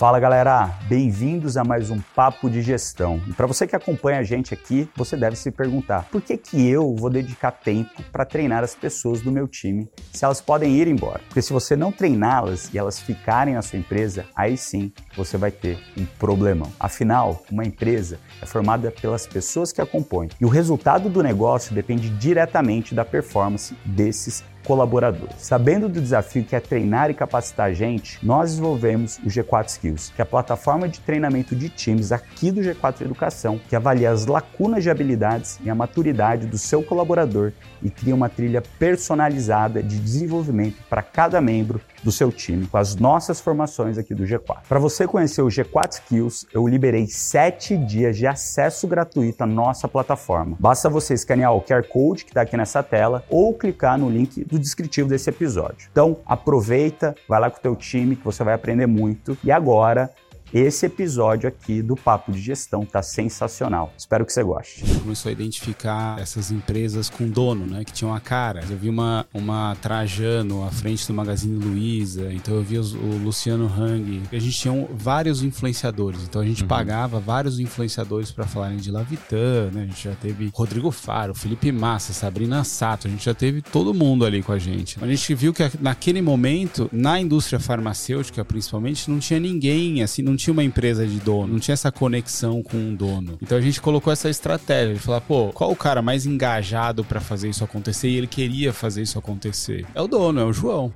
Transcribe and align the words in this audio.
Fala 0.00 0.18
galera, 0.18 0.78
bem-vindos 0.88 1.58
a 1.58 1.62
mais 1.62 1.90
um 1.90 2.00
Papo 2.16 2.48
de 2.48 2.62
Gestão. 2.62 3.20
E 3.28 3.34
para 3.34 3.46
você 3.46 3.66
que 3.66 3.76
acompanha 3.76 4.20
a 4.20 4.22
gente 4.22 4.54
aqui, 4.54 4.88
você 4.96 5.14
deve 5.14 5.36
se 5.36 5.50
perguntar: 5.50 6.08
por 6.10 6.22
que, 6.22 6.38
que 6.38 6.66
eu 6.66 6.96
vou 6.96 7.10
dedicar 7.10 7.50
tempo 7.50 8.02
para 8.10 8.24
treinar 8.24 8.64
as 8.64 8.74
pessoas 8.74 9.20
do 9.20 9.30
meu 9.30 9.46
time 9.46 9.90
se 10.10 10.24
elas 10.24 10.40
podem 10.40 10.74
ir 10.74 10.88
embora? 10.88 11.20
Porque 11.28 11.42
se 11.42 11.52
você 11.52 11.76
não 11.76 11.92
treiná-las 11.92 12.72
e 12.72 12.78
elas 12.78 12.98
ficarem 12.98 13.52
na 13.52 13.60
sua 13.60 13.78
empresa, 13.78 14.24
aí 14.34 14.56
sim 14.56 14.90
você 15.14 15.36
vai 15.36 15.50
ter 15.50 15.78
um 15.98 16.06
problemão. 16.18 16.72
Afinal, 16.80 17.42
uma 17.52 17.66
empresa 17.66 18.18
é 18.40 18.46
formada 18.46 18.90
pelas 18.90 19.26
pessoas 19.26 19.70
que 19.70 19.82
a 19.82 19.86
compõem 19.86 20.30
e 20.40 20.46
o 20.46 20.48
resultado 20.48 21.10
do 21.10 21.22
negócio 21.22 21.74
depende 21.74 22.08
diretamente 22.08 22.94
da 22.94 23.04
performance 23.04 23.76
desses 23.84 24.42
colaboradores. 24.64 25.36
Sabendo 25.38 25.88
do 25.88 26.00
desafio 26.00 26.44
que 26.44 26.54
é 26.54 26.60
treinar 26.60 27.10
e 27.10 27.14
capacitar 27.14 27.68
a 27.68 27.72
gente, 27.72 28.18
nós 28.24 28.50
desenvolvemos 28.50 29.18
o 29.18 29.28
G4 29.28 29.68
Skills, 29.68 30.12
que 30.14 30.20
é 30.20 30.24
a 30.24 30.26
plataforma 30.26 30.88
de 30.88 31.00
treinamento 31.00 31.54
de 31.54 31.68
times 31.68 32.12
aqui 32.12 32.50
do 32.50 32.60
G4 32.60 33.02
Educação, 33.02 33.60
que 33.68 33.76
avalia 33.76 34.10
as 34.10 34.26
lacunas 34.26 34.82
de 34.82 34.90
habilidades 34.90 35.58
e 35.64 35.70
a 35.70 35.74
maturidade 35.74 36.46
do 36.46 36.58
seu 36.58 36.82
colaborador 36.82 37.52
e 37.82 37.90
cria 37.90 38.14
uma 38.14 38.28
trilha 38.28 38.62
personalizada 38.78 39.82
de 39.82 39.98
desenvolvimento 39.98 40.76
para 40.88 41.02
cada 41.02 41.40
membro 41.40 41.80
do 42.02 42.12
seu 42.12 42.30
time 42.32 42.66
com 42.66 42.76
as 42.76 42.96
nossas 42.96 43.40
formações 43.40 43.98
aqui 43.98 44.14
do 44.14 44.24
G4. 44.24 44.62
Para 44.68 44.78
você 44.78 45.06
conhecer 45.06 45.42
o 45.42 45.48
G4 45.48 45.94
Skills, 45.94 46.46
eu 46.52 46.66
liberei 46.66 47.06
7 47.06 47.76
dias 47.76 48.16
de 48.16 48.26
acesso 48.26 48.86
gratuito 48.86 49.42
à 49.42 49.46
nossa 49.46 49.88
plataforma. 49.88 50.56
Basta 50.58 50.88
você 50.88 51.14
escanear 51.14 51.54
o 51.54 51.60
QR 51.60 51.86
Code 51.88 52.24
que 52.24 52.30
está 52.30 52.42
aqui 52.42 52.56
nessa 52.56 52.82
tela 52.82 53.24
ou 53.28 53.54
clicar 53.54 53.98
no 53.98 54.08
link 54.08 54.44
do 54.44 54.58
descritivo 54.58 55.08
desse 55.08 55.30
episódio. 55.30 55.88
Então, 55.90 56.18
aproveita, 56.26 57.14
vai 57.28 57.40
lá 57.40 57.50
com 57.50 57.58
o 57.58 57.60
teu 57.60 57.76
time 57.76 58.16
que 58.16 58.24
você 58.24 58.42
vai 58.44 58.54
aprender 58.54 58.86
muito. 58.86 59.36
E 59.42 59.50
agora, 59.50 60.10
esse 60.52 60.86
episódio 60.86 61.48
aqui 61.48 61.80
do 61.80 61.94
Papo 61.94 62.32
de 62.32 62.40
Gestão 62.40 62.84
tá 62.84 63.02
sensacional. 63.02 63.92
Espero 63.96 64.26
que 64.26 64.32
você 64.32 64.42
goste. 64.42 64.84
Começou 65.00 65.28
a 65.28 65.32
identificar 65.32 66.18
essas 66.18 66.50
empresas 66.50 67.08
com 67.08 67.28
dono, 67.28 67.66
né? 67.66 67.84
Que 67.84 67.92
tinham 67.92 68.12
a 68.12 68.20
cara. 68.20 68.64
Eu 68.68 68.76
vi 68.76 68.88
uma, 68.88 69.26
uma 69.32 69.76
Trajano 69.80 70.64
à 70.64 70.70
frente 70.70 71.06
do 71.06 71.14
Magazine 71.14 71.62
Luiza, 71.62 72.32
então 72.32 72.54
eu 72.54 72.62
vi 72.62 72.78
os, 72.78 72.92
o 72.94 73.18
Luciano 73.22 73.66
Hang. 73.66 74.22
A 74.32 74.38
gente 74.38 74.58
tinha 74.58 74.88
vários 74.92 75.42
influenciadores, 75.42 76.22
então 76.24 76.40
a 76.40 76.44
gente 76.44 76.62
uhum. 76.62 76.68
pagava 76.68 77.20
vários 77.20 77.60
influenciadores 77.60 78.32
para 78.32 78.46
falarem 78.46 78.78
de 78.78 78.90
Lavitan, 78.90 79.70
né? 79.72 79.82
A 79.82 79.86
gente 79.86 80.04
já 80.04 80.14
teve 80.14 80.50
Rodrigo 80.52 80.90
Faro, 80.90 81.34
Felipe 81.34 81.70
Massa, 81.70 82.12
Sabrina 82.12 82.64
Sato, 82.64 83.06
a 83.06 83.10
gente 83.10 83.24
já 83.24 83.34
teve 83.34 83.62
todo 83.62 83.94
mundo 83.94 84.24
ali 84.24 84.42
com 84.42 84.52
a 84.52 84.58
gente. 84.58 84.98
A 85.00 85.06
gente 85.06 85.34
viu 85.34 85.52
que 85.52 85.62
naquele 85.80 86.20
momento, 86.20 86.88
na 86.92 87.20
indústria 87.20 87.60
farmacêutica 87.60 88.44
principalmente, 88.44 89.10
não 89.10 89.18
tinha 89.18 89.38
ninguém, 89.38 90.02
assim, 90.02 90.22
não 90.22 90.36
tinha 90.40 90.52
uma 90.52 90.64
empresa 90.64 91.06
de 91.06 91.18
dono, 91.20 91.52
não 91.52 91.60
tinha 91.60 91.74
essa 91.74 91.92
conexão 91.92 92.62
com 92.62 92.76
um 92.76 92.94
dono. 92.94 93.38
Então 93.42 93.56
a 93.56 93.60
gente 93.60 93.80
colocou 93.80 94.12
essa 94.12 94.28
estratégia 94.28 94.94
de 94.94 95.00
falar, 95.00 95.20
pô, 95.20 95.50
qual 95.52 95.70
o 95.70 95.76
cara 95.76 96.00
mais 96.00 96.26
engajado 96.26 97.04
para 97.04 97.20
fazer 97.20 97.48
isso 97.48 97.62
acontecer? 97.62 98.08
E 98.08 98.16
ele 98.16 98.26
queria 98.26 98.72
fazer 98.72 99.02
isso 99.02 99.18
acontecer. 99.18 99.86
É 99.94 100.00
o 100.00 100.08
dono, 100.08 100.40
é 100.40 100.44
o 100.44 100.52
João. 100.52 100.92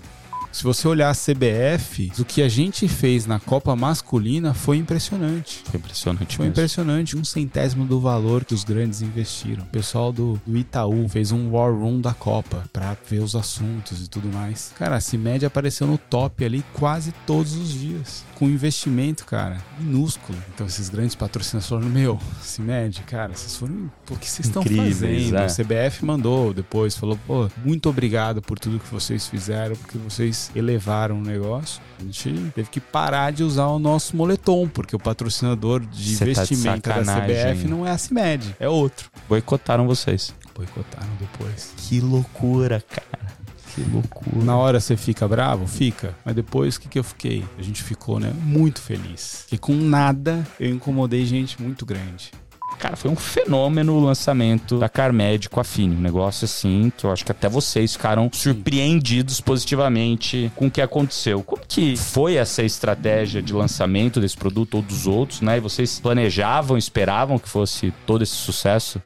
Se 0.54 0.62
você 0.62 0.86
olhar 0.86 1.10
a 1.10 1.14
CBF, 1.14 2.12
o 2.16 2.24
que 2.24 2.40
a 2.40 2.48
gente 2.48 2.86
fez 2.86 3.26
na 3.26 3.40
Copa 3.40 3.74
Masculina 3.74 4.54
foi 4.54 4.76
impressionante. 4.76 5.64
Foi 5.64 5.80
impressionante. 5.80 6.36
Foi 6.36 6.44
mesmo. 6.44 6.52
impressionante. 6.52 7.16
Um 7.16 7.24
centésimo 7.24 7.84
do 7.84 7.98
valor 7.98 8.44
que 8.44 8.54
os 8.54 8.62
grandes 8.62 9.02
investiram. 9.02 9.64
O 9.64 9.66
pessoal 9.66 10.12
do, 10.12 10.40
do 10.46 10.56
Itaú 10.56 11.08
fez 11.08 11.32
um 11.32 11.50
War 11.50 11.74
Room 11.74 12.00
da 12.00 12.14
Copa 12.14 12.62
para 12.72 12.96
ver 13.10 13.18
os 13.18 13.34
assuntos 13.34 14.04
e 14.04 14.08
tudo 14.08 14.32
mais. 14.32 14.72
Cara, 14.78 14.94
a 14.94 15.00
CIMED 15.00 15.44
apareceu 15.44 15.88
no 15.88 15.98
top 15.98 16.44
ali 16.44 16.64
quase 16.72 17.12
todos 17.26 17.56
os 17.56 17.72
dias. 17.72 18.24
Com 18.36 18.48
investimento, 18.48 19.26
cara, 19.26 19.58
minúsculo. 19.80 20.38
Então, 20.54 20.68
esses 20.68 20.88
grandes 20.88 21.16
patrocinadores 21.16 21.68
falaram: 21.68 21.88
Meu, 21.88 22.20
CIMED, 22.40 23.02
cara, 23.02 23.34
vocês 23.34 23.56
foram. 23.56 23.90
O 24.08 24.16
que 24.16 24.30
vocês 24.30 24.46
estão 24.46 24.62
fazendo? 24.62 25.36
É. 25.36 25.46
O 25.46 25.48
CBF 25.48 26.04
mandou 26.04 26.54
depois, 26.54 26.96
falou: 26.96 27.18
Pô, 27.26 27.50
muito 27.64 27.88
obrigado 27.88 28.40
por 28.40 28.56
tudo 28.56 28.78
que 28.78 28.92
vocês 28.92 29.26
fizeram, 29.26 29.74
porque 29.74 29.98
vocês 29.98 30.43
elevaram 30.54 31.18
o 31.18 31.22
negócio, 31.22 31.80
a 31.98 32.02
gente 32.02 32.52
teve 32.54 32.70
que 32.70 32.80
parar 32.80 33.32
de 33.32 33.42
usar 33.42 33.66
o 33.66 33.78
nosso 33.78 34.16
moletom, 34.16 34.68
porque 34.68 34.94
o 34.94 34.98
patrocinador 34.98 35.80
de 35.80 36.16
Cê 36.16 36.24
investimento 36.24 36.82
tá 36.82 37.00
de 37.00 37.06
da 37.06 37.20
CBF 37.20 37.68
não 37.68 37.86
é 37.86 37.90
a 37.90 37.98
CIMED, 37.98 38.56
é 38.58 38.68
outro. 38.68 39.10
Boicotaram 39.28 39.86
vocês. 39.86 40.34
Boicotaram 40.54 41.10
depois. 41.18 41.74
Que 41.76 42.00
loucura, 42.00 42.82
cara. 42.88 43.34
Que 43.74 43.82
loucura. 43.90 44.44
Na 44.44 44.56
hora 44.56 44.78
você 44.78 44.96
fica 44.96 45.26
bravo? 45.26 45.66
Fica. 45.66 46.14
Mas 46.24 46.34
depois, 46.36 46.76
o 46.76 46.80
que, 46.80 46.88
que 46.88 46.98
eu 46.98 47.02
fiquei? 47.02 47.44
A 47.58 47.62
gente 47.62 47.82
ficou, 47.82 48.20
né? 48.20 48.32
Muito 48.42 48.80
feliz. 48.80 49.44
Que 49.48 49.58
com 49.58 49.74
nada 49.74 50.46
eu 50.60 50.70
incomodei 50.70 51.26
gente 51.26 51.60
muito 51.60 51.84
grande. 51.84 52.30
Cara, 52.78 52.96
foi 52.96 53.10
um 53.10 53.16
fenômeno 53.16 53.94
o 53.94 54.04
lançamento 54.04 54.78
da 54.78 54.88
Carmed 54.88 55.48
com 55.48 55.60
a 55.60 55.64
Fini. 55.64 55.96
Um 55.96 56.00
negócio 56.00 56.44
assim 56.44 56.92
que 56.96 57.04
eu 57.04 57.12
acho 57.12 57.24
que 57.24 57.32
até 57.32 57.48
vocês 57.48 57.92
ficaram 57.92 58.30
surpreendidos 58.32 59.40
positivamente 59.40 60.52
com 60.54 60.66
o 60.66 60.70
que 60.70 60.80
aconteceu. 60.80 61.42
Como 61.42 61.62
que 61.66 61.96
foi 61.96 62.36
essa 62.36 62.62
estratégia 62.62 63.42
de 63.42 63.52
lançamento 63.52 64.20
desse 64.20 64.36
produto 64.36 64.74
ou 64.74 64.82
dos 64.82 65.06
outros, 65.06 65.40
né? 65.40 65.56
E 65.56 65.60
vocês 65.60 65.98
planejavam, 65.98 66.76
esperavam 66.76 67.38
que 67.38 67.48
fosse 67.48 67.92
todo 68.06 68.22
esse 68.22 68.34
sucesso? 68.34 69.00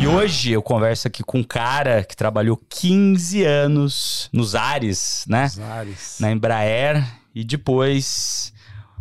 E 0.00 0.06
hoje 0.06 0.52
eu 0.52 0.62
converso 0.62 1.06
aqui 1.06 1.22
com 1.22 1.40
um 1.40 1.44
cara 1.44 2.02
que 2.02 2.16
trabalhou 2.16 2.58
15 2.70 3.44
anos 3.44 4.30
nos 4.32 4.54
Ares, 4.54 5.26
né? 5.28 5.42
Nos 5.42 5.60
Ares. 5.60 6.16
Na 6.18 6.32
Embraer. 6.32 7.06
E 7.34 7.44
depois 7.44 8.50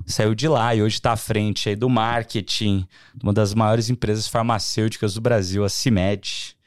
saiu 0.06 0.36
de 0.36 0.46
lá 0.50 0.76
e 0.76 0.82
hoje 0.82 0.96
está 0.96 1.14
à 1.14 1.16
frente 1.16 1.70
aí 1.70 1.76
do 1.76 1.88
marketing 1.88 2.86
de 3.16 3.24
uma 3.24 3.32
das 3.32 3.54
maiores 3.54 3.90
empresas 3.90 4.28
farmacêuticas 4.28 5.14
do 5.14 5.22
Brasil, 5.22 5.64
a 5.64 5.70
CIMED. 5.70 6.58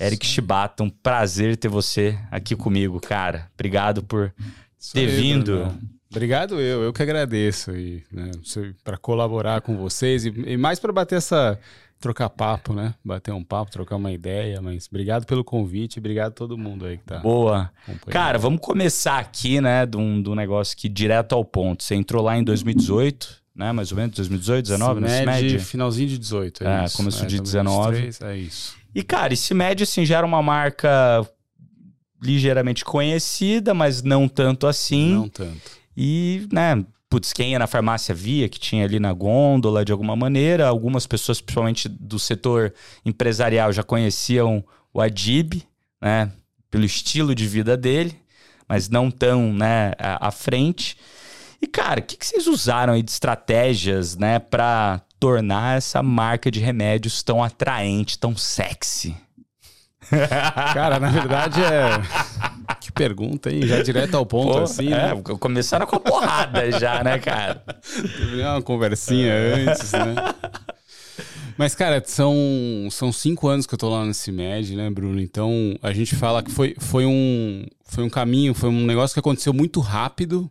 Eric 0.00 0.26
Sim. 0.26 0.32
Shibata, 0.32 0.82
um 0.82 0.90
prazer 0.90 1.56
ter 1.56 1.68
você 1.68 2.18
aqui 2.28 2.56
comigo, 2.56 2.98
cara. 3.00 3.48
Obrigado 3.54 4.02
por 4.02 4.34
Sou 4.76 5.00
ter 5.00 5.08
eu, 5.08 5.20
vindo. 5.20 5.58
Bruno. 5.58 5.78
Obrigado 6.10 6.60
eu, 6.60 6.82
eu 6.82 6.92
que 6.92 7.02
agradeço 7.02 7.76
e 7.76 8.02
né, 8.10 8.30
para 8.82 8.96
colaborar 8.96 9.60
com 9.60 9.76
vocês 9.76 10.24
e, 10.24 10.30
e 10.46 10.56
mais 10.56 10.78
para 10.80 10.92
bater 10.92 11.16
essa 11.16 11.58
trocar 12.00 12.28
papo, 12.28 12.72
né? 12.72 12.94
Bater 13.04 13.32
um 13.32 13.42
papo, 13.42 13.70
trocar 13.70 13.96
uma 13.96 14.12
ideia, 14.12 14.60
mas 14.60 14.86
obrigado 14.88 15.26
pelo 15.26 15.42
convite, 15.42 15.98
obrigado 15.98 16.28
a 16.28 16.34
todo 16.34 16.58
mundo 16.58 16.86
aí 16.86 16.98
que 16.98 17.04
tá. 17.04 17.18
Boa. 17.18 17.70
Cara, 18.08 18.38
vamos 18.38 18.60
começar 18.60 19.18
aqui, 19.18 19.60
né, 19.60 19.86
de 19.86 19.96
um, 19.96 20.22
de 20.22 20.28
um 20.28 20.34
negócio 20.34 20.76
que 20.76 20.88
direto 20.88 21.34
ao 21.34 21.44
ponto. 21.44 21.82
Você 21.82 21.94
entrou 21.94 22.22
lá 22.22 22.36
em 22.36 22.44
2018, 22.44 23.42
né? 23.54 23.72
Mais 23.72 23.90
ou 23.90 23.96
menos 23.96 24.14
2018, 24.16 24.66
19, 24.66 25.00
no 25.00 25.08
CIMED? 25.08 25.58
Finalzinho 25.60 26.08
de 26.08 26.18
18, 26.18 26.64
é, 26.64 26.66
é 26.66 26.84
isso. 26.84 26.96
começo 26.96 27.22
é, 27.24 27.26
de 27.26 27.40
19. 27.40 27.96
23, 27.96 28.20
é 28.22 28.36
isso. 28.36 28.76
E 28.94 29.02
cara, 29.02 29.32
esse 29.32 29.42
CIMED 29.42 29.82
assim 29.82 30.04
já 30.04 30.18
era 30.18 30.26
uma 30.26 30.42
marca 30.42 31.26
ligeiramente 32.22 32.84
conhecida, 32.84 33.74
mas 33.74 34.02
não 34.02 34.28
tanto 34.28 34.66
assim. 34.66 35.14
Não 35.14 35.28
tanto. 35.28 35.76
E, 35.96 36.46
né, 36.52 36.84
putz, 37.16 37.32
quem 37.32 37.52
ia 37.52 37.58
na 37.58 37.66
farmácia 37.66 38.14
via 38.14 38.46
que 38.46 38.60
tinha 38.60 38.84
ali 38.84 39.00
na 39.00 39.10
gôndola 39.10 39.82
de 39.82 39.90
alguma 39.90 40.14
maneira. 40.14 40.68
Algumas 40.68 41.06
pessoas, 41.06 41.40
principalmente 41.40 41.88
do 41.88 42.18
setor 42.18 42.74
empresarial, 43.06 43.72
já 43.72 43.82
conheciam 43.82 44.62
o 44.92 45.00
Adib, 45.00 45.62
né, 45.98 46.30
pelo 46.70 46.84
estilo 46.84 47.34
de 47.34 47.46
vida 47.46 47.74
dele, 47.74 48.14
mas 48.68 48.90
não 48.90 49.10
tão, 49.10 49.50
né, 49.50 49.92
à 49.98 50.30
frente. 50.30 50.98
E, 51.60 51.66
cara, 51.66 52.00
o 52.00 52.02
que, 52.02 52.18
que 52.18 52.26
vocês 52.26 52.46
usaram 52.46 52.92
aí 52.92 53.02
de 53.02 53.10
estratégias, 53.10 54.14
né, 54.14 54.38
para 54.38 55.00
tornar 55.18 55.78
essa 55.78 56.02
marca 56.02 56.50
de 56.50 56.60
remédios 56.60 57.22
tão 57.22 57.42
atraente, 57.42 58.18
tão 58.18 58.36
sexy? 58.36 59.16
Cara, 60.74 61.00
na 61.00 61.08
verdade 61.08 61.62
é. 61.64 62.55
Pergunta, 62.96 63.50
hein? 63.52 63.66
Já 63.66 63.82
direto 63.82 64.16
ao 64.16 64.24
ponto, 64.24 64.52
Pô, 64.54 64.58
assim. 64.60 64.86
É, 64.86 65.14
né? 65.14 65.22
começaram 65.38 65.86
com 65.86 65.96
a 65.96 66.00
porrada 66.00 66.70
já, 66.80 67.04
né, 67.04 67.18
cara? 67.18 67.62
Teve 67.82 68.40
uma 68.40 68.62
conversinha 68.62 69.32
antes, 69.34 69.92
né? 69.92 70.14
Mas, 71.58 71.74
cara, 71.74 72.02
são, 72.04 72.34
são 72.90 73.12
cinco 73.12 73.48
anos 73.48 73.66
que 73.66 73.74
eu 73.74 73.78
tô 73.78 73.88
lá 73.88 74.04
no 74.04 74.12
CIMED, 74.12 74.76
né, 74.76 74.90
Bruno? 74.90 75.20
Então, 75.20 75.76
a 75.82 75.92
gente 75.92 76.14
fala 76.14 76.42
que 76.42 76.50
foi, 76.50 76.74
foi, 76.78 77.06
um, 77.06 77.66
foi 77.84 78.04
um 78.04 78.10
caminho, 78.10 78.54
foi 78.54 78.68
um 78.68 78.84
negócio 78.84 79.14
que 79.14 79.20
aconteceu 79.20 79.52
muito 79.52 79.80
rápido. 79.80 80.50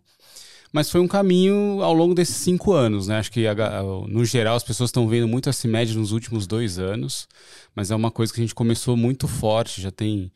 Mas 0.71 0.91
foi 0.91 0.99
um 0.99 1.07
caminho 1.07 1.81
ao 1.81 1.93
longo 1.93 2.13
desses 2.13 2.35
cinco 2.35 2.73
anos, 2.73 3.07
né? 3.07 3.17
Acho 3.17 3.31
que, 3.31 3.45
no 4.09 4.25
geral, 4.25 4.57
as 4.57 4.63
pessoas 4.63 4.89
estão 4.89 5.07
vendo 5.07 5.25
muito 5.25 5.49
a 5.49 5.53
CIMED 5.53 5.97
nos 5.97 6.11
últimos 6.11 6.45
dois 6.45 6.77
anos, 6.77 7.29
mas 7.73 7.91
é 7.91 7.95
uma 7.95 8.11
coisa 8.11 8.33
que 8.33 8.41
a 8.41 8.43
gente 8.43 8.53
começou 8.53 8.97
muito 8.97 9.25
forte. 9.25 9.81
Já 9.81 9.89
tem 9.89 10.29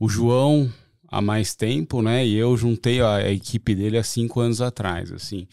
o 0.00 0.08
João 0.08 0.72
há 1.12 1.20
mais 1.20 1.54
tempo, 1.54 2.00
né? 2.00 2.26
E 2.26 2.34
eu 2.34 2.56
juntei 2.56 3.02
a, 3.02 3.16
a 3.16 3.30
equipe 3.30 3.74
dele 3.74 3.98
há 3.98 4.02
cinco 4.02 4.40
anos 4.40 4.62
atrás, 4.62 5.12
assim. 5.12 5.46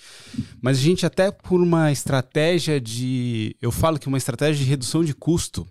Mas 0.61 0.77
a 0.77 0.81
gente 0.81 1.05
até 1.05 1.29
por 1.29 1.59
uma 1.59 1.91
estratégia 1.91 2.79
de... 2.79 3.55
Eu 3.61 3.69
falo 3.69 3.99
que 3.99 4.07
uma 4.07 4.17
estratégia 4.17 4.63
de 4.63 4.69
redução 4.69 5.03
de 5.03 5.13
custo, 5.13 5.67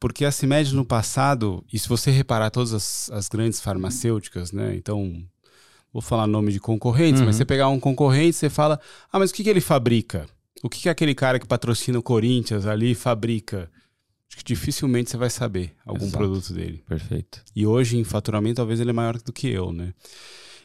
porque 0.00 0.24
a 0.24 0.32
CIMED 0.32 0.74
no 0.74 0.84
passado, 0.84 1.64
e 1.72 1.78
se 1.78 1.88
você 1.88 2.10
reparar 2.10 2.50
todas 2.50 2.74
as, 2.74 3.10
as 3.12 3.28
grandes 3.28 3.60
farmacêuticas, 3.60 4.50
né? 4.50 4.74
Então, 4.74 5.24
vou 5.92 6.02
falar 6.02 6.26
nome 6.26 6.50
de 6.50 6.58
concorrentes, 6.58 7.20
uhum. 7.20 7.26
mas 7.26 7.36
você 7.36 7.44
pegar 7.44 7.68
um 7.68 7.78
concorrente, 7.78 8.36
você 8.36 8.50
fala, 8.50 8.80
ah, 9.12 9.20
mas 9.20 9.30
o 9.30 9.34
que, 9.34 9.44
que 9.44 9.50
ele 9.50 9.60
fabrica? 9.60 10.26
O 10.64 10.68
que, 10.68 10.80
que 10.80 10.88
aquele 10.88 11.14
cara 11.14 11.38
que 11.38 11.46
patrocina 11.46 11.96
o 11.96 12.02
Corinthians 12.02 12.66
ali 12.66 12.92
fabrica? 12.96 13.70
Acho 14.32 14.38
que 14.38 14.44
dificilmente 14.44 15.10
você 15.10 15.16
vai 15.18 15.28
saber 15.28 15.74
algum 15.84 16.06
Exato. 16.06 16.16
produto 16.16 16.54
dele. 16.54 16.82
Perfeito. 16.88 17.42
E 17.54 17.66
hoje, 17.66 17.98
em 17.98 18.04
faturamento, 18.04 18.56
talvez 18.56 18.80
ele 18.80 18.90
é 18.90 18.94
maior 18.94 19.20
do 19.20 19.32
que 19.32 19.48
eu, 19.48 19.72
né? 19.72 19.92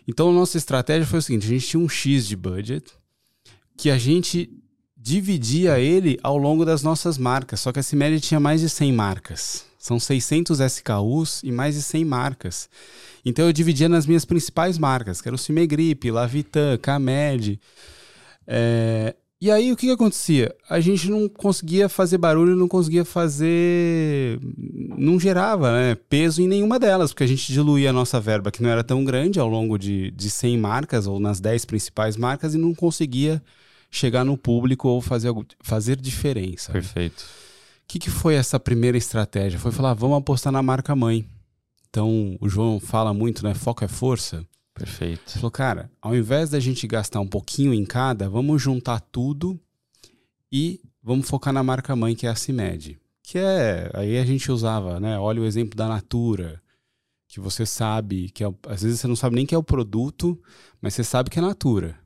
Então, 0.08 0.30
a 0.30 0.34
nossa 0.34 0.58
estratégia 0.58 1.06
foi 1.06 1.20
o 1.20 1.22
seguinte: 1.22 1.46
a 1.46 1.50
gente 1.50 1.68
tinha 1.68 1.80
um 1.80 1.90
X 1.90 2.26
de 2.26 2.36
budget 2.36 2.94
que 3.78 3.92
a 3.92 3.98
gente 3.98 4.50
dividia 4.96 5.80
ele 5.80 6.18
ao 6.24 6.38
longo 6.38 6.66
das 6.66 6.82
nossas 6.82 7.18
marcas. 7.18 7.60
Só 7.60 7.72
que 7.72 7.80
a 7.80 7.84
Cimed 7.84 8.20
tinha 8.20 8.40
mais 8.40 8.62
de 8.62 8.70
100 8.70 8.94
marcas. 8.94 9.66
São 9.78 10.00
600 10.00 10.60
SKUs 10.60 11.42
e 11.44 11.52
mais 11.52 11.76
de 11.76 11.82
100 11.82 12.04
marcas. 12.04 12.70
Então 13.24 13.46
eu 13.46 13.54
dividia 13.54 13.88
nas 13.88 14.06
minhas 14.06 14.26
principais 14.26 14.78
marcas, 14.78 15.22
que 15.22 15.30
era 15.30 15.36
o 15.36 15.38
Cimegripe, 15.38 16.10
Lavitan, 16.10 16.78
Camed. 16.78 17.60
É... 18.46 19.16
E 19.40 19.52
aí 19.52 19.72
o 19.72 19.76
que, 19.76 19.86
que 19.86 19.94
acontecia? 19.94 20.56
A 20.68 20.80
gente 20.80 21.10
não 21.12 21.30
conseguia 21.30 21.88
fazer 21.88 22.18
barulho, 22.18 22.56
não 22.56 22.68
conseguia 22.68 23.06
fazer. 23.06 24.40
Não 24.98 25.20
gerava 25.20 25.72
né, 25.72 25.96
peso 26.10 26.42
em 26.42 26.48
nenhuma 26.48 26.80
delas, 26.80 27.12
porque 27.12 27.24
a 27.24 27.28
gente 27.28 27.54
diluía 27.54 27.92
a 27.92 27.94
nossa 27.94 28.20
verba, 28.20 28.52
que 28.52 28.64
não 28.64 28.70
era 28.70 28.84
tão 28.84 29.06
grande, 29.06 29.40
ao 29.40 29.48
longo 29.48 29.78
de, 29.78 30.10
de 30.10 30.30
100 30.30 30.58
marcas 30.58 31.06
ou 31.06 31.20
nas 31.20 31.40
10 31.40 31.66
principais 31.66 32.18
marcas, 32.18 32.56
e 32.56 32.58
não 32.58 32.74
conseguia 32.74 33.42
chegar 33.92 34.24
no 34.24 34.36
público 34.36 34.88
ou 34.88 35.02
fazer, 35.02 35.32
fazer 35.62 35.98
diferença. 35.98 36.74
Né? 36.74 36.80
Perfeito. 36.80 37.22
O 37.22 37.88
que, 37.88 38.00
que 38.00 38.10
foi 38.10 38.34
essa 38.34 38.60
primeira 38.60 38.98
estratégia? 38.98 39.60
Foi 39.60 39.72
falar, 39.72 39.94
vamos 39.94 40.18
apostar 40.18 40.52
na 40.52 40.64
marca 40.64 40.96
mãe. 40.96 41.24
Então, 41.90 42.36
o 42.42 42.50
João 42.50 42.80
fala 42.80 43.14
muito, 43.14 43.44
né? 43.44 43.54
Foco 43.54 43.86
é 43.86 43.88
força. 43.88 44.44
Perfeito. 44.78 45.34
Falou, 45.34 45.52
cara, 45.52 45.92
ao 46.02 46.16
invés 46.16 46.50
da 46.50 46.60
gente 46.60 46.88
gastar 46.88 47.20
um 47.20 47.28
pouquinho 47.28 47.74
em 47.74 47.86
cada, 47.86 48.30
vamos 48.30 48.62
juntar 48.62 49.00
tudo 49.00 49.60
e 50.52 50.80
vamos 51.02 51.28
focar 51.28 51.54
na 51.54 51.64
marca 51.64 51.96
mãe, 51.96 52.16
que 52.16 52.28
é 52.28 52.30
a 52.30 52.36
CIMED. 52.36 53.00
Que 53.24 53.40
é, 53.40 53.90
aí 53.94 54.18
a 54.18 54.26
gente 54.26 54.52
usava, 54.52 55.00
né? 55.00 55.18
Olha 55.20 55.42
o 55.42 55.46
exemplo 55.46 55.76
da 55.76 55.88
Natura, 55.88 56.62
que 57.28 57.40
você 57.40 57.66
sabe 57.66 58.30
que 58.30 58.44
é, 58.44 58.54
às 58.68 58.84
vezes 58.84 59.00
você 59.00 59.08
não 59.08 59.16
sabe 59.16 59.36
nem 59.36 59.46
que 59.46 59.56
é 59.56 59.58
o 59.58 59.64
produto, 59.64 60.42
mas 60.82 60.94
você 60.94 61.04
sabe 61.04 61.30
que 61.30 61.40
é 61.40 61.42
Natura 61.42 61.98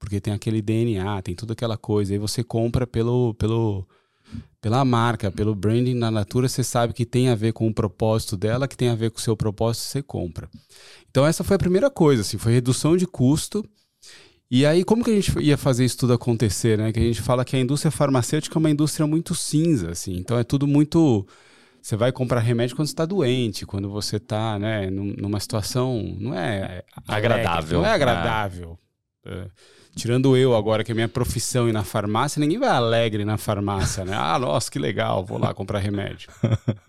porque 0.00 0.18
tem 0.18 0.32
aquele 0.32 0.62
DNA, 0.62 1.20
tem 1.22 1.34
toda 1.34 1.52
aquela 1.52 1.76
coisa. 1.76 2.14
Aí 2.14 2.18
você 2.18 2.42
compra 2.42 2.86
pelo, 2.86 3.34
pelo, 3.34 3.86
pela 4.60 4.84
marca, 4.84 5.30
pelo 5.30 5.54
branding 5.54 5.94
na 5.94 6.10
Natura, 6.10 6.48
você 6.48 6.62
sabe 6.62 6.92
que 6.92 7.06
tem 7.06 7.28
a 7.30 7.34
ver 7.34 7.52
com 7.52 7.66
o 7.66 7.74
propósito 7.74 8.36
dela, 8.36 8.68
que 8.68 8.76
tem 8.76 8.88
a 8.88 8.94
ver 8.94 9.10
com 9.10 9.18
o 9.18 9.22
seu 9.22 9.36
propósito, 9.36 9.84
você 9.84 10.02
compra. 10.02 10.48
Então 11.10 11.26
essa 11.26 11.42
foi 11.42 11.56
a 11.56 11.58
primeira 11.58 11.90
coisa, 11.90 12.22
assim, 12.22 12.38
foi 12.38 12.52
redução 12.52 12.96
de 12.96 13.06
custo. 13.06 13.64
E 14.50 14.66
aí, 14.66 14.82
como 14.82 15.04
que 15.04 15.10
a 15.12 15.14
gente 15.14 15.38
ia 15.38 15.56
fazer 15.56 15.84
isso 15.84 15.98
tudo 15.98 16.12
acontecer, 16.12 16.76
né? 16.76 16.92
Que 16.92 16.98
a 16.98 17.02
gente 17.02 17.22
fala 17.22 17.44
que 17.44 17.54
a 17.54 17.60
indústria 17.60 17.90
farmacêutica 17.90 18.56
é 18.56 18.58
uma 18.58 18.70
indústria 18.70 19.06
muito 19.06 19.32
cinza, 19.32 19.90
assim. 19.90 20.16
Então 20.16 20.36
é 20.36 20.42
tudo 20.42 20.66
muito... 20.66 21.24
Você 21.80 21.96
vai 21.96 22.10
comprar 22.10 22.40
remédio 22.40 22.74
quando 22.74 22.88
está 22.88 23.06
doente, 23.06 23.64
quando 23.64 23.88
você 23.88 24.16
está 24.16 24.58
né, 24.58 24.90
numa 24.90 25.38
situação... 25.38 26.16
Não 26.18 26.34
é... 26.34 26.82
Agradável. 27.06 27.78
Não 27.78 27.86
é 27.86 27.92
agradável. 27.92 28.78
É. 29.24 29.32
É. 29.32 29.46
Tirando 29.94 30.36
eu 30.36 30.54
agora, 30.54 30.84
que 30.84 30.92
é 30.92 30.94
minha 30.94 31.08
profissão 31.08 31.68
ir 31.68 31.72
na 31.72 31.82
farmácia, 31.82 32.40
ninguém 32.40 32.58
vai 32.58 32.68
alegre 32.68 33.24
na 33.24 33.36
farmácia, 33.36 34.04
né? 34.04 34.14
Ah, 34.14 34.38
nossa, 34.38 34.70
que 34.70 34.78
legal, 34.78 35.24
vou 35.24 35.38
lá 35.38 35.52
comprar 35.52 35.78
remédio. 35.78 36.30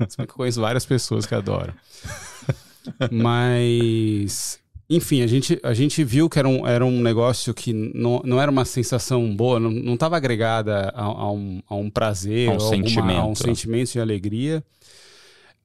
Se 0.07 0.15
que 0.17 0.23
eu 0.23 0.27
conheço 0.27 0.61
várias 0.61 0.85
pessoas 0.85 1.25
que 1.25 1.33
adoram. 1.33 1.73
Mas, 3.11 4.59
enfim, 4.89 5.21
a 5.21 5.27
gente, 5.27 5.59
a 5.63 5.73
gente 5.73 6.03
viu 6.03 6.29
que 6.29 6.37
era 6.37 6.47
um, 6.47 6.67
era 6.67 6.85
um 6.85 7.01
negócio 7.01 7.53
que 7.53 7.73
não, 7.73 8.21
não 8.23 8.41
era 8.41 8.51
uma 8.51 8.65
sensação 8.65 9.35
boa, 9.35 9.59
não 9.59 9.93
estava 9.93 10.17
agregada 10.17 10.91
a, 10.95 11.03
a, 11.03 11.31
um, 11.31 11.61
a 11.67 11.75
um 11.75 11.89
prazer, 11.89 12.49
a 12.49 12.53
um, 12.53 12.59
sentimento. 12.59 13.19
a 13.19 13.25
um 13.25 13.35
sentimento 13.35 13.91
de 13.91 13.99
alegria. 13.99 14.63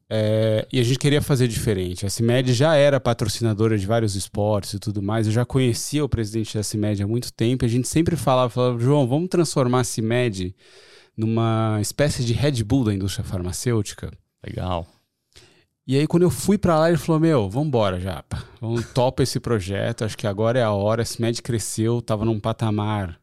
É, 0.08 0.66
e 0.72 0.78
a 0.78 0.84
gente 0.84 0.98
queria 0.98 1.20
fazer 1.20 1.48
diferente. 1.48 2.06
A 2.06 2.10
CIMED 2.10 2.52
já 2.54 2.76
era 2.76 3.00
patrocinadora 3.00 3.76
de 3.76 3.86
vários 3.86 4.14
esportes 4.14 4.74
e 4.74 4.78
tudo 4.78 5.02
mais. 5.02 5.26
Eu 5.26 5.32
já 5.32 5.44
conhecia 5.44 6.04
o 6.04 6.08
presidente 6.08 6.56
da 6.56 6.62
CIMED 6.62 7.02
há 7.02 7.06
muito 7.06 7.32
tempo. 7.32 7.64
A 7.64 7.68
gente 7.68 7.88
sempre 7.88 8.14
falava, 8.16 8.48
falava 8.48 8.78
João, 8.78 9.06
vamos 9.06 9.28
transformar 9.28 9.80
a 9.80 9.84
CIMED 9.84 10.54
numa 11.16 11.78
espécie 11.80 12.24
de 12.24 12.32
Red 12.32 12.62
Bull 12.62 12.84
da 12.84 12.94
indústria 12.94 13.24
farmacêutica. 13.24 14.12
Legal. 14.44 14.86
E 15.84 15.96
aí, 15.96 16.06
quando 16.06 16.24
eu 16.24 16.30
fui 16.30 16.58
para 16.58 16.78
lá, 16.78 16.88
ele 16.88 16.98
falou: 16.98 17.20
Meu, 17.20 17.48
vambora, 17.48 18.00
Japa. 18.00 18.44
Vamos 18.60 18.86
topa 18.92 19.22
esse 19.22 19.40
projeto. 19.40 20.04
Acho 20.04 20.16
que 20.16 20.26
agora 20.26 20.58
é 20.58 20.62
a 20.62 20.72
hora. 20.72 21.02
A 21.02 21.04
CIMED 21.04 21.42
cresceu, 21.42 21.98
estava 21.98 22.24
num 22.24 22.38
patamar. 22.38 23.18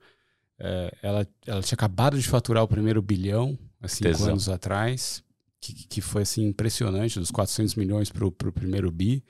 É, 0.60 0.94
ela, 1.02 1.28
ela 1.46 1.62
tinha 1.62 1.76
acabado 1.76 2.18
de 2.18 2.28
faturar 2.28 2.64
o 2.64 2.68
primeiro 2.68 3.02
bilhão, 3.02 3.58
há 3.82 3.88
cinco 3.88 4.12
Tesão. 4.12 4.30
anos 4.30 4.48
atrás 4.48 5.24
que, 5.64 5.88
que 5.88 6.02
foi 6.02 6.24
assim 6.24 6.48
impressionante, 6.48 7.20
dos 7.20 7.32
400 7.32 7.76
milhões 7.76 8.12
para 8.12 8.26
o 8.26 8.32
primeiro 8.32 8.92
bi. 8.92 9.24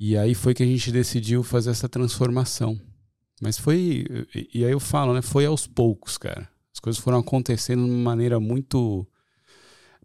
E 0.00 0.16
aí 0.16 0.34
foi 0.34 0.54
que 0.54 0.62
a 0.62 0.66
gente 0.66 0.90
decidiu 0.90 1.42
fazer 1.42 1.70
essa 1.70 1.88
transformação. 1.88 2.80
Mas 3.42 3.58
foi. 3.58 4.06
E 4.54 4.64
aí 4.64 4.72
eu 4.72 4.80
falo, 4.80 5.12
né? 5.12 5.20
Foi 5.20 5.44
aos 5.44 5.66
poucos, 5.66 6.16
cara. 6.16 6.48
As 6.72 6.80
coisas 6.80 7.02
foram 7.02 7.18
acontecendo 7.18 7.84
de 7.84 7.90
uma 7.90 7.98
maneira 7.98 8.40
muito 8.40 9.06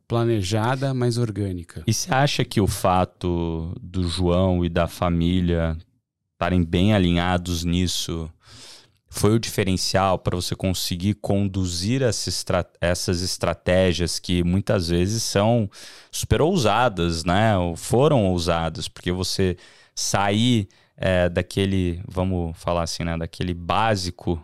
planejada, 0.07 0.93
mas 0.93 1.17
orgânica. 1.17 1.83
E 1.87 1.93
você 1.93 2.13
acha 2.13 2.43
que 2.43 2.59
o 2.59 2.67
fato 2.67 3.73
do 3.81 4.07
João 4.07 4.65
e 4.65 4.69
da 4.69 4.87
família 4.87 5.77
estarem 6.33 6.63
bem 6.63 6.93
alinhados 6.93 7.63
nisso 7.63 8.29
foi 9.13 9.35
o 9.35 9.39
diferencial 9.39 10.17
para 10.17 10.37
você 10.37 10.55
conseguir 10.55 11.15
conduzir 11.15 12.01
essas 12.01 13.21
estratégias 13.21 14.19
que 14.19 14.41
muitas 14.41 14.87
vezes 14.87 15.21
são 15.21 15.69
super 16.09 16.41
ousadas, 16.41 17.25
né? 17.25 17.57
Ou 17.57 17.75
foram 17.75 18.25
ousadas, 18.27 18.87
porque 18.87 19.11
você 19.11 19.57
sair 19.93 20.69
é, 20.95 21.27
daquele, 21.27 22.01
vamos 22.07 22.57
falar 22.57 22.83
assim, 22.83 23.03
né? 23.03 23.17
Daquele 23.17 23.53
básico 23.53 24.41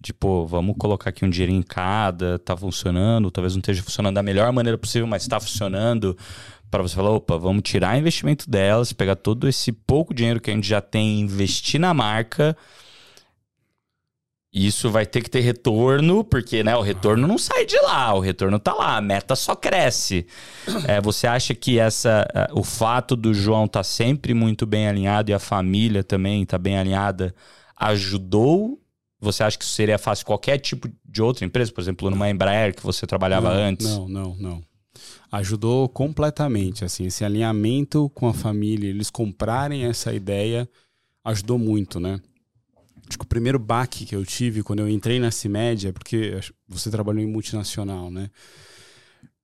de, 0.00 0.14
pô, 0.14 0.46
vamos 0.46 0.76
colocar 0.78 1.10
aqui 1.10 1.26
um 1.26 1.30
dinheiro 1.30 1.52
em 1.52 1.62
cada, 1.62 2.38
tá 2.38 2.56
funcionando, 2.56 3.30
talvez 3.30 3.54
não 3.54 3.60
esteja 3.60 3.82
funcionando 3.82 4.14
da 4.14 4.22
melhor 4.22 4.50
maneira 4.50 4.78
possível, 4.78 5.06
mas 5.06 5.22
está 5.22 5.38
funcionando. 5.38 6.16
Para 6.70 6.82
você 6.82 6.94
falar, 6.94 7.10
opa, 7.10 7.36
vamos 7.36 7.64
tirar 7.64 7.98
investimento 7.98 8.48
delas, 8.48 8.94
pegar 8.94 9.16
todo 9.16 9.46
esse 9.46 9.70
pouco 9.72 10.14
dinheiro 10.14 10.40
que 10.40 10.50
a 10.50 10.54
gente 10.54 10.66
já 10.66 10.80
tem 10.80 11.18
e 11.18 11.20
investir 11.20 11.78
na 11.78 11.92
marca 11.92 12.56
isso 14.52 14.90
vai 14.90 15.06
ter 15.06 15.22
que 15.22 15.30
ter 15.30 15.40
retorno, 15.40 16.24
porque 16.24 16.64
né, 16.64 16.76
o 16.76 16.80
retorno 16.80 17.26
não 17.26 17.38
sai 17.38 17.64
de 17.64 17.80
lá, 17.82 18.12
o 18.14 18.20
retorno 18.20 18.58
tá 18.58 18.74
lá, 18.74 18.96
a 18.96 19.00
meta 19.00 19.36
só 19.36 19.54
cresce. 19.54 20.26
É, 20.88 21.00
você 21.00 21.26
acha 21.26 21.54
que 21.54 21.78
essa, 21.78 22.26
é, 22.34 22.48
o 22.52 22.64
fato 22.64 23.14
do 23.14 23.32
João 23.32 23.66
estar 23.66 23.80
tá 23.80 23.84
sempre 23.84 24.34
muito 24.34 24.66
bem 24.66 24.88
alinhado 24.88 25.30
e 25.30 25.34
a 25.34 25.38
família 25.38 26.02
também 26.02 26.44
tá 26.44 26.58
bem 26.58 26.76
alinhada 26.76 27.34
ajudou? 27.76 28.80
Você 29.20 29.44
acha 29.44 29.56
que 29.56 29.64
isso 29.64 29.74
seria 29.74 29.98
fácil 29.98 30.26
qualquer 30.26 30.58
tipo 30.58 30.90
de 31.04 31.22
outra 31.22 31.44
empresa, 31.44 31.70
por 31.72 31.80
exemplo, 31.80 32.10
numa 32.10 32.28
Embraer 32.28 32.74
que 32.74 32.82
você 32.82 33.06
trabalhava 33.06 33.54
não, 33.54 33.62
antes? 33.62 33.86
Não, 33.86 34.08
não, 34.08 34.36
não. 34.36 34.62
Ajudou 35.30 35.88
completamente, 35.88 36.84
assim, 36.84 37.06
esse 37.06 37.24
alinhamento 37.24 38.10
com 38.14 38.26
a 38.26 38.34
família, 38.34 38.88
eles 38.88 39.10
comprarem 39.10 39.84
essa 39.84 40.12
ideia 40.12 40.68
ajudou 41.24 41.58
muito, 41.58 42.00
né? 42.00 42.20
Acho 43.10 43.18
que 43.18 43.24
o 43.24 43.28
primeiro 43.28 43.58
baque 43.58 44.06
que 44.06 44.14
eu 44.14 44.24
tive 44.24 44.62
quando 44.62 44.78
eu 44.78 44.88
entrei 44.88 45.18
na 45.18 45.32
CIMED 45.32 45.88
é 45.88 45.92
porque 45.92 46.38
você 46.68 46.92
trabalhou 46.92 47.20
em 47.20 47.26
multinacional, 47.26 48.08
né? 48.08 48.30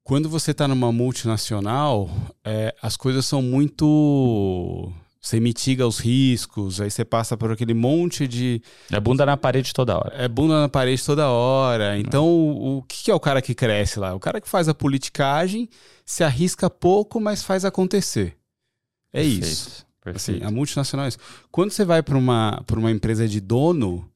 Quando 0.04 0.28
você 0.28 0.52
está 0.52 0.68
numa 0.68 0.92
multinacional, 0.92 2.08
é, 2.44 2.72
as 2.80 2.96
coisas 2.96 3.26
são 3.26 3.42
muito. 3.42 4.92
Você 5.20 5.40
mitiga 5.40 5.84
os 5.84 5.98
riscos, 5.98 6.80
aí 6.80 6.88
você 6.88 7.04
passa 7.04 7.36
por 7.36 7.50
aquele 7.50 7.74
monte 7.74 8.28
de. 8.28 8.62
É 8.92 9.00
bunda 9.00 9.26
na 9.26 9.36
parede 9.36 9.72
toda 9.74 9.96
hora. 9.98 10.14
É 10.14 10.28
bunda 10.28 10.60
na 10.60 10.68
parede 10.68 11.04
toda 11.04 11.28
hora. 11.28 11.98
Então, 11.98 12.24
o, 12.24 12.78
o 12.78 12.82
que 12.84 13.10
é 13.10 13.14
o 13.16 13.18
cara 13.18 13.42
que 13.42 13.52
cresce 13.52 13.98
lá? 13.98 14.14
O 14.14 14.20
cara 14.20 14.40
que 14.40 14.48
faz 14.48 14.68
a 14.68 14.74
politicagem, 14.74 15.68
se 16.04 16.22
arrisca 16.22 16.70
pouco, 16.70 17.18
mas 17.18 17.42
faz 17.42 17.64
acontecer. 17.64 18.36
É 19.12 19.22
Perfeito. 19.22 19.44
isso. 19.44 19.85
Assim, 20.14 20.40
a 20.42 20.50
multinacionais. 20.50 21.18
Quando 21.50 21.70
você 21.70 21.84
vai 21.84 22.02
para 22.02 22.16
uma, 22.16 22.62
uma 22.72 22.90
empresa 22.90 23.26
de 23.26 23.40
dono, 23.40 24.08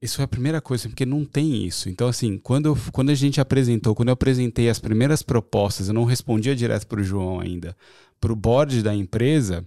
isso 0.00 0.20
é 0.20 0.24
a 0.24 0.28
primeira 0.28 0.60
coisa, 0.60 0.88
porque 0.88 1.06
não 1.06 1.24
tem 1.24 1.64
isso. 1.64 1.88
Então, 1.88 2.08
assim, 2.08 2.36
quando, 2.36 2.66
eu, 2.66 2.78
quando 2.92 3.10
a 3.10 3.14
gente 3.14 3.40
apresentou, 3.40 3.94
quando 3.94 4.08
eu 4.08 4.14
apresentei 4.14 4.68
as 4.68 4.78
primeiras 4.80 5.22
propostas, 5.22 5.88
eu 5.88 5.94
não 5.94 6.04
respondia 6.04 6.56
direto 6.56 6.86
para 6.86 7.00
o 7.00 7.04
João 7.04 7.40
ainda, 7.40 7.76
para 8.20 8.32
o 8.32 8.36
board 8.36 8.82
da 8.82 8.94
empresa, 8.94 9.66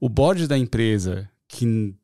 o 0.00 0.08
board 0.08 0.46
da 0.46 0.56
empresa, 0.56 1.28
que 1.46 1.94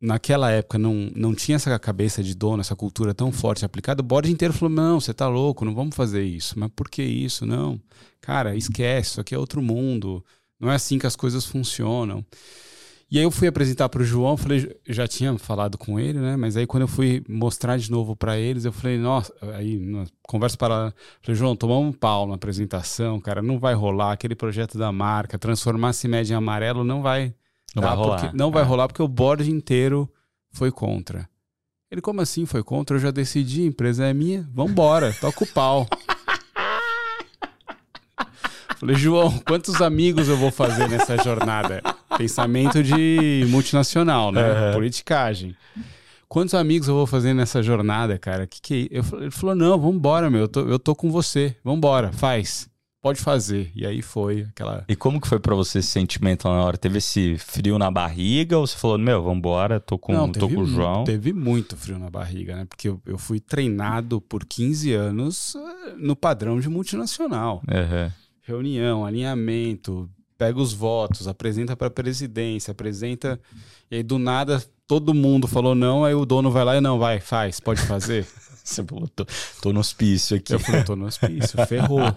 naquela 0.00 0.50
época 0.50 0.78
não, 0.78 1.10
não 1.14 1.34
tinha 1.34 1.56
essa 1.56 1.76
cabeça 1.78 2.22
de 2.22 2.34
dono, 2.34 2.60
essa 2.60 2.76
cultura 2.76 3.12
tão 3.14 3.32
forte 3.32 3.64
aplicada, 3.64 4.00
o 4.00 4.04
board 4.04 4.30
inteiro 4.30 4.54
falou: 4.54 4.74
não, 4.74 5.00
você 5.00 5.12
tá 5.12 5.26
louco, 5.28 5.64
não 5.64 5.74
vamos 5.74 5.96
fazer 5.96 6.22
isso. 6.22 6.58
Mas 6.58 6.70
por 6.74 6.88
que 6.88 7.02
isso? 7.02 7.44
Não. 7.46 7.80
Cara, 8.20 8.54
esquece, 8.54 9.12
isso 9.12 9.20
aqui 9.20 9.34
é 9.34 9.38
outro 9.38 9.62
mundo. 9.62 10.24
Não 10.58 10.70
é 10.70 10.74
assim 10.74 10.98
que 10.98 11.06
as 11.06 11.16
coisas 11.16 11.44
funcionam. 11.44 12.24
E 13.10 13.16
aí 13.16 13.24
eu 13.24 13.30
fui 13.30 13.48
apresentar 13.48 13.88
para 13.88 14.02
o 14.02 14.04
João, 14.04 14.36
falei, 14.36 14.76
já 14.86 15.08
tinha 15.08 15.38
falado 15.38 15.78
com 15.78 15.98
ele, 15.98 16.18
né? 16.18 16.36
Mas 16.36 16.58
aí 16.58 16.66
quando 16.66 16.82
eu 16.82 16.88
fui 16.88 17.24
mostrar 17.26 17.78
de 17.78 17.90
novo 17.90 18.14
para 18.14 18.36
eles, 18.36 18.66
eu 18.66 18.72
falei, 18.72 18.98
nossa, 18.98 19.32
aí 19.54 19.80
conversa 20.22 20.58
para, 20.58 20.92
falei, 21.22 21.34
João, 21.34 21.56
tomamos 21.56 21.88
um 21.88 21.92
pau 21.92 22.26
na 22.26 22.34
apresentação, 22.34 23.18
cara, 23.18 23.40
não 23.40 23.58
vai 23.58 23.72
rolar 23.72 24.12
aquele 24.12 24.34
projeto 24.34 24.76
da 24.76 24.92
marca, 24.92 25.38
transformar 25.38 25.94
CIMED 25.94 26.32
em 26.32 26.36
amarelo 26.36 26.84
não 26.84 27.00
vai, 27.00 27.32
não 27.74 27.82
vai 27.82 27.96
rolar. 27.96 28.20
Porque, 28.20 28.36
não 28.36 28.50
vai 28.50 28.62
é. 28.62 28.66
rolar 28.66 28.88
porque 28.88 29.02
o 29.02 29.08
board 29.08 29.50
inteiro 29.50 30.06
foi 30.50 30.70
contra. 30.70 31.26
Ele, 31.90 32.02
como 32.02 32.20
assim 32.20 32.44
foi 32.44 32.62
contra? 32.62 32.96
Eu 32.96 33.00
já 33.00 33.10
decidi, 33.10 33.62
a 33.62 33.66
empresa 33.66 34.04
é 34.04 34.12
minha, 34.12 34.46
vambora, 34.52 35.14
toca 35.18 35.44
o 35.44 35.46
pau. 35.46 35.86
Falei, 38.78 38.94
João, 38.94 39.36
quantos 39.40 39.82
amigos 39.82 40.28
eu 40.28 40.36
vou 40.36 40.52
fazer 40.52 40.88
nessa 40.88 41.16
jornada? 41.16 41.82
Pensamento 42.16 42.80
de 42.80 43.44
multinacional, 43.48 44.30
né? 44.30 44.68
Uhum. 44.68 44.72
Politicagem. 44.74 45.56
Quantos 46.28 46.54
amigos 46.54 46.86
eu 46.86 46.94
vou 46.94 47.06
fazer 47.06 47.34
nessa 47.34 47.60
jornada, 47.60 48.16
cara? 48.18 48.46
Que 48.46 48.60
que 48.62 48.88
é? 48.92 48.98
eu, 48.98 49.20
ele 49.20 49.30
falou: 49.32 49.56
"Não, 49.56 49.76
vambora, 49.78 50.30
meu. 50.30 50.42
Eu 50.42 50.48
tô, 50.48 50.60
eu 50.60 50.78
tô 50.78 50.94
com 50.94 51.10
você. 51.10 51.56
Vambora, 51.64 52.12
faz. 52.12 52.68
Pode 53.02 53.20
fazer". 53.20 53.72
E 53.74 53.84
aí 53.84 54.00
foi 54.00 54.46
aquela 54.48 54.84
E 54.88 54.94
como 54.94 55.20
que 55.20 55.26
foi 55.26 55.40
para 55.40 55.56
você 55.56 55.80
esse 55.80 55.88
sentimento 55.88 56.46
na 56.46 56.62
hora? 56.62 56.76
Teve 56.76 56.98
esse 56.98 57.36
frio 57.36 57.78
na 57.78 57.90
barriga 57.90 58.58
ou 58.58 58.64
você 58.66 58.76
falou: 58.76 58.96
"Meu, 58.96 59.24
vambora, 59.24 59.80
tô 59.80 59.98
com, 59.98 60.12
Não, 60.12 60.30
tô 60.30 60.48
com 60.48 60.60
o 60.60 60.66
João"? 60.66 61.02
Teve 61.02 61.32
muito 61.32 61.76
frio 61.76 61.98
na 61.98 62.10
barriga, 62.10 62.54
né? 62.54 62.64
Porque 62.64 62.88
eu, 62.88 63.00
eu 63.06 63.18
fui 63.18 63.40
treinado 63.40 64.20
por 64.20 64.44
15 64.44 64.92
anos 64.92 65.56
eh, 65.56 65.94
no 65.96 66.14
padrão 66.14 66.60
de 66.60 66.68
multinacional. 66.68 67.60
Uhum 67.66 68.27
reunião, 68.48 69.04
alinhamento, 69.04 70.08
pega 70.36 70.58
os 70.58 70.72
votos, 70.72 71.28
apresenta 71.28 71.76
para 71.76 71.88
a 71.88 71.90
presidência, 71.90 72.72
apresenta. 72.72 73.38
E 73.90 73.96
aí 73.96 74.02
do 74.02 74.18
nada 74.18 74.62
todo 74.86 75.12
mundo 75.12 75.46
falou 75.46 75.74
não, 75.74 76.04
aí 76.04 76.14
o 76.14 76.24
dono 76.24 76.50
vai 76.50 76.64
lá 76.64 76.76
e 76.76 76.80
não, 76.80 76.98
vai, 76.98 77.20
faz, 77.20 77.60
pode 77.60 77.82
fazer. 77.82 78.26
Você 78.64 78.84
falou, 78.84 79.08
tô, 79.08 79.26
tô 79.62 79.72
no 79.72 79.80
hospício 79.80 80.36
aqui. 80.36 80.52
Eu 80.52 80.60
falei, 80.60 80.84
tô 80.84 80.94
no 80.94 81.06
hospício, 81.06 81.66
ferrou. 81.66 82.00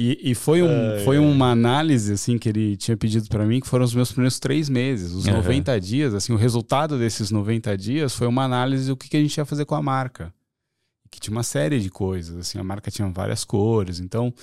E, 0.00 0.32
e, 0.32 0.34
foi, 0.34 0.64
um, 0.64 0.98
foi 1.04 1.16
uma 1.16 1.52
análise 1.52 2.14
assim 2.14 2.36
que 2.36 2.48
ele 2.48 2.76
tinha 2.76 2.96
pedido 2.96 3.28
para 3.28 3.46
mim, 3.46 3.60
que 3.60 3.68
foram 3.68 3.84
os 3.84 3.94
meus 3.94 4.10
primeiros 4.10 4.40
três 4.40 4.68
meses, 4.68 5.12
os 5.12 5.26
uhum. 5.26 5.34
90 5.34 5.80
dias. 5.80 6.12
Assim, 6.12 6.32
o 6.32 6.36
resultado 6.36 6.98
desses 6.98 7.30
90 7.30 7.76
dias 7.78 8.16
foi 8.16 8.26
uma 8.26 8.42
análise 8.42 8.88
do 8.88 8.96
que, 8.96 9.08
que 9.08 9.16
a 9.16 9.20
gente 9.20 9.36
ia 9.36 9.44
fazer 9.44 9.64
com 9.64 9.76
a 9.76 9.82
marca 9.82 10.34
que 11.14 11.20
tinha 11.20 11.36
uma 11.36 11.42
série 11.42 11.80
de 11.80 11.90
coisas, 11.90 12.36
assim, 12.36 12.58
a 12.58 12.64
marca 12.64 12.90
tinha 12.90 13.08
várias 13.08 13.44
cores, 13.44 14.00
então 14.00 14.34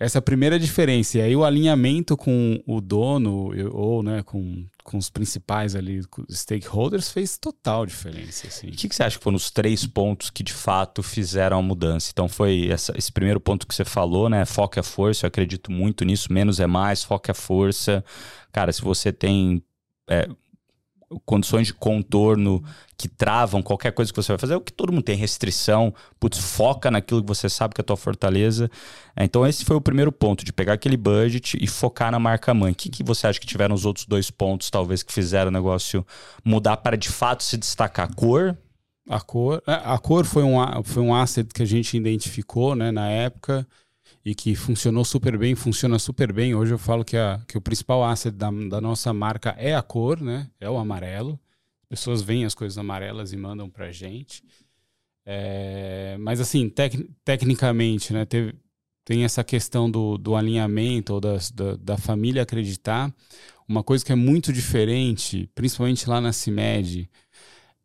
essa 0.00 0.16
é 0.16 0.20
primeira 0.22 0.58
diferença. 0.58 1.18
E 1.18 1.20
aí 1.20 1.36
o 1.36 1.44
alinhamento 1.44 2.16
com 2.16 2.58
o 2.66 2.80
dono 2.80 3.52
ou 3.70 4.02
né, 4.02 4.22
com, 4.22 4.66
com 4.82 4.96
os 4.96 5.10
principais 5.10 5.76
ali 5.76 6.00
stakeholders 6.30 7.10
fez 7.10 7.36
total 7.36 7.84
diferença. 7.84 8.46
Assim. 8.46 8.68
O 8.68 8.70
que, 8.72 8.88
que, 8.88 8.94
você 8.94 9.02
acha 9.02 9.18
que 9.18 9.22
foram 9.22 9.36
os 9.36 9.50
três 9.50 9.86
pontos 9.86 10.30
que 10.30 10.42
de 10.42 10.54
fato 10.54 11.02
fizeram 11.02 11.58
a 11.58 11.62
mudança? 11.62 12.08
Então 12.10 12.30
foi 12.30 12.68
essa, 12.70 12.96
esse 12.96 13.12
primeiro 13.12 13.38
ponto 13.38 13.66
que 13.66 13.74
você 13.74 13.84
falou, 13.84 14.30
né? 14.30 14.46
Foco 14.46 14.80
é 14.80 14.82
força, 14.82 15.26
eu 15.26 15.28
acredito 15.28 15.70
muito 15.70 16.02
nisso, 16.02 16.32
menos 16.32 16.60
é 16.60 16.66
mais, 16.66 17.04
foco 17.04 17.30
é 17.30 17.34
força. 17.34 18.02
Cara, 18.50 18.72
se 18.72 18.80
você 18.80 19.12
tem 19.12 19.62
é, 20.08 20.26
condições 21.24 21.66
de 21.66 21.74
contorno 21.74 22.62
que 22.96 23.08
travam 23.08 23.62
qualquer 23.62 23.92
coisa 23.92 24.12
que 24.12 24.16
você 24.16 24.32
vai 24.32 24.38
fazer, 24.38 24.54
é 24.54 24.56
o 24.56 24.60
que 24.60 24.72
todo 24.72 24.92
mundo 24.92 25.02
tem 25.02 25.16
restrição, 25.16 25.92
putz, 26.18 26.38
foca 26.38 26.90
naquilo 26.90 27.22
que 27.22 27.26
você 27.26 27.48
sabe 27.48 27.74
que 27.74 27.80
é 27.80 27.82
a 27.82 27.84
tua 27.84 27.96
fortaleza. 27.96 28.70
É, 29.16 29.24
então 29.24 29.46
esse 29.46 29.64
foi 29.64 29.76
o 29.76 29.80
primeiro 29.80 30.12
ponto, 30.12 30.44
de 30.44 30.52
pegar 30.52 30.74
aquele 30.74 30.96
budget 30.96 31.58
e 31.60 31.66
focar 31.66 32.12
na 32.12 32.18
marca 32.18 32.54
mãe. 32.54 32.72
O 32.72 32.74
que, 32.74 32.88
que 32.88 33.02
você 33.02 33.26
acha 33.26 33.40
que 33.40 33.46
tiveram 33.46 33.74
os 33.74 33.84
outros 33.84 34.06
dois 34.06 34.30
pontos, 34.30 34.70
talvez, 34.70 35.02
que 35.02 35.12
fizeram 35.12 35.48
o 35.48 35.52
negócio 35.52 36.06
mudar 36.44 36.76
para 36.76 36.96
de 36.96 37.08
fato 37.08 37.42
se 37.42 37.56
destacar? 37.56 38.08
A 38.10 38.14
cor? 38.14 38.56
A 39.08 39.20
cor, 39.20 39.62
é, 39.66 39.72
a 39.72 39.98
cor 39.98 40.24
foi 40.24 40.44
um, 40.44 40.82
foi 40.84 41.02
um 41.02 41.14
asset 41.14 41.52
que 41.52 41.62
a 41.62 41.66
gente 41.66 41.96
identificou 41.96 42.76
né, 42.76 42.92
na 42.92 43.08
época 43.08 43.66
e 44.24 44.34
que 44.34 44.54
funcionou 44.54 45.04
super 45.04 45.36
bem, 45.38 45.54
funciona 45.54 45.98
super 45.98 46.32
bem. 46.32 46.54
Hoje 46.54 46.72
eu 46.74 46.78
falo 46.78 47.04
que, 47.04 47.16
a, 47.16 47.40
que 47.48 47.56
o 47.56 47.60
principal 47.60 48.04
asset 48.04 48.36
da, 48.36 48.50
da 48.50 48.80
nossa 48.80 49.12
marca 49.12 49.54
é 49.58 49.74
a 49.74 49.82
cor, 49.82 50.20
né? 50.20 50.50
É 50.60 50.68
o 50.68 50.76
amarelo. 50.76 51.38
Pessoas 51.88 52.22
veem 52.22 52.44
as 52.44 52.54
coisas 52.54 52.76
amarelas 52.76 53.32
e 53.32 53.36
mandam 53.36 53.68
pra 53.68 53.90
gente. 53.90 54.44
É, 55.24 56.16
mas 56.20 56.40
assim, 56.40 56.68
tec, 56.68 56.94
tecnicamente, 57.24 58.12
né? 58.12 58.24
Teve, 58.24 58.54
tem 59.04 59.24
essa 59.24 59.42
questão 59.42 59.90
do, 59.90 60.18
do 60.18 60.36
alinhamento 60.36 61.14
ou 61.14 61.20
das, 61.20 61.50
da, 61.50 61.76
da 61.76 61.96
família 61.96 62.42
acreditar. 62.42 63.12
Uma 63.66 63.82
coisa 63.82 64.04
que 64.04 64.12
é 64.12 64.16
muito 64.16 64.52
diferente, 64.52 65.48
principalmente 65.54 66.08
lá 66.08 66.20
na 66.20 66.32
CIMED, 66.32 67.08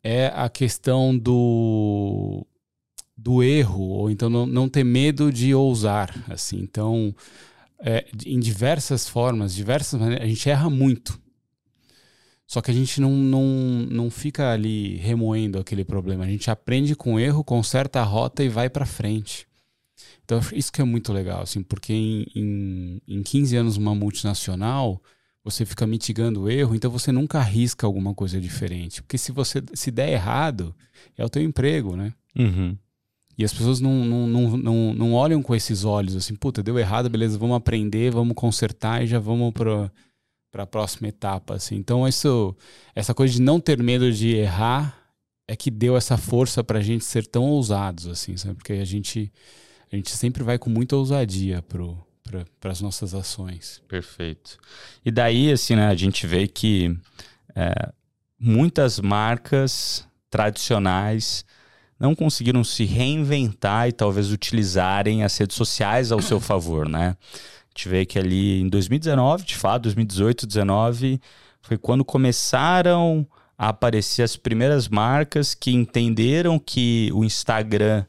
é 0.04 0.28
a 0.36 0.50
questão 0.50 1.18
do 1.18 2.46
do 3.18 3.42
erro, 3.42 3.84
ou 3.84 4.10
então 4.10 4.30
não, 4.30 4.46
não 4.46 4.70
ter 4.70 4.84
medo 4.84 5.32
de 5.32 5.54
ousar, 5.54 6.14
assim. 6.30 6.60
Então, 6.60 7.16
é, 7.80 8.06
em 8.26 8.40
diversas 8.40 9.08
formas, 9.08 9.54
diversas 9.54 10.00
maneiras, 10.00 10.26
a 10.26 10.30
gente 10.30 10.50
erra 10.50 10.70
muito. 10.70 11.20
Só 12.48 12.62
que 12.62 12.70
a 12.70 12.74
gente 12.74 13.02
não, 13.02 13.12
não, 13.12 13.44
não 13.90 14.12
fica 14.12 14.52
ali 14.52 14.98
remoendo 14.98 15.58
aquele 15.58 15.84
problema. 15.84 16.24
A 16.24 16.28
gente 16.28 16.52
aprende 16.52 16.96
com 16.96 17.16
o 17.16 17.20
erro, 17.20 17.44
conserta 17.44 18.02
a 18.02 18.04
rota 18.04 18.44
e 18.44 18.50
vai 18.50 18.70
para 18.70 18.86
frente. 18.86 19.48
Então, 20.24 20.40
isso 20.54 20.72
que 20.72 20.82
é 20.82 20.84
muito 20.84 21.14
legal, 21.14 21.42
assim, 21.42 21.64
porque 21.64 21.94
em, 21.94 22.26
em, 22.36 23.02
em 23.08 23.24
15 23.24 23.56
anos 23.56 23.78
uma 23.78 23.96
multinacional, 23.96 25.02
você 25.44 25.66
fica 25.66 25.86
mitigando 25.86 26.42
o 26.42 26.50
erro, 26.50 26.76
então 26.76 26.90
você 26.90 27.12
nunca 27.12 27.40
arrisca 27.40 27.86
alguma 27.86 28.14
coisa 28.14 28.42
diferente. 28.42 29.02
Porque 29.02 29.18
se 29.18 29.32
você 29.32 29.64
se 29.74 29.92
der 29.92 30.12
errado, 30.12 30.76
é 31.18 31.24
o 31.24 31.30
teu 31.30 31.44
emprego, 31.44 31.96
né? 31.96 32.14
Uhum. 32.36 32.76
E 33.38 33.44
as 33.44 33.54
pessoas 33.54 33.82
não, 33.82 34.06
não, 34.06 34.28
não, 34.28 34.58
não, 34.58 34.94
não 34.94 35.14
olham 35.14 35.42
com 35.42 35.54
esses 35.54 35.84
olhos 35.84 36.16
assim, 36.16 36.36
puta, 36.36 36.64
deu 36.64 36.80
errado, 36.80 37.10
beleza, 37.10 37.38
vamos 37.38 37.58
aprender, 37.58 38.12
vamos 38.12 38.36
consertar 38.36 39.04
e 39.04 39.08
já 39.08 39.20
vamos 39.20 39.54
para 39.54 39.92
para 40.52 40.64
a 40.64 40.68
próxima 40.68 41.10
etapa, 41.10 41.56
assim. 41.56 41.76
Então 41.76 42.08
isso, 42.08 42.56
essa 42.96 43.14
coisa 43.14 43.34
de 43.34 43.42
não 43.42 43.60
ter 43.60 43.84
medo 43.84 44.10
de 44.10 44.36
errar 44.36 44.98
é 45.50 45.54
que 45.54 45.70
deu 45.70 45.98
essa 45.98 46.16
força 46.16 46.64
para 46.64 46.80
a 46.80 46.82
gente 46.82 47.04
ser 47.04 47.28
tão 47.28 47.44
ousados, 47.44 48.08
assim, 48.08 48.38
sabe? 48.38 48.56
Porque 48.56 48.72
a 48.72 48.86
gente 48.86 49.32
a 49.92 49.96
gente 49.98 50.12
sempre 50.12 50.44
vai 50.44 50.58
com 50.58 50.70
muita 50.70 50.96
ousadia 50.96 51.62
pro 51.62 52.02
para 52.60 52.72
as 52.72 52.82
nossas 52.82 53.14
ações. 53.14 53.82
Perfeito. 53.88 54.58
E 55.06 55.12
daí, 55.12 55.52
assim, 55.52 55.76
né, 55.76 55.88
a 55.88 55.96
gente 55.96 56.26
vê 56.26 56.48
que 56.48 56.98
é, 57.56 57.92
muitas 58.40 59.00
marcas 59.00 60.08
tradicionais 60.30 61.46
não 62.00 62.14
conseguiram 62.14 62.64
se 62.64 62.86
reinventar 62.86 63.88
e 63.88 63.92
talvez 63.92 64.32
utilizarem 64.32 65.24
as 65.24 65.38
redes 65.38 65.56
sociais 65.56 66.12
ao 66.12 66.22
seu 66.22 66.40
favor, 66.40 66.88
né? 66.88 67.16
A 67.34 67.70
gente 67.70 67.90
vê 67.90 68.06
que 68.06 68.20
ali 68.20 68.62
em 68.62 68.70
2019, 68.70 69.46
de 69.46 69.56
fato, 69.56 69.84
2018, 69.84 70.46
2019, 70.46 71.22
foi 71.62 71.78
quando 71.78 72.06
começaram 72.06 73.26
a 73.58 73.70
aparecer 73.70 74.24
as 74.24 74.36
primeiras 74.36 74.88
marcas 74.88 75.56
que 75.56 75.72
entenderam 75.72 76.60
que 76.60 77.10
o 77.14 77.24
Instagram 77.24 78.06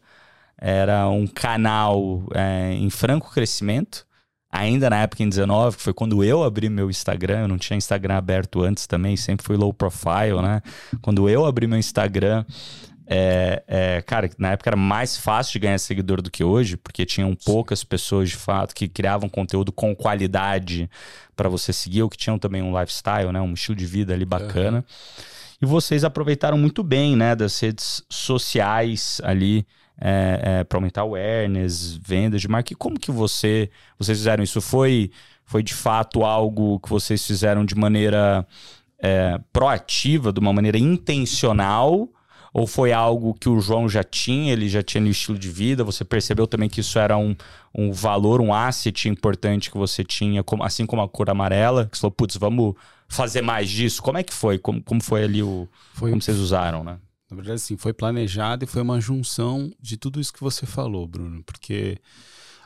era 0.58 1.08
um 1.08 1.26
canal 1.26 2.24
é, 2.34 2.72
em 2.74 2.90
franco 2.90 3.30
crescimento. 3.32 4.06
Ainda 4.50 4.88
na 4.88 5.02
época 5.02 5.22
em 5.22 5.28
19, 5.28 5.76
que 5.76 5.82
foi 5.82 5.92
quando 5.92 6.24
eu 6.24 6.42
abri 6.42 6.68
meu 6.68 6.88
Instagram, 6.88 7.40
eu 7.40 7.48
não 7.48 7.58
tinha 7.58 7.76
Instagram 7.76 8.16
aberto 8.16 8.62
antes 8.62 8.86
também, 8.86 9.16
sempre 9.16 9.44
fui 9.44 9.56
low 9.56 9.72
profile, 9.72 10.40
né? 10.40 10.62
Quando 11.02 11.28
eu 11.28 11.44
abri 11.44 11.66
meu 11.66 11.78
Instagram, 11.78 12.44
é, 13.08 13.62
é, 13.68 14.02
cara, 14.02 14.28
na 14.36 14.52
época 14.52 14.70
era 14.70 14.76
mais 14.76 15.16
fácil 15.16 15.52
de 15.52 15.60
ganhar 15.60 15.78
seguidor 15.78 16.20
do 16.20 16.30
que 16.30 16.42
hoje, 16.42 16.76
porque 16.76 17.06
tinham 17.06 17.34
poucas 17.34 17.84
pessoas 17.84 18.30
de 18.30 18.36
fato 18.36 18.74
que 18.74 18.88
criavam 18.88 19.28
conteúdo 19.28 19.70
com 19.70 19.94
qualidade 19.94 20.90
para 21.36 21.48
você 21.48 21.72
seguir, 21.72 22.02
ou 22.02 22.10
que 22.10 22.16
tinham 22.16 22.38
também 22.38 22.62
um 22.62 22.78
lifestyle, 22.78 23.32
né, 23.32 23.40
um 23.40 23.54
estilo 23.54 23.76
de 23.76 23.86
vida 23.86 24.12
ali 24.12 24.24
bacana. 24.24 24.78
Uhum. 24.78 25.24
E 25.62 25.66
vocês 25.66 26.02
aproveitaram 26.04 26.58
muito 26.58 26.82
bem, 26.82 27.16
né, 27.16 27.36
das 27.36 27.58
redes 27.60 28.02
sociais 28.10 29.20
ali 29.22 29.66
é, 30.00 30.40
é, 30.42 30.64
para 30.64 30.76
aumentar 30.76 31.02
awareness, 31.02 31.98
vendas 32.02 32.40
de 32.40 32.48
marca. 32.48 32.72
E 32.72 32.76
como 32.76 32.98
que 32.98 33.10
você, 33.10 33.70
vocês 33.98 34.18
fizeram 34.18 34.42
isso? 34.42 34.60
Foi, 34.60 35.10
foi 35.44 35.62
de 35.62 35.72
fato 35.72 36.24
algo 36.24 36.80
que 36.80 36.88
vocês 36.88 37.24
fizeram 37.24 37.64
de 37.64 37.74
maneira 37.74 38.46
é, 38.98 39.40
proativa, 39.52 40.32
de 40.32 40.40
uma 40.40 40.52
maneira 40.52 40.76
intencional? 40.76 42.10
Ou 42.56 42.66
foi 42.66 42.90
algo 42.90 43.34
que 43.34 43.50
o 43.50 43.60
João 43.60 43.86
já 43.86 44.02
tinha, 44.02 44.50
ele 44.50 44.66
já 44.66 44.82
tinha 44.82 45.02
no 45.02 45.10
estilo 45.10 45.38
de 45.38 45.50
vida? 45.50 45.84
Você 45.84 46.06
percebeu 46.06 46.46
também 46.46 46.70
que 46.70 46.80
isso 46.80 46.98
era 46.98 47.14
um, 47.14 47.36
um 47.74 47.92
valor, 47.92 48.40
um 48.40 48.50
asset 48.50 49.10
importante 49.10 49.70
que 49.70 49.76
você 49.76 50.02
tinha, 50.02 50.42
como, 50.42 50.64
assim 50.64 50.86
como 50.86 51.02
a 51.02 51.08
cor 51.08 51.28
amarela? 51.28 51.84
Que 51.84 51.98
você 51.98 52.00
falou, 52.00 52.12
putz, 52.12 52.38
vamos 52.38 52.74
fazer 53.08 53.42
mais 53.42 53.68
disso? 53.68 54.02
Como 54.02 54.16
é 54.16 54.22
que 54.22 54.32
foi? 54.32 54.58
Como, 54.58 54.82
como 54.82 55.02
foi 55.02 55.24
ali 55.24 55.42
o. 55.42 55.68
Foi, 55.92 56.08
como 56.08 56.22
vocês 56.22 56.38
usaram, 56.38 56.82
né? 56.82 56.98
Na 57.30 57.36
verdade, 57.36 57.60
sim, 57.60 57.76
foi 57.76 57.92
planejado 57.92 58.64
e 58.64 58.66
foi 58.66 58.80
uma 58.80 59.02
junção 59.02 59.70
de 59.78 59.98
tudo 59.98 60.18
isso 60.18 60.32
que 60.32 60.40
você 60.40 60.64
falou, 60.64 61.06
Bruno, 61.06 61.42
porque 61.44 61.98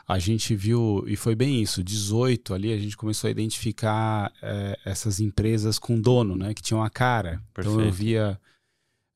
a 0.07 0.17
gente 0.19 0.55
viu, 0.55 1.03
e 1.05 1.17
foi 1.17 1.35
bem 1.35 1.61
isso, 1.61 1.83
18 1.83 2.53
ali, 2.53 2.71
a 2.71 2.77
gente 2.77 2.95
começou 2.95 3.27
a 3.27 3.31
identificar 3.31 4.31
é, 4.41 4.79
essas 4.85 5.19
empresas 5.19 5.77
com 5.77 5.99
dono, 5.99 6.37
né, 6.37 6.53
que 6.53 6.61
tinham 6.61 6.81
a 6.81 6.89
cara. 6.89 7.41
Perfeito. 7.53 7.75
Então 7.75 7.85
eu 7.85 7.91
via, 7.91 8.39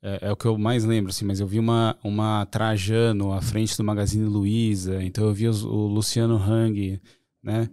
é, 0.05 0.27
é, 0.27 0.31
o 0.31 0.35
que 0.35 0.45
eu 0.45 0.55
mais 0.55 0.83
lembro, 0.83 1.09
assim, 1.09 1.25
mas 1.25 1.39
eu 1.39 1.47
vi 1.47 1.57
uma, 1.57 1.97
uma 2.03 2.45
Trajano 2.45 3.33
à 3.33 3.41
frente 3.41 3.75
do 3.75 3.83
Magazine 3.83 4.25
Luiza, 4.25 5.03
então 5.03 5.25
eu 5.25 5.33
vi 5.33 5.47
os, 5.47 5.63
o 5.63 5.87
Luciano 5.87 6.37
Hang, 6.37 7.01
né, 7.43 7.67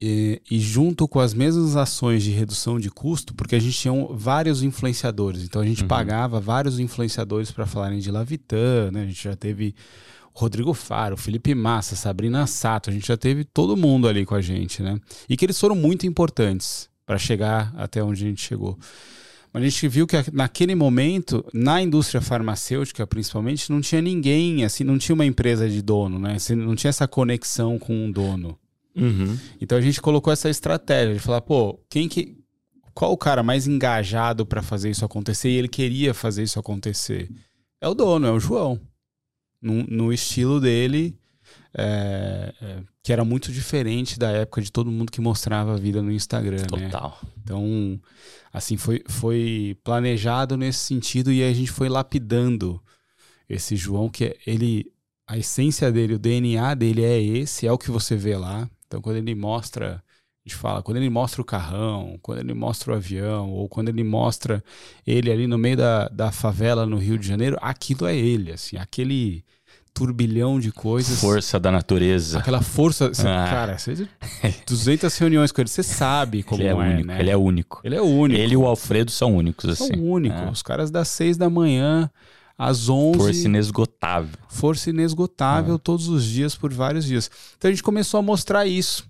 e, 0.00 0.40
e, 0.48 0.60
junto 0.60 1.08
com 1.08 1.18
as 1.18 1.34
mesmas 1.34 1.74
ações 1.74 2.22
de 2.22 2.30
redução 2.30 2.78
de 2.78 2.90
custo, 2.90 3.34
porque 3.34 3.56
a 3.56 3.58
gente 3.58 3.76
tinha 3.76 3.92
um, 3.92 4.16
vários 4.16 4.62
influenciadores, 4.62 5.42
então 5.42 5.60
a 5.60 5.66
gente 5.66 5.82
uhum. 5.82 5.88
pagava 5.88 6.38
vários 6.38 6.78
influenciadores 6.78 7.50
para 7.50 7.66
falarem 7.66 7.98
de 7.98 8.10
Lavitan, 8.10 8.92
né? 8.92 9.02
A 9.02 9.06
gente 9.06 9.24
já 9.24 9.34
teve 9.34 9.74
Rodrigo 10.32 10.74
Faro, 10.74 11.16
Felipe 11.16 11.54
Massa, 11.54 11.96
Sabrina 11.96 12.46
Sato, 12.46 12.90
a 12.90 12.92
gente 12.92 13.08
já 13.08 13.16
teve 13.16 13.42
todo 13.42 13.76
mundo 13.76 14.06
ali 14.06 14.24
com 14.24 14.34
a 14.34 14.40
gente, 14.40 14.82
né? 14.82 15.00
E 15.28 15.36
que 15.36 15.46
eles 15.46 15.58
foram 15.58 15.74
muito 15.74 16.06
importantes 16.06 16.88
para 17.04 17.18
chegar 17.18 17.72
até 17.76 18.04
onde 18.04 18.22
a 18.22 18.28
gente 18.28 18.42
chegou. 18.42 18.78
Mas 19.56 19.62
a 19.62 19.68
gente 19.70 19.88
viu 19.88 20.06
que 20.06 20.16
naquele 20.34 20.74
momento, 20.74 21.42
na 21.50 21.80
indústria 21.80 22.20
farmacêutica 22.20 23.06
principalmente, 23.06 23.72
não 23.72 23.80
tinha 23.80 24.02
ninguém, 24.02 24.66
assim, 24.66 24.84
não 24.84 24.98
tinha 24.98 25.14
uma 25.14 25.24
empresa 25.24 25.66
de 25.66 25.80
dono, 25.80 26.18
né? 26.18 26.36
Não 26.54 26.76
tinha 26.76 26.90
essa 26.90 27.08
conexão 27.08 27.78
com 27.78 28.04
um 28.04 28.12
dono. 28.12 28.58
Uhum. 28.94 29.34
Então 29.58 29.78
a 29.78 29.80
gente 29.80 29.98
colocou 30.02 30.30
essa 30.30 30.50
estratégia 30.50 31.14
de 31.14 31.20
falar, 31.20 31.40
pô, 31.40 31.80
quem 31.88 32.06
que. 32.06 32.36
Qual 32.92 33.10
o 33.10 33.16
cara 33.16 33.42
mais 33.42 33.66
engajado 33.66 34.44
para 34.44 34.60
fazer 34.60 34.90
isso 34.90 35.06
acontecer? 35.06 35.48
E 35.48 35.56
ele 35.56 35.68
queria 35.68 36.12
fazer 36.12 36.42
isso 36.42 36.60
acontecer. 36.60 37.30
É 37.80 37.88
o 37.88 37.94
dono, 37.94 38.26
é 38.26 38.32
o 38.32 38.38
João. 38.38 38.78
No, 39.58 39.84
no 39.84 40.12
estilo 40.12 40.60
dele, 40.60 41.16
é, 41.78 42.54
é, 42.62 42.78
que 43.02 43.12
era 43.12 43.22
muito 43.22 43.52
diferente 43.52 44.18
da 44.18 44.30
época 44.30 44.62
de 44.62 44.72
todo 44.72 44.90
mundo 44.90 45.12
que 45.12 45.20
mostrava 45.20 45.74
a 45.74 45.76
vida 45.76 46.00
no 46.00 46.10
Instagram. 46.10 46.62
Né? 46.72 46.88
Total. 46.88 47.18
Né? 47.22 47.30
Então, 47.42 48.00
assim, 48.50 48.78
foi, 48.78 49.04
foi 49.06 49.76
planejado 49.84 50.56
nesse 50.56 50.78
sentido 50.78 51.30
e 51.30 51.44
a 51.44 51.52
gente 51.52 51.70
foi 51.70 51.90
lapidando 51.90 52.82
esse 53.48 53.76
João, 53.76 54.08
que 54.08 54.36
ele. 54.46 54.90
A 55.28 55.36
essência 55.36 55.90
dele, 55.90 56.14
o 56.14 56.18
DNA 56.18 56.74
dele 56.74 57.04
é 57.04 57.20
esse, 57.20 57.66
é 57.66 57.72
o 57.72 57.78
que 57.78 57.90
você 57.90 58.14
vê 58.16 58.36
lá. 58.36 58.68
Então, 58.86 59.02
quando 59.02 59.16
ele 59.16 59.34
mostra, 59.34 59.96
a 59.96 60.48
gente 60.48 60.56
fala, 60.56 60.82
quando 60.82 60.98
ele 60.98 61.10
mostra 61.10 61.42
o 61.42 61.44
carrão, 61.44 62.16
quando 62.22 62.38
ele 62.38 62.54
mostra 62.54 62.92
o 62.92 62.96
avião, 62.96 63.50
ou 63.50 63.68
quando 63.68 63.88
ele 63.88 64.04
mostra 64.04 64.62
ele 65.04 65.30
ali 65.30 65.48
no 65.48 65.58
meio 65.58 65.76
da, 65.76 66.08
da 66.08 66.30
favela 66.30 66.86
no 66.86 66.96
Rio 66.96 67.18
de 67.18 67.26
Janeiro, 67.26 67.58
aquilo 67.60 68.06
é 68.06 68.16
ele, 68.16 68.52
assim, 68.52 68.76
aquele 68.76 69.44
turbilhão 69.96 70.60
de 70.60 70.70
coisas. 70.70 71.18
Força 71.18 71.58
da 71.58 71.72
natureza. 71.72 72.38
Aquela 72.38 72.60
força. 72.60 73.08
Você, 73.08 73.26
ah. 73.26 73.46
Cara, 73.48 73.78
você, 73.78 74.06
200 74.68 75.16
reuniões 75.16 75.50
com 75.50 75.62
ele, 75.62 75.70
você 75.70 75.82
sabe 75.82 76.42
como 76.42 76.60
ele 76.60 76.68
é, 76.68 76.72
é 76.72 76.74
único. 76.74 77.06
Né? 77.06 77.20
Ele 77.20 77.30
é 77.30 77.36
único. 77.36 77.80
Ele 77.82 77.94
é 77.96 78.02
único. 78.02 78.40
Ele 78.40 78.52
e 78.52 78.56
o 78.58 78.66
Alfredo 78.66 79.10
são 79.10 79.34
únicos, 79.34 79.70
assim. 79.70 79.94
São 79.94 80.04
únicos. 80.04 80.42
É. 80.42 80.50
Os 80.50 80.62
caras 80.62 80.90
das 80.90 81.08
6 81.08 81.38
da 81.38 81.48
manhã 81.48 82.10
às 82.58 82.90
11. 82.90 83.18
Força 83.18 83.48
inesgotável. 83.48 84.38
Força 84.50 84.90
inesgotável 84.90 85.76
ah. 85.76 85.78
todos 85.78 86.08
os 86.08 86.26
dias, 86.26 86.54
por 86.54 86.70
vários 86.74 87.06
dias. 87.06 87.30
Então 87.56 87.70
a 87.70 87.72
gente 87.72 87.82
começou 87.82 88.18
a 88.18 88.22
mostrar 88.22 88.66
isso. 88.66 89.08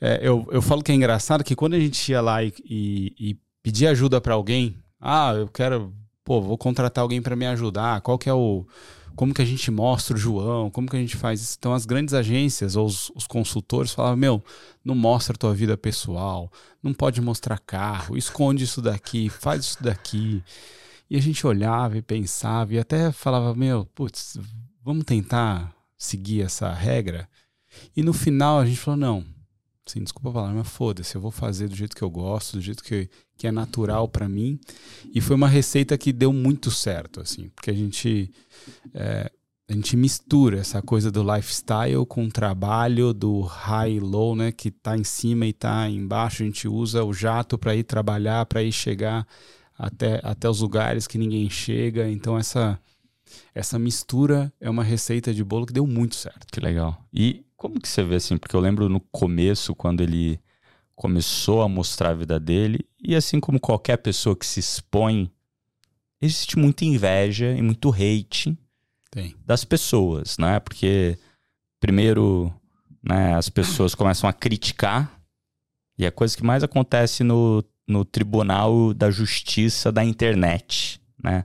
É, 0.00 0.18
eu, 0.20 0.44
eu 0.50 0.60
falo 0.60 0.82
que 0.82 0.90
é 0.90 0.94
engraçado 0.94 1.44
que 1.44 1.54
quando 1.54 1.74
a 1.74 1.78
gente 1.78 2.10
ia 2.10 2.20
lá 2.20 2.42
e, 2.42 2.52
e, 2.64 3.14
e 3.20 3.36
pedia 3.62 3.90
ajuda 3.90 4.20
para 4.20 4.34
alguém, 4.34 4.74
ah, 5.00 5.34
eu 5.34 5.46
quero, 5.46 5.92
pô, 6.24 6.40
vou 6.40 6.58
contratar 6.58 7.02
alguém 7.02 7.22
para 7.22 7.36
me 7.36 7.46
ajudar, 7.46 8.00
qual 8.00 8.18
que 8.18 8.28
é 8.28 8.34
o. 8.34 8.66
Como 9.14 9.34
que 9.34 9.42
a 9.42 9.44
gente 9.44 9.70
mostra 9.70 10.16
o 10.16 10.18
João? 10.18 10.70
Como 10.70 10.88
que 10.88 10.96
a 10.96 11.00
gente 11.00 11.16
faz 11.16 11.40
isso? 11.42 11.56
Então, 11.58 11.74
as 11.74 11.84
grandes 11.84 12.14
agências 12.14 12.76
ou 12.76 12.86
os, 12.86 13.10
os 13.14 13.26
consultores 13.26 13.92
falavam: 13.92 14.16
Meu, 14.16 14.44
não 14.84 14.94
mostra 14.94 15.34
a 15.34 15.38
tua 15.38 15.54
vida 15.54 15.76
pessoal, 15.76 16.50
não 16.82 16.94
pode 16.94 17.20
mostrar 17.20 17.58
carro, 17.58 18.16
esconde 18.16 18.64
isso 18.64 18.80
daqui, 18.80 19.28
faz 19.28 19.64
isso 19.64 19.82
daqui. 19.82 20.42
E 21.10 21.16
a 21.16 21.20
gente 21.20 21.44
olhava 21.44 21.98
e 21.98 22.02
pensava 22.02 22.72
e 22.72 22.78
até 22.78 23.10
falava, 23.10 23.52
meu, 23.52 23.84
putz, 23.84 24.38
vamos 24.80 25.04
tentar 25.04 25.74
seguir 25.98 26.42
essa 26.42 26.72
regra. 26.72 27.28
E 27.96 28.02
no 28.02 28.12
final 28.12 28.60
a 28.60 28.64
gente 28.64 28.78
falou, 28.78 28.96
não, 28.96 29.24
sim, 29.86 30.02
desculpa 30.02 30.32
falar, 30.32 30.52
mas 30.52 30.68
foda-se, 30.68 31.14
eu 31.14 31.20
vou 31.20 31.30
fazer 31.30 31.68
do 31.68 31.74
jeito 31.74 31.96
que 31.96 32.02
eu 32.02 32.10
gosto, 32.10 32.56
do 32.56 32.62
jeito 32.62 32.82
que, 32.82 33.08
que 33.36 33.46
é 33.46 33.52
natural 33.52 34.08
para 34.08 34.28
mim. 34.28 34.58
E 35.14 35.20
foi 35.20 35.36
uma 35.36 35.48
receita 35.48 35.96
que 35.98 36.12
deu 36.12 36.32
muito 36.32 36.70
certo, 36.70 37.20
assim, 37.20 37.48
porque 37.50 37.70
a 37.70 37.74
gente 37.74 38.30
é, 38.94 39.30
a 39.70 39.72
gente 39.72 39.96
mistura 39.96 40.58
essa 40.58 40.82
coisa 40.82 41.12
do 41.12 41.22
lifestyle 41.22 42.04
com 42.04 42.24
o 42.24 42.30
trabalho 42.30 43.14
do 43.14 43.40
high 43.42 44.00
low, 44.00 44.34
né, 44.34 44.50
que 44.50 44.68
tá 44.68 44.98
em 44.98 45.04
cima 45.04 45.46
e 45.46 45.52
tá 45.52 45.88
embaixo. 45.88 46.42
A 46.42 46.46
gente 46.46 46.66
usa 46.66 47.04
o 47.04 47.12
jato 47.12 47.56
para 47.56 47.76
ir 47.76 47.84
trabalhar, 47.84 48.44
para 48.46 48.64
ir 48.64 48.72
chegar 48.72 49.24
até, 49.78 50.20
até 50.24 50.48
os 50.48 50.60
lugares 50.60 51.06
que 51.06 51.16
ninguém 51.16 51.48
chega. 51.48 52.10
Então 52.10 52.36
essa 52.36 52.80
essa 53.54 53.78
mistura 53.78 54.52
é 54.60 54.68
uma 54.68 54.82
receita 54.82 55.32
de 55.32 55.44
bolo 55.44 55.66
que 55.66 55.72
deu 55.72 55.86
muito 55.86 56.16
certo. 56.16 56.48
Que 56.50 56.58
legal. 56.58 57.04
E 57.12 57.44
como 57.60 57.78
que 57.78 57.86
você 57.86 58.02
vê 58.02 58.14
assim? 58.14 58.38
Porque 58.38 58.56
eu 58.56 58.60
lembro 58.60 58.88
no 58.88 59.00
começo, 59.00 59.74
quando 59.74 60.00
ele 60.00 60.40
começou 60.96 61.60
a 61.60 61.68
mostrar 61.68 62.08
a 62.08 62.14
vida 62.14 62.40
dele, 62.40 62.88
e 62.98 63.14
assim 63.14 63.38
como 63.38 63.60
qualquer 63.60 63.98
pessoa 63.98 64.34
que 64.34 64.46
se 64.46 64.60
expõe, 64.60 65.30
existe 66.22 66.58
muita 66.58 66.86
inveja 66.86 67.52
e 67.52 67.60
muito 67.60 67.92
hate 67.92 68.58
Tem. 69.10 69.36
das 69.44 69.62
pessoas, 69.62 70.38
né? 70.38 70.58
Porque 70.58 71.18
primeiro, 71.78 72.50
né, 73.02 73.34
as 73.34 73.50
pessoas 73.50 73.94
começam 73.94 74.28
a 74.28 74.32
criticar, 74.32 75.20
e 75.98 76.06
a 76.06 76.10
coisa 76.10 76.34
que 76.34 76.42
mais 76.42 76.64
acontece 76.64 77.22
no 77.22 77.62
no 77.86 78.04
Tribunal 78.04 78.94
da 78.94 79.10
Justiça 79.10 79.90
da 79.90 80.04
Internet, 80.04 81.00
né? 81.22 81.44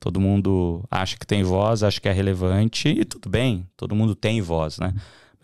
Todo 0.00 0.20
mundo 0.20 0.84
acha 0.90 1.16
que 1.16 1.26
tem 1.26 1.44
voz, 1.44 1.84
acha 1.84 2.00
que 2.00 2.08
é 2.08 2.12
relevante 2.12 2.88
e 2.88 3.04
tudo 3.04 3.30
bem, 3.30 3.66
todo 3.76 3.94
mundo 3.94 4.14
tem 4.14 4.42
voz, 4.42 4.78
né? 4.78 4.92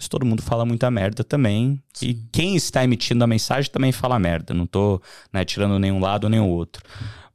Mas 0.00 0.08
todo 0.08 0.24
mundo 0.24 0.40
fala 0.40 0.64
muita 0.64 0.90
merda 0.90 1.22
também. 1.22 1.78
Sim. 1.92 2.06
E 2.06 2.14
quem 2.32 2.56
está 2.56 2.82
emitindo 2.82 3.22
a 3.22 3.26
mensagem 3.26 3.70
também 3.70 3.92
fala 3.92 4.18
merda. 4.18 4.54
Não 4.54 4.66
tô 4.66 4.98
né, 5.30 5.44
tirando 5.44 5.78
nenhum 5.78 6.00
lado 6.00 6.26
nem 6.26 6.40
o 6.40 6.46
outro. 6.46 6.82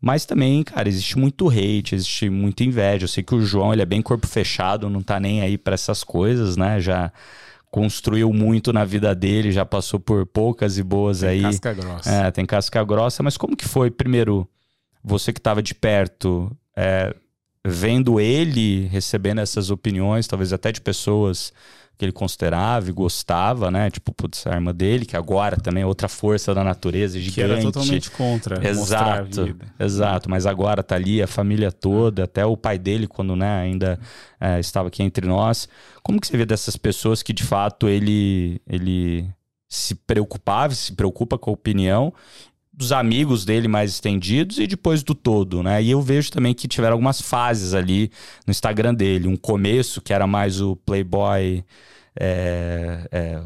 Mas 0.01 0.25
também, 0.25 0.63
cara, 0.63 0.89
existe 0.89 1.15
muito 1.15 1.47
hate, 1.47 1.93
existe 1.93 2.27
muita 2.27 2.63
inveja. 2.63 3.03
Eu 3.03 3.07
sei 3.07 3.23
que 3.23 3.35
o 3.35 3.45
João 3.45 3.71
ele 3.71 3.83
é 3.83 3.85
bem 3.85 4.01
corpo 4.01 4.25
fechado, 4.25 4.89
não 4.89 5.03
tá 5.03 5.19
nem 5.19 5.41
aí 5.41 5.59
para 5.59 5.75
essas 5.75 6.03
coisas, 6.03 6.57
né? 6.57 6.79
Já 6.79 7.11
construiu 7.69 8.33
muito 8.33 8.73
na 8.73 8.83
vida 8.83 9.13
dele, 9.13 9.51
já 9.51 9.63
passou 9.63 9.99
por 9.99 10.25
poucas 10.25 10.79
e 10.79 10.83
boas 10.83 11.19
tem 11.19 11.29
aí. 11.29 11.41
Tem 11.41 11.51
casca 11.51 11.73
grossa. 11.73 12.09
É, 12.09 12.31
tem 12.31 12.45
casca 12.47 12.83
grossa, 12.83 13.21
mas 13.21 13.37
como 13.37 13.55
que 13.55 13.67
foi, 13.67 13.91
primeiro, 13.91 14.49
você 15.03 15.31
que 15.31 15.39
estava 15.39 15.61
de 15.61 15.75
perto, 15.75 16.51
é, 16.75 17.15
vendo 17.63 18.19
ele 18.19 18.87
recebendo 18.87 19.39
essas 19.39 19.69
opiniões, 19.69 20.25
talvez 20.25 20.51
até 20.51 20.71
de 20.71 20.81
pessoas 20.81 21.53
que 21.97 22.05
ele 22.05 22.11
considerava 22.11 22.89
e 22.89 22.91
gostava, 22.91 23.71
né? 23.71 23.89
Tipo, 23.89 24.13
putz, 24.13 24.45
a 24.47 24.51
arma 24.53 24.73
dele, 24.73 25.05
que 25.05 25.15
agora 25.15 25.57
também 25.57 25.83
é 25.83 25.85
outra 25.85 26.07
força 26.07 26.53
da 26.53 26.63
natureza 26.63 27.19
gigante. 27.19 27.33
Que 27.33 27.41
era 27.41 27.61
totalmente 27.61 28.11
contra 28.11 28.67
Exato, 28.67 29.55
exato. 29.79 30.29
Mas 30.29 30.45
agora 30.45 30.83
tá 30.83 30.95
ali 30.95 31.21
a 31.21 31.27
família 31.27 31.71
toda, 31.71 32.25
até 32.25 32.45
o 32.45 32.57
pai 32.57 32.77
dele, 32.77 33.07
quando 33.07 33.35
né, 33.35 33.59
ainda 33.59 33.99
é, 34.39 34.59
estava 34.59 34.89
aqui 34.89 35.03
entre 35.03 35.25
nós. 35.25 35.69
Como 36.03 36.19
que 36.19 36.27
você 36.27 36.37
vê 36.37 36.45
dessas 36.45 36.75
pessoas 36.75 37.23
que, 37.23 37.33
de 37.33 37.43
fato, 37.43 37.87
ele, 37.87 38.61
ele 38.67 39.27
se 39.69 39.95
preocupava, 39.95 40.73
se 40.73 40.93
preocupa 40.93 41.37
com 41.37 41.49
a 41.49 41.53
opinião 41.53 42.13
dos 42.77 42.91
amigos 42.91 43.45
dele 43.45 43.67
mais 43.67 43.91
estendidos 43.91 44.59
e 44.59 44.67
depois 44.67 45.01
do 45.01 45.15
todo, 45.15 45.63
né? 45.63 45.81
E 45.81 45.91
eu 45.91 46.01
vejo 46.01 46.31
também 46.31 46.53
que 46.53 46.67
tiveram 46.67 46.93
algumas 46.93 47.21
fases 47.21 47.73
ali 47.73 48.11
no 48.45 48.51
Instagram 48.51 48.93
dele. 48.93 49.27
Um 49.27 49.37
começo 49.37 50.01
que 50.01 50.11
era 50.11 50.27
mais 50.27 50.59
o 50.59 50.75
Playboy 50.75 51.63
é, 52.19 53.07
é, 53.11 53.41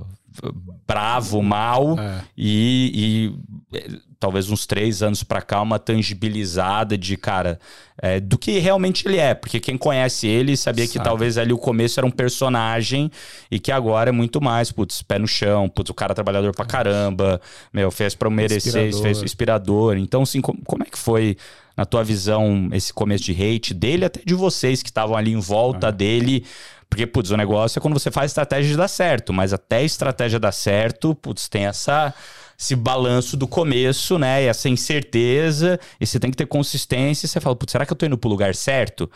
bravo, 0.87 1.41
mal, 1.41 1.99
é. 1.99 2.21
e, 2.37 3.33
e, 3.73 3.99
talvez 4.19 4.49
uns 4.49 4.65
três 4.65 5.01
anos 5.01 5.23
para 5.23 5.41
cá 5.41 5.61
uma 5.61 5.79
tangibilizada 5.79 6.97
de, 6.97 7.15
cara, 7.15 7.59
é, 8.01 8.19
do 8.19 8.37
que 8.37 8.59
realmente 8.59 9.07
ele 9.07 9.17
é. 9.17 9.33
Porque 9.33 9.59
quem 9.59 9.77
conhece 9.77 10.27
ele 10.27 10.57
sabia 10.57 10.85
Sabe. 10.85 10.97
que 10.97 11.03
talvez 11.03 11.37
ali 11.37 11.53
o 11.53 11.57
começo 11.57 11.99
era 11.99 12.05
um 12.05 12.11
personagem 12.11 13.09
e 13.49 13.59
que 13.59 13.71
agora 13.71 14.09
é 14.09 14.11
muito 14.11 14.41
mais, 14.41 14.71
putz, 14.71 15.01
pé 15.01 15.17
no 15.17 15.27
chão, 15.27 15.69
putz, 15.69 15.89
o 15.89 15.93
cara 15.93 16.13
trabalhador 16.13 16.53
pra 16.53 16.65
caramba, 16.65 17.39
meu, 17.71 17.89
fez 17.91 18.13
pra 18.13 18.29
merecer, 18.29 18.67
inspirador. 18.67 19.01
fez 19.01 19.23
inspirador. 19.23 19.97
Então, 19.97 20.23
assim, 20.23 20.41
como, 20.41 20.59
como 20.65 20.83
é 20.83 20.87
que 20.87 20.97
foi 20.97 21.37
na 21.77 21.85
tua 21.85 22.03
visão, 22.03 22.67
esse 22.73 22.93
começo 22.93 23.23
de 23.23 23.31
hate 23.31 23.73
dele, 23.73 24.03
até 24.03 24.21
de 24.25 24.33
vocês 24.33 24.83
que 24.83 24.89
estavam 24.89 25.15
ali 25.15 25.31
em 25.31 25.39
volta 25.39 25.87
ah. 25.87 25.91
dele? 25.91 26.43
Porque, 26.89 27.05
putz, 27.05 27.29
o 27.29 27.37
negócio 27.37 27.77
é 27.77 27.81
quando 27.81 27.93
você 27.93 28.09
faz 28.09 28.31
estratégia 28.31 28.71
de 28.71 28.77
dar 28.77 28.87
certo, 28.87 29.31
mas 29.31 29.53
até 29.53 29.77
a 29.77 29.83
estratégia 29.83 30.39
dar 30.39 30.51
certo, 30.51 31.13
putz, 31.15 31.47
tem 31.47 31.65
essa 31.65 32.13
esse 32.57 32.75
balanço 32.75 33.37
do 33.37 33.47
começo, 33.47 34.19
né? 34.19 34.43
E 34.43 34.47
essa 34.47 34.67
incerteza, 34.67 35.79
e 35.97 36.05
você 36.05 36.19
tem 36.19 36.29
que 36.29 36.35
ter 36.35 36.45
consistência, 36.45 37.25
e 37.25 37.29
você 37.29 37.39
fala, 37.39 37.55
putz, 37.55 37.71
será 37.71 37.85
que 37.85 37.93
eu 37.93 37.95
tô 37.95 38.05
indo 38.05 38.17
pro 38.17 38.29
lugar 38.29 38.53
certo? 38.53 39.09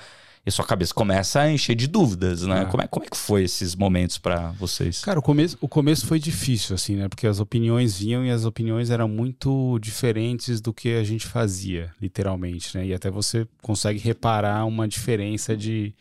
e 0.46 0.52
sua 0.52 0.66
cabeça 0.66 0.94
começa 0.94 1.40
a 1.40 1.52
encher 1.52 1.74
de 1.74 1.88
dúvidas, 1.88 2.42
né? 2.42 2.64
É. 2.64 2.66
Como, 2.66 2.84
é, 2.84 2.88
como 2.88 3.06
é 3.06 3.10
que 3.10 3.16
foi 3.16 3.44
esses 3.44 3.76
momentos 3.76 4.18
para 4.18 4.52
vocês? 4.52 5.02
Cara, 5.02 5.18
o 5.18 5.22
começo, 5.22 5.58
o 5.62 5.70
começo 5.70 6.06
foi 6.06 6.20
difícil, 6.20 6.76
assim, 6.76 6.98
né? 6.98 7.08
Porque 7.08 7.26
as 7.26 7.40
opiniões 7.40 7.98
vinham 7.98 8.26
e 8.26 8.30
as 8.30 8.44
opiniões 8.44 8.90
eram 8.90 9.08
muito 9.08 9.80
diferentes 9.80 10.60
do 10.60 10.74
que 10.74 10.96
a 10.96 11.04
gente 11.04 11.26
fazia, 11.26 11.92
literalmente, 12.02 12.78
né? 12.78 12.88
E 12.88 12.94
até 12.94 13.10
você 13.10 13.48
consegue 13.62 14.00
reparar 14.00 14.66
uma 14.66 14.86
diferença 14.86 15.56
de, 15.56 15.94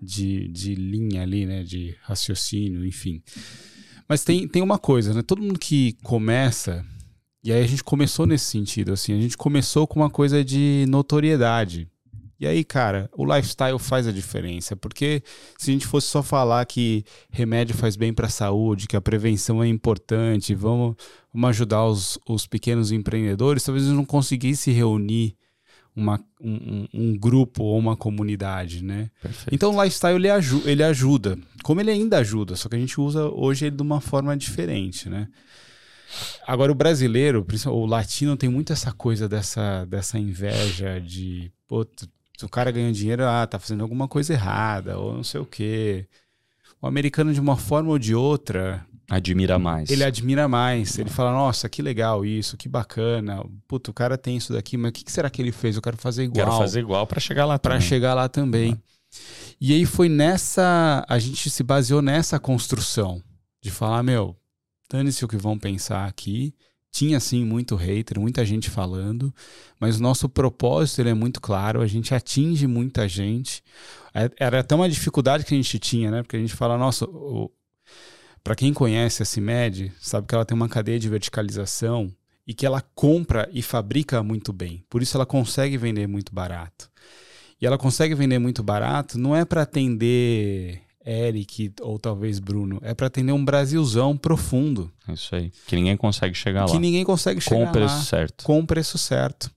de, 0.00 0.48
de 0.48 0.74
linha 0.74 1.22
ali, 1.22 1.46
né? 1.46 1.62
De 1.62 1.96
raciocínio, 2.02 2.84
enfim. 2.86 3.22
Mas 4.08 4.24
tem, 4.24 4.48
tem 4.48 4.62
uma 4.62 4.78
coisa, 4.78 5.12
né? 5.12 5.22
Todo 5.22 5.42
mundo 5.42 5.58
que 5.58 5.94
começa, 6.02 6.84
e 7.44 7.52
aí 7.52 7.62
a 7.62 7.66
gente 7.66 7.84
começou 7.84 8.26
nesse 8.26 8.46
sentido, 8.46 8.92
assim, 8.92 9.12
a 9.12 9.20
gente 9.20 9.36
começou 9.36 9.86
com 9.86 10.00
uma 10.00 10.10
coisa 10.10 10.44
de 10.44 10.86
notoriedade. 10.88 11.88
E 12.40 12.46
aí, 12.46 12.62
cara, 12.62 13.10
o 13.16 13.24
lifestyle 13.24 13.78
faz 13.80 14.06
a 14.06 14.12
diferença, 14.12 14.76
porque 14.76 15.22
se 15.58 15.70
a 15.70 15.72
gente 15.72 15.86
fosse 15.86 16.06
só 16.06 16.22
falar 16.22 16.64
que 16.66 17.04
remédio 17.30 17.74
faz 17.76 17.96
bem 17.96 18.14
para 18.14 18.26
a 18.26 18.30
saúde, 18.30 18.86
que 18.86 18.96
a 18.96 19.00
prevenção 19.00 19.62
é 19.62 19.66
importante, 19.66 20.54
vamos, 20.54 20.94
vamos 21.34 21.50
ajudar 21.50 21.84
os, 21.84 22.16
os 22.28 22.46
pequenos 22.46 22.92
empreendedores, 22.92 23.64
talvez 23.64 23.84
eles 23.84 23.96
não 23.96 24.04
conseguisse 24.04 24.70
reunir 24.70 25.36
uma, 25.98 26.20
um, 26.40 26.86
um, 26.94 27.18
grupo 27.18 27.64
ou 27.64 27.78
uma 27.78 27.96
comunidade, 27.96 28.84
né? 28.84 29.10
Perfeito. 29.20 29.54
Então 29.54 29.74
o 29.74 29.82
lifestyle 29.82 30.16
ele, 30.16 30.30
aju 30.30 30.62
ele 30.64 30.82
ajuda, 30.82 31.36
como 31.62 31.80
ele 31.80 31.90
ainda 31.90 32.18
ajuda, 32.18 32.54
só 32.54 32.68
que 32.68 32.76
a 32.76 32.78
gente 32.78 33.00
usa 33.00 33.28
hoje 33.28 33.66
ele 33.66 33.76
de 33.76 33.82
uma 33.82 34.00
forma 34.00 34.36
diferente, 34.36 35.08
né? 35.08 35.28
Agora, 36.46 36.72
o 36.72 36.74
brasileiro, 36.74 37.46
o 37.66 37.86
latino, 37.86 38.36
tem 38.36 38.48
muito 38.48 38.72
essa 38.72 38.92
coisa 38.92 39.28
dessa, 39.28 39.84
dessa 39.84 40.18
inveja 40.18 40.98
de, 41.00 41.52
pô, 41.66 41.86
se 42.36 42.44
o 42.44 42.48
cara 42.48 42.70
ganha 42.70 42.90
dinheiro, 42.92 43.26
ah, 43.26 43.46
tá 43.46 43.58
fazendo 43.58 43.82
alguma 43.82 44.08
coisa 44.08 44.32
errada, 44.32 44.98
ou 44.98 45.12
não 45.12 45.24
sei 45.24 45.40
o 45.40 45.44
quê. 45.44 46.06
O 46.80 46.86
americano, 46.86 47.34
de 47.34 47.40
uma 47.40 47.56
forma 47.56 47.90
ou 47.90 47.98
de 47.98 48.14
outra. 48.14 48.86
Admira 49.10 49.58
mais. 49.58 49.88
Ele 49.90 50.04
admira 50.04 50.46
mais. 50.46 50.98
Ele 50.98 51.08
fala, 51.08 51.32
nossa, 51.32 51.68
que 51.68 51.80
legal 51.80 52.26
isso, 52.26 52.56
que 52.56 52.68
bacana. 52.68 53.42
Puta, 53.66 53.90
o 53.90 53.94
cara 53.94 54.18
tem 54.18 54.36
isso 54.36 54.52
daqui, 54.52 54.76
mas 54.76 54.90
o 54.90 54.92
que, 54.92 55.10
será 55.10 55.30
que 55.30 55.40
ele 55.40 55.52
fez? 55.52 55.76
Eu 55.76 55.82
quero 55.82 55.96
fazer 55.96 56.24
igual. 56.24 56.46
Quero 56.46 56.58
fazer 56.58 56.80
igual 56.80 57.06
para 57.06 57.20
chegar 57.20 57.46
lá 57.46 57.58
Para 57.58 57.80
chegar 57.80 58.12
lá 58.14 58.28
também. 58.28 58.78
E 59.58 59.72
aí 59.72 59.86
foi 59.86 60.08
nessa. 60.08 61.04
A 61.08 61.18
gente 61.18 61.48
se 61.48 61.62
baseou 61.62 62.02
nessa 62.02 62.38
construção 62.38 63.22
de 63.62 63.70
falar, 63.70 64.02
meu, 64.02 64.36
dane-se 64.90 65.24
o 65.24 65.28
que 65.28 65.36
vão 65.36 65.58
pensar 65.58 66.06
aqui 66.06 66.54
tinha 66.90 67.20
sim 67.20 67.44
muito 67.44 67.76
hater, 67.76 68.18
muita 68.18 68.44
gente 68.44 68.70
falando, 68.70 69.32
mas 69.78 69.98
o 69.98 70.02
nosso 70.02 70.28
propósito 70.28 71.00
ele 71.00 71.10
é 71.10 71.14
muito 71.14 71.40
claro, 71.40 71.80
a 71.80 71.86
gente 71.86 72.14
atinge 72.14 72.66
muita 72.66 73.06
gente. 73.06 73.62
É, 74.14 74.30
era 74.38 74.60
até 74.60 74.74
uma 74.74 74.88
dificuldade 74.88 75.44
que 75.44 75.54
a 75.54 75.56
gente 75.56 75.78
tinha, 75.78 76.10
né? 76.10 76.22
Porque 76.22 76.36
a 76.36 76.40
gente 76.40 76.54
fala, 76.54 76.76
nossa, 76.78 77.06
para 78.48 78.56
quem 78.56 78.72
conhece 78.72 79.22
a 79.22 79.26
CIMED, 79.26 79.92
sabe 80.00 80.26
que 80.26 80.34
ela 80.34 80.42
tem 80.42 80.56
uma 80.56 80.70
cadeia 80.70 80.98
de 80.98 81.06
verticalização 81.06 82.10
e 82.46 82.54
que 82.54 82.64
ela 82.64 82.80
compra 82.94 83.46
e 83.52 83.60
fabrica 83.60 84.22
muito 84.22 84.54
bem. 84.54 84.82
Por 84.88 85.02
isso 85.02 85.18
ela 85.18 85.26
consegue 85.26 85.76
vender 85.76 86.06
muito 86.06 86.34
barato. 86.34 86.90
E 87.60 87.66
ela 87.66 87.76
consegue 87.76 88.14
vender 88.14 88.38
muito 88.38 88.62
barato 88.62 89.18
não 89.18 89.36
é 89.36 89.44
para 89.44 89.60
atender 89.60 90.80
Eric 91.06 91.74
ou 91.82 91.98
talvez 91.98 92.38
Bruno. 92.38 92.78
É 92.82 92.94
para 92.94 93.08
atender 93.08 93.32
um 93.32 93.44
Brasilzão 93.44 94.16
profundo. 94.16 94.90
Isso 95.10 95.34
aí. 95.34 95.52
Que 95.66 95.76
ninguém 95.76 95.98
consegue 95.98 96.34
chegar 96.34 96.64
que 96.64 96.70
lá. 96.70 96.76
Que 96.78 96.80
ninguém 96.80 97.04
consegue 97.04 97.42
chegar 97.42 97.58
lá. 97.58 97.64
Com 97.66 97.70
o 97.70 97.72
preço 97.74 98.04
certo. 98.06 98.44
Com 98.44 98.60
o 98.60 98.66
preço 98.66 98.96
certo. 98.96 99.50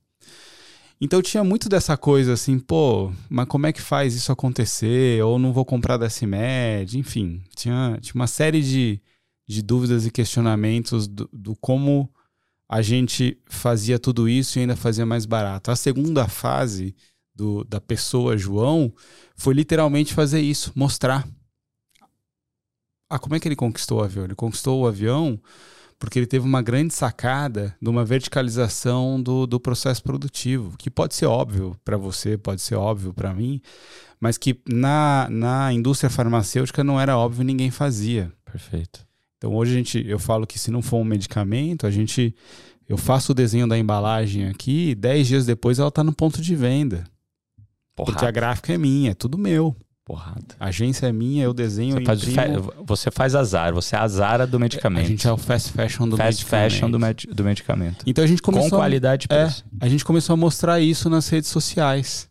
Então 1.04 1.20
tinha 1.20 1.42
muito 1.42 1.68
dessa 1.68 1.96
coisa 1.96 2.34
assim, 2.34 2.60
pô, 2.60 3.12
mas 3.28 3.48
como 3.48 3.66
é 3.66 3.72
que 3.72 3.82
faz 3.82 4.14
isso 4.14 4.30
acontecer? 4.30 5.20
Ou 5.24 5.36
não 5.36 5.52
vou 5.52 5.64
comprar 5.64 5.96
da 5.96 6.08
CIMED? 6.08 6.96
Enfim, 6.96 7.42
tinha, 7.56 7.98
tinha 8.00 8.14
uma 8.14 8.28
série 8.28 8.62
de, 8.62 9.02
de 9.44 9.62
dúvidas 9.62 10.06
e 10.06 10.12
questionamentos 10.12 11.08
do, 11.08 11.28
do 11.32 11.56
como 11.56 12.08
a 12.68 12.80
gente 12.82 13.36
fazia 13.46 13.98
tudo 13.98 14.28
isso 14.28 14.56
e 14.56 14.60
ainda 14.60 14.76
fazia 14.76 15.04
mais 15.04 15.26
barato. 15.26 15.72
A 15.72 15.76
segunda 15.76 16.28
fase 16.28 16.94
do, 17.34 17.64
da 17.64 17.80
pessoa 17.80 18.38
João 18.38 18.94
foi 19.34 19.54
literalmente 19.54 20.14
fazer 20.14 20.40
isso, 20.40 20.70
mostrar 20.72 21.26
ah, 23.10 23.18
como 23.18 23.34
é 23.34 23.40
que 23.40 23.48
ele 23.48 23.56
conquistou 23.56 23.98
o 23.98 24.04
avião? 24.04 24.24
Ele 24.24 24.36
conquistou 24.36 24.80
o 24.80 24.86
avião 24.86 25.38
porque 26.02 26.18
ele 26.18 26.26
teve 26.26 26.44
uma 26.44 26.60
grande 26.60 26.92
sacada 26.92 27.76
de 27.80 27.88
uma 27.88 28.04
verticalização 28.04 29.22
do, 29.22 29.46
do 29.46 29.60
processo 29.60 30.02
produtivo, 30.02 30.76
que 30.76 30.90
pode 30.90 31.14
ser 31.14 31.26
óbvio 31.26 31.76
para 31.84 31.96
você, 31.96 32.36
pode 32.36 32.60
ser 32.60 32.74
óbvio 32.74 33.14
para 33.14 33.32
mim, 33.32 33.62
mas 34.18 34.36
que 34.36 34.60
na, 34.68 35.28
na 35.30 35.72
indústria 35.72 36.10
farmacêutica 36.10 36.82
não 36.82 37.00
era 37.00 37.16
óbvio, 37.16 37.44
ninguém 37.44 37.70
fazia. 37.70 38.32
Perfeito. 38.44 39.06
Então 39.38 39.54
hoje 39.54 39.74
a 39.74 39.76
gente, 39.76 40.04
eu 40.04 40.18
falo 40.18 40.44
que 40.44 40.58
se 40.58 40.72
não 40.72 40.82
for 40.82 40.96
um 40.96 41.04
medicamento, 41.04 41.86
a 41.86 41.90
gente, 41.92 42.34
eu 42.88 42.96
faço 42.96 43.30
o 43.30 43.34
desenho 43.34 43.68
da 43.68 43.78
embalagem 43.78 44.48
aqui, 44.48 44.90
e 44.90 44.94
dez 44.96 45.28
dias 45.28 45.46
depois 45.46 45.78
ela 45.78 45.88
está 45.88 46.02
no 46.02 46.12
ponto 46.12 46.42
de 46.42 46.56
venda. 46.56 47.04
Porrada. 47.94 48.12
Porque 48.12 48.26
a 48.26 48.30
gráfica 48.32 48.72
é 48.72 48.76
minha, 48.76 49.12
é 49.12 49.14
tudo 49.14 49.38
meu. 49.38 49.76
Porrada. 50.12 50.54
A 50.60 50.66
agência 50.66 51.06
é 51.06 51.12
minha, 51.12 51.42
eu 51.42 51.54
desenho 51.54 51.94
você 51.94 52.04
faz, 52.04 52.22
imprimo... 52.28 52.74
você 52.84 53.10
faz 53.10 53.34
azar, 53.34 53.72
você 53.72 53.96
é 53.96 53.98
a 53.98 54.06
Zara 54.06 54.46
do 54.46 54.60
medicamento. 54.60 55.06
A 55.06 55.08
gente 55.08 55.26
é 55.26 55.32
o 55.32 55.38
fast 55.38 55.72
fashion 55.72 56.06
do 56.06 56.18
fast 56.18 56.44
medicamento. 56.44 56.70
fashion 56.70 56.90
do, 56.90 57.00
med 57.00 57.26
do 57.32 57.42
medicamento. 57.42 58.04
Então 58.06 58.22
a 58.22 58.26
gente 58.26 58.42
começou... 58.42 58.68
Com 58.68 58.76
qualidade 58.76 59.26
e 59.30 59.34
É, 59.34 59.50
a 59.80 59.88
gente 59.88 60.04
começou 60.04 60.34
a 60.34 60.36
mostrar 60.36 60.80
isso 60.80 61.08
nas 61.08 61.26
redes 61.30 61.48
sociais. 61.48 62.28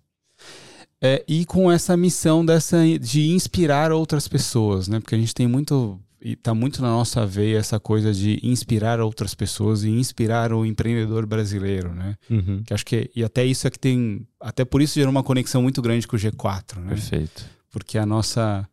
É, 1.02 1.26
e 1.28 1.44
com 1.44 1.72
essa 1.72 1.98
missão 1.98 2.46
dessa, 2.46 2.78
de 3.00 3.32
inspirar 3.32 3.92
outras 3.92 4.28
pessoas, 4.28 4.88
né? 4.88 5.00
Porque 5.00 5.16
a 5.16 5.18
gente 5.18 5.34
tem 5.34 5.48
muito 5.48 6.00
e 6.22 6.36
tá 6.36 6.54
muito 6.54 6.84
na 6.84 6.90
nossa 6.90 7.26
veia 7.26 7.58
essa 7.58 7.80
coisa 7.80 8.14
de 8.14 8.40
inspirar 8.44 9.00
outras 9.00 9.34
pessoas 9.34 9.84
e 9.84 9.90
inspirar 9.90 10.54
o 10.54 10.68
empreendedor 10.68 11.26
brasileiro, 11.26 11.96
né? 11.96 12.16
Uhum. 12.30 12.62
Que 12.64 12.76
acho 12.76 12.86
que 12.86 13.10
e 13.16 13.24
até 13.24 13.44
isso 13.44 13.66
é 13.66 13.72
que 13.72 13.80
tem, 13.80 14.28
até 14.40 14.64
por 14.64 14.84
isso 14.84 14.94
gerou 14.94 15.10
uma 15.10 15.24
conexão 15.24 15.64
muito 15.64 15.82
grande 15.82 16.08
com 16.08 16.16
o 16.16 16.20
G4, 16.20 16.78
né? 16.78 16.90
Perfeito 16.90 17.61
porque 17.72 17.98
a 17.98 18.06
nossa 18.06 18.68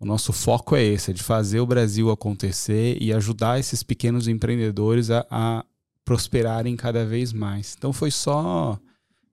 o 0.00 0.06
nosso 0.06 0.32
foco 0.32 0.74
é 0.74 0.82
esse, 0.82 1.10
é 1.10 1.14
de 1.14 1.22
fazer 1.22 1.60
o 1.60 1.66
Brasil 1.66 2.10
acontecer 2.10 2.96
e 3.00 3.12
ajudar 3.12 3.60
esses 3.60 3.82
pequenos 3.82 4.26
empreendedores 4.28 5.10
a, 5.10 5.26
a 5.30 5.64
prosperarem 6.06 6.74
cada 6.74 7.04
vez 7.04 7.34
mais. 7.34 7.74
Então 7.76 7.92
foi 7.92 8.10
só 8.10 8.80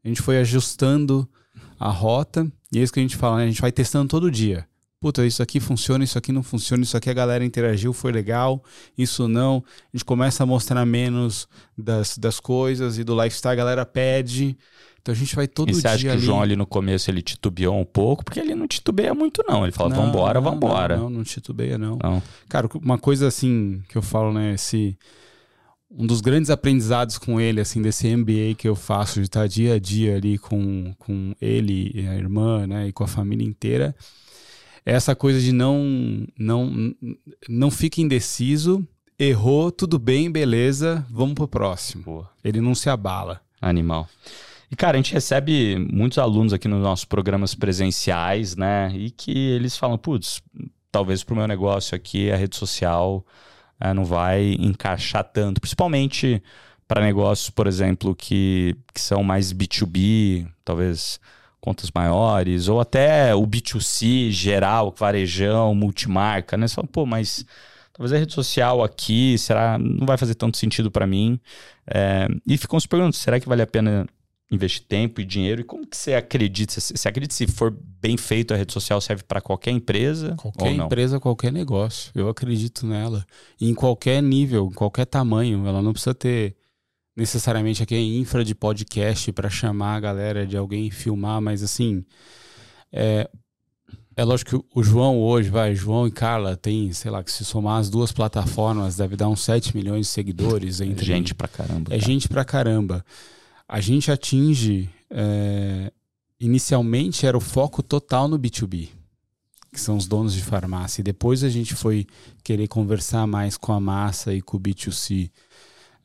a 0.03 0.07
gente 0.07 0.21
foi 0.21 0.37
ajustando 0.39 1.27
a 1.79 1.89
rota 1.89 2.51
e 2.71 2.79
é 2.79 2.83
isso 2.83 2.91
que 2.91 2.99
a 2.99 3.01
gente 3.01 3.15
fala, 3.15 3.37
né? 3.37 3.43
a 3.43 3.47
gente 3.47 3.61
vai 3.61 3.71
testando 3.71 4.09
todo 4.09 4.29
dia. 4.29 4.67
Puta, 4.99 5.25
isso 5.25 5.43
aqui 5.43 5.59
funciona, 5.59 6.03
isso 6.03 6.17
aqui 6.17 6.31
não 6.31 6.41
funciona, 6.41 6.83
isso 6.83 6.97
aqui 6.97 7.09
a 7.09 7.13
galera 7.13 7.45
interagiu, 7.45 7.93
foi 7.93 8.11
legal, 8.11 8.63
isso 8.97 9.27
não. 9.27 9.63
A 9.93 9.95
gente 9.97 10.03
começa 10.03 10.41
a 10.41 10.45
mostrar 10.45 10.83
menos 10.87 11.47
das, 11.77 12.17
das 12.17 12.39
coisas 12.39 12.97
e 12.97 13.03
do 13.03 13.15
lifestyle, 13.15 13.53
a 13.53 13.55
galera 13.55 13.85
pede. 13.85 14.57
Então 15.07 15.15
a 15.15 15.17
gente 15.17 15.37
vai 15.37 15.47
todo 15.47 15.69
e 15.69 15.71
dia. 15.71 15.81
Você 15.81 15.87
acha 15.87 16.03
que 16.03 16.09
ali... 16.09 16.17
o 16.17 16.21
João 16.21 16.41
ali 16.41 16.55
no 16.57 16.65
começo 16.65 17.09
ele 17.09 17.21
titubeou 17.21 17.79
um 17.79 17.85
pouco? 17.85 18.25
Porque 18.25 18.41
ele 18.41 18.53
não 18.53 18.67
titubeia 18.67 19.13
muito, 19.13 19.41
não. 19.47 19.63
Ele 19.63 19.71
fala, 19.71 19.95
não, 19.95 20.05
vambora, 20.05 20.41
não, 20.41 20.51
vambora. 20.51 20.97
Não, 20.97 21.03
não, 21.03 21.17
não 21.19 21.23
titubeia, 21.23 21.77
não. 21.77 21.97
não. 22.03 22.21
Cara, 22.49 22.67
uma 22.83 22.97
coisa 22.97 23.25
assim 23.25 23.81
que 23.87 23.97
eu 23.97 24.01
falo, 24.01 24.33
né? 24.33 24.53
Esse. 24.53 24.97
Um 25.89 26.05
dos 26.05 26.19
grandes 26.19 26.49
aprendizados 26.49 27.17
com 27.17 27.39
ele, 27.39 27.61
assim, 27.61 27.81
desse 27.81 28.13
MBA 28.13 28.55
que 28.57 28.67
eu 28.67 28.75
faço, 28.75 29.21
de 29.21 29.27
estar 29.27 29.47
dia 29.47 29.75
a 29.75 29.79
dia 29.79 30.17
ali 30.17 30.37
com, 30.37 30.93
com 30.99 31.33
ele 31.39 31.89
e 31.95 32.05
a 32.05 32.13
irmã, 32.15 32.67
né? 32.67 32.89
E 32.89 32.91
com 32.91 33.05
a 33.05 33.07
família 33.07 33.47
inteira, 33.47 33.95
é 34.85 34.91
essa 34.91 35.15
coisa 35.15 35.39
de 35.39 35.53
não, 35.53 36.27
não, 36.37 36.93
não 37.47 37.71
fique 37.71 38.01
indeciso, 38.01 38.85
errou, 39.17 39.71
tudo 39.71 39.97
bem, 39.97 40.29
beleza, 40.29 41.07
vamos 41.09 41.35
pro 41.35 41.47
próximo. 41.47 42.03
Boa. 42.03 42.29
Ele 42.43 42.59
não 42.59 42.75
se 42.75 42.89
abala. 42.89 43.39
Animal. 43.61 44.09
E, 44.69 44.75
cara, 44.75 44.97
a 44.97 45.01
gente 45.01 45.13
recebe 45.13 45.77
muitos 45.91 46.17
alunos 46.17 46.51
aqui 46.53 46.67
nos 46.67 46.81
nossos 46.81 47.05
programas 47.05 47.55
presenciais, 47.55 48.55
né? 48.55 48.91
E 48.93 49.09
que 49.11 49.31
eles 49.31 49.77
falam, 49.77 49.97
putz, 49.97 50.41
talvez 50.91 51.23
para 51.23 51.33
o 51.33 51.37
meu 51.37 51.47
negócio 51.47 51.95
aqui 51.95 52.31
a 52.31 52.35
rede 52.35 52.57
social 52.57 53.25
é, 53.79 53.93
não 53.93 54.03
vai 54.03 54.55
encaixar 54.59 55.23
tanto. 55.23 55.61
Principalmente 55.61 56.43
para 56.87 57.01
negócios, 57.01 57.49
por 57.49 57.67
exemplo, 57.67 58.15
que, 58.15 58.75
que 58.93 59.01
são 59.01 59.23
mais 59.23 59.53
B2B, 59.53 60.47
talvez 60.65 61.19
contas 61.59 61.91
maiores, 61.93 62.67
ou 62.67 62.79
até 62.79 63.35
o 63.35 63.45
B2C 63.45 64.31
geral, 64.31 64.93
varejão, 64.97 65.75
multimarca, 65.75 66.55
né? 66.57 66.67
Você 66.67 66.75
fala, 66.75 66.87
pô, 66.87 67.05
mas 67.05 67.45
talvez 67.93 68.13
a 68.13 68.17
rede 68.17 68.33
social 68.33 68.83
aqui, 68.83 69.37
será, 69.37 69.77
não 69.77 70.05
vai 70.05 70.17
fazer 70.17 70.35
tanto 70.35 70.57
sentido 70.57 70.89
para 70.91 71.07
mim. 71.07 71.39
É, 71.85 72.27
e 72.45 72.57
ficam 72.57 72.79
se 72.79 72.87
perguntando, 72.87 73.15
será 73.15 73.39
que 73.39 73.49
vale 73.49 73.61
a 73.61 73.67
pena 73.67 74.07
investir 74.49 74.85
tempo 74.87 75.21
e 75.21 75.25
dinheiro. 75.25 75.61
E 75.61 75.63
como 75.63 75.85
que 75.85 75.95
você 75.95 76.13
acredita? 76.13 76.79
Você 76.79 77.07
acredita 77.07 77.33
se 77.33 77.47
for 77.47 77.71
bem 77.71 78.17
feito 78.17 78.53
a 78.53 78.57
rede 78.57 78.73
social 78.73 78.99
serve 79.01 79.23
para 79.23 79.41
qualquer 79.41 79.71
empresa? 79.71 80.35
Qualquer 80.37 80.71
empresa, 80.71 81.19
qualquer 81.19 81.51
negócio. 81.51 82.11
Eu 82.15 82.29
acredito 82.29 82.85
nela. 82.85 83.25
E 83.59 83.69
em 83.69 83.73
qualquer 83.73 84.21
nível, 84.21 84.69
em 84.71 84.75
qualquer 84.75 85.05
tamanho. 85.05 85.65
Ela 85.67 85.81
não 85.81 85.91
precisa 85.91 86.15
ter 86.15 86.55
necessariamente 87.15 87.83
aqui 87.83 87.95
infra 87.95 88.43
de 88.45 88.55
podcast 88.55 89.31
para 89.31 89.49
chamar 89.49 89.95
a 89.95 89.99
galera 89.99 90.45
de 90.45 90.55
alguém 90.55 90.89
filmar, 90.89 91.41
mas 91.41 91.61
assim. 91.61 92.05
É, 92.91 93.29
é 94.15 94.23
lógico 94.23 94.63
que 94.63 94.67
o 94.73 94.81
João 94.81 95.19
hoje, 95.19 95.49
vai, 95.49 95.75
João 95.75 96.07
e 96.07 96.11
Carla 96.11 96.55
tem, 96.55 96.91
sei 96.93 97.11
lá, 97.11 97.21
que 97.23 97.31
se 97.31 97.43
somar 97.43 97.79
as 97.79 97.89
duas 97.89 98.11
plataformas, 98.11 98.95
deve 98.95 99.15
dar 99.15 99.27
uns 99.27 99.41
7 99.41 99.75
milhões 99.75 100.07
de 100.07 100.11
seguidores. 100.13 100.79
Entre... 100.79 101.03
É 101.03 101.05
gente 101.05 101.35
pra 101.35 101.47
caramba. 101.47 101.93
É 101.93 101.99
cara. 101.99 102.01
gente 102.01 102.29
pra 102.29 102.45
caramba 102.45 103.05
a 103.67 103.79
gente 103.79 104.11
atinge. 104.11 104.89
É, 105.09 105.91
inicialmente 106.39 107.25
era 107.25 107.37
o 107.37 107.41
foco 107.41 107.81
total 107.81 108.27
no 108.27 108.37
B2B, 108.37 108.89
que 109.71 109.79
são 109.79 109.97
os 109.97 110.07
donos 110.07 110.33
de 110.33 110.43
farmácia. 110.43 111.01
E 111.01 111.03
depois 111.03 111.43
a 111.43 111.49
gente 111.49 111.75
foi 111.75 112.05
querer 112.43 112.67
conversar 112.67 113.25
mais 113.27 113.57
com 113.57 113.73
a 113.73 113.79
massa 113.79 114.33
e 114.33 114.41
com 114.41 114.57
o 114.57 114.59
B2C. 114.59 115.31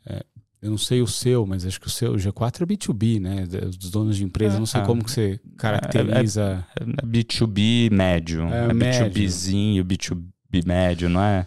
É, 0.06 0.24
eu 0.60 0.70
não 0.70 0.78
sei 0.78 1.02
o 1.02 1.06
seu, 1.06 1.44
mas 1.44 1.66
acho 1.66 1.80
que 1.80 1.88
o 1.88 1.90
seu 1.90 2.12
o 2.12 2.16
G4 2.16 2.62
é 2.62 2.66
B2B, 2.66 3.20
né? 3.20 3.46
Dos 3.46 3.90
donos 3.90 4.16
de 4.16 4.24
empresa. 4.24 4.56
É, 4.56 4.58
não 4.58 4.66
sei 4.66 4.80
é, 4.80 4.84
como 4.84 5.04
que 5.04 5.10
você 5.10 5.40
caracteriza. 5.56 6.64
É, 6.78 6.82
é 6.82 7.06
B2B 7.06 7.90
médio. 7.90 8.42
É, 8.44 8.66
é 8.66 8.68
B2Bzinho, 8.68 9.84
B2B 9.84 10.66
médio, 10.66 11.08
não 11.08 11.22
é? 11.22 11.46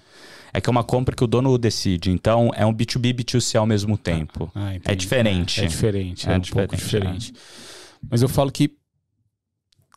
É 0.55 0.61
que 0.61 0.69
é 0.69 0.71
uma 0.71 0.85
compra 0.85 1.13
que 1.13 1.23
o 1.23 1.27
dono 1.27 1.57
decide. 1.57 2.09
Então, 2.09 2.49
é 2.55 2.65
um 2.65 2.73
B2B 2.73 3.09
e 3.09 3.13
B2C 3.13 3.59
ao 3.59 3.65
mesmo 3.65 3.97
tempo. 3.97 4.49
Ah, 4.55 4.73
é 4.85 4.95
diferente. 4.95 5.59
É, 5.59 5.65
é 5.65 5.67
diferente, 5.67 6.29
é, 6.29 6.33
é 6.33 6.37
um 6.37 6.39
diferente, 6.39 6.69
pouco 6.69 6.75
diferente. 6.77 7.33
Mas 8.09 8.21
eu 8.21 8.29
falo 8.29 8.49
que, 8.49 8.71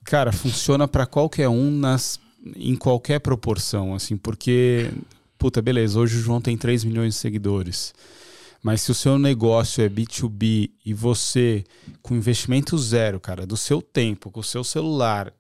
cara, 0.05 0.33
funciona 0.33 0.89
para 0.89 1.07
qualquer 1.07 1.49
um 1.49 1.71
nas, 1.71 2.19
em 2.57 2.75
qualquer 2.75 3.21
proporção, 3.21 3.95
assim, 3.95 4.17
porque, 4.17 4.91
puta, 5.39 5.63
beleza, 5.63 6.01
hoje 6.01 6.17
o 6.17 6.21
João 6.21 6.41
tem 6.41 6.57
3 6.57 6.83
milhões 6.83 7.15
de 7.15 7.21
seguidores. 7.21 7.95
Mas 8.61 8.83
se 8.83 8.91
o 8.91 8.95
seu 8.95 9.17
negócio 9.17 9.85
é 9.85 9.89
B2B 9.89 10.71
e 10.85 10.93
você, 10.93 11.63
com 12.03 12.17
investimento 12.17 12.77
zero, 12.77 13.21
cara, 13.21 13.47
do 13.47 13.57
seu 13.57 13.81
tempo, 13.81 14.31
com 14.31 14.41
o 14.41 14.45
seu 14.45 14.65
celular, 14.65 15.33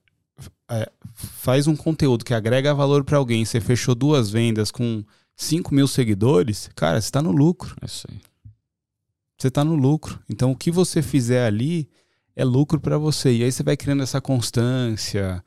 é, 0.70 0.90
faz 1.14 1.66
um 1.66 1.76
conteúdo 1.76 2.24
que 2.24 2.34
agrega 2.34 2.74
valor 2.74 3.04
para 3.04 3.18
alguém, 3.18 3.44
você 3.44 3.60
fechou 3.60 3.94
duas 3.94 4.30
vendas 4.30 4.70
com 4.70 5.04
5 5.36 5.74
mil 5.74 5.86
seguidores, 5.86 6.68
cara, 6.74 7.00
você 7.00 7.06
está 7.06 7.22
no 7.22 7.30
lucro. 7.30 7.74
É 7.80 7.86
isso 7.86 8.06
aí. 8.10 8.20
Você 9.38 9.48
está 9.48 9.64
no 9.64 9.76
lucro. 9.76 10.20
Então, 10.28 10.50
o 10.50 10.56
que 10.56 10.70
você 10.70 11.00
fizer 11.00 11.46
ali 11.46 11.88
é 12.34 12.44
lucro 12.44 12.80
para 12.80 12.98
você. 12.98 13.32
E 13.32 13.44
aí 13.44 13.52
você 13.52 13.62
vai 13.62 13.76
criando 13.76 14.02
essa 14.02 14.20
constância 14.20 15.42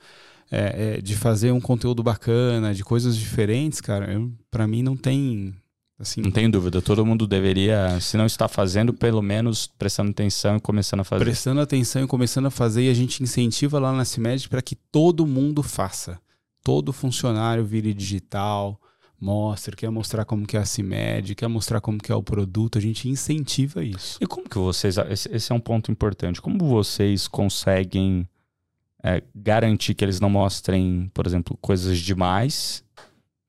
é, 0.49 0.97
é, 0.97 1.01
de 1.01 1.15
fazer 1.15 1.51
um 1.51 1.61
conteúdo 1.61 2.01
bacana, 2.01 2.73
de 2.73 2.83
coisas 2.83 3.17
diferentes, 3.17 3.81
cara. 3.81 4.07
Para 4.49 4.65
mim 4.67 4.81
não 4.81 4.95
tem 4.95 5.55
Assim, 6.01 6.19
não 6.19 6.31
tenho 6.31 6.51
dúvida, 6.51 6.81
todo 6.81 7.05
mundo 7.05 7.27
deveria, 7.27 7.99
se 7.99 8.17
não 8.17 8.25
está 8.25 8.47
fazendo, 8.47 8.91
pelo 8.91 9.21
menos 9.21 9.67
prestando 9.67 10.09
atenção 10.09 10.57
e 10.57 10.59
começando 10.59 11.01
a 11.01 11.03
fazer. 11.03 11.23
Prestando 11.23 11.61
atenção 11.61 12.03
e 12.03 12.07
começando 12.07 12.47
a 12.47 12.49
fazer, 12.49 12.85
e 12.85 12.89
a 12.89 12.93
gente 12.93 13.21
incentiva 13.21 13.77
lá 13.77 13.91
na 13.93 14.03
CIMED 14.03 14.49
para 14.49 14.63
que 14.63 14.75
todo 14.75 15.27
mundo 15.27 15.61
faça. 15.61 16.19
Todo 16.63 16.91
funcionário 16.91 17.63
vire 17.63 17.93
digital, 17.93 18.81
mostre, 19.19 19.75
quer 19.75 19.91
mostrar 19.91 20.25
como 20.25 20.47
que 20.47 20.57
é 20.57 20.61
a 20.61 20.65
CIMED, 20.65 21.35
quer 21.35 21.47
mostrar 21.47 21.79
como 21.79 21.99
que 21.99 22.11
é 22.11 22.15
o 22.15 22.23
produto, 22.23 22.79
a 22.79 22.81
gente 22.81 23.07
incentiva 23.07 23.83
isso. 23.83 24.17
E 24.19 24.25
como 24.25 24.49
que 24.49 24.57
vocês, 24.57 24.95
esse 25.29 25.51
é 25.51 25.55
um 25.55 25.59
ponto 25.59 25.91
importante, 25.91 26.41
como 26.41 26.67
vocês 26.67 27.27
conseguem 27.27 28.27
é, 29.03 29.21
garantir 29.35 29.93
que 29.93 30.03
eles 30.03 30.19
não 30.19 30.31
mostrem, 30.31 31.11
por 31.13 31.27
exemplo, 31.27 31.55
coisas 31.61 31.99
demais, 31.99 32.83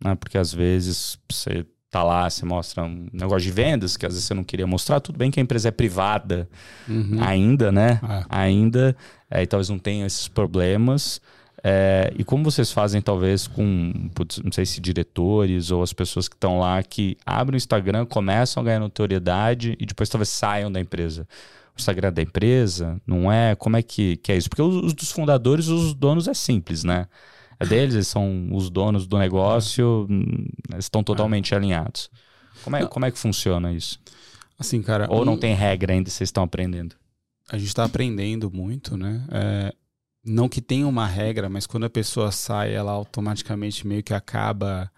né? 0.04 0.14
porque 0.14 0.36
às 0.36 0.52
vezes 0.52 1.18
você 1.30 1.64
tá 1.92 2.02
lá, 2.02 2.28
você 2.28 2.46
mostra 2.46 2.82
um 2.82 3.06
negócio 3.12 3.42
de 3.42 3.50
vendas 3.50 3.98
que 3.98 4.06
às 4.06 4.14
vezes 4.14 4.26
você 4.26 4.32
não 4.32 4.42
queria 4.42 4.66
mostrar. 4.66 4.98
Tudo 4.98 5.18
bem 5.18 5.30
que 5.30 5.38
a 5.38 5.42
empresa 5.42 5.68
é 5.68 5.70
privada 5.70 6.48
uhum. 6.88 7.18
ainda, 7.20 7.70
né? 7.70 8.00
É. 8.02 8.24
Ainda, 8.30 8.96
é, 9.30 9.42
e 9.42 9.46
talvez 9.46 9.68
não 9.68 9.78
tenha 9.78 10.06
esses 10.06 10.26
problemas. 10.26 11.20
É, 11.62 12.10
e 12.18 12.24
como 12.24 12.42
vocês 12.44 12.72
fazem, 12.72 13.02
talvez, 13.02 13.46
com, 13.46 14.08
putz, 14.14 14.38
não 14.42 14.50
sei 14.50 14.64
se 14.64 14.80
diretores 14.80 15.70
ou 15.70 15.82
as 15.82 15.92
pessoas 15.92 16.28
que 16.28 16.34
estão 16.34 16.58
lá 16.58 16.82
que 16.82 17.18
abrem 17.26 17.56
o 17.56 17.58
Instagram, 17.58 18.06
começam 18.06 18.62
a 18.62 18.64
ganhar 18.64 18.80
notoriedade 18.80 19.76
e 19.78 19.84
depois 19.84 20.08
talvez 20.08 20.30
saiam 20.30 20.72
da 20.72 20.80
empresa? 20.80 21.28
O 21.76 21.78
Instagram 21.78 22.08
é 22.08 22.10
da 22.10 22.22
empresa? 22.22 22.98
Não 23.06 23.30
é? 23.30 23.54
Como 23.54 23.76
é 23.76 23.82
que, 23.82 24.16
que 24.16 24.32
é 24.32 24.36
isso? 24.36 24.48
Porque 24.48 24.62
os, 24.62 24.76
os 24.76 24.94
dos 24.94 25.12
fundadores, 25.12 25.68
os 25.68 25.92
donos 25.92 26.26
é 26.26 26.32
simples, 26.32 26.84
né? 26.84 27.06
É 27.62 27.66
deles, 27.66 27.94
eles 27.94 28.08
são 28.08 28.48
os 28.52 28.70
donos 28.70 29.06
do 29.06 29.18
negócio, 29.18 30.06
hum, 30.08 30.46
estão 30.78 31.02
totalmente 31.02 31.54
é. 31.54 31.56
alinhados. 31.56 32.10
Como 32.62 32.76
é, 32.76 32.86
como 32.86 33.04
é 33.06 33.10
que 33.10 33.18
funciona 33.18 33.72
isso? 33.72 33.98
Assim, 34.58 34.82
cara. 34.82 35.06
Ou 35.10 35.22
um... 35.22 35.24
não 35.24 35.36
tem 35.36 35.54
regra 35.54 35.92
ainda, 35.92 36.10
vocês 36.10 36.28
estão 36.28 36.44
aprendendo? 36.44 36.94
A 37.50 37.58
gente 37.58 37.68
está 37.68 37.84
aprendendo 37.84 38.50
muito, 38.50 38.96
né? 38.96 39.26
É, 39.30 39.74
não 40.24 40.48
que 40.48 40.60
tenha 40.60 40.86
uma 40.86 41.06
regra, 41.06 41.48
mas 41.48 41.66
quando 41.66 41.84
a 41.84 41.90
pessoa 41.90 42.30
sai, 42.30 42.72
ela 42.72 42.92
automaticamente 42.92 43.86
meio 43.86 44.02
que 44.02 44.14
acaba 44.14 44.90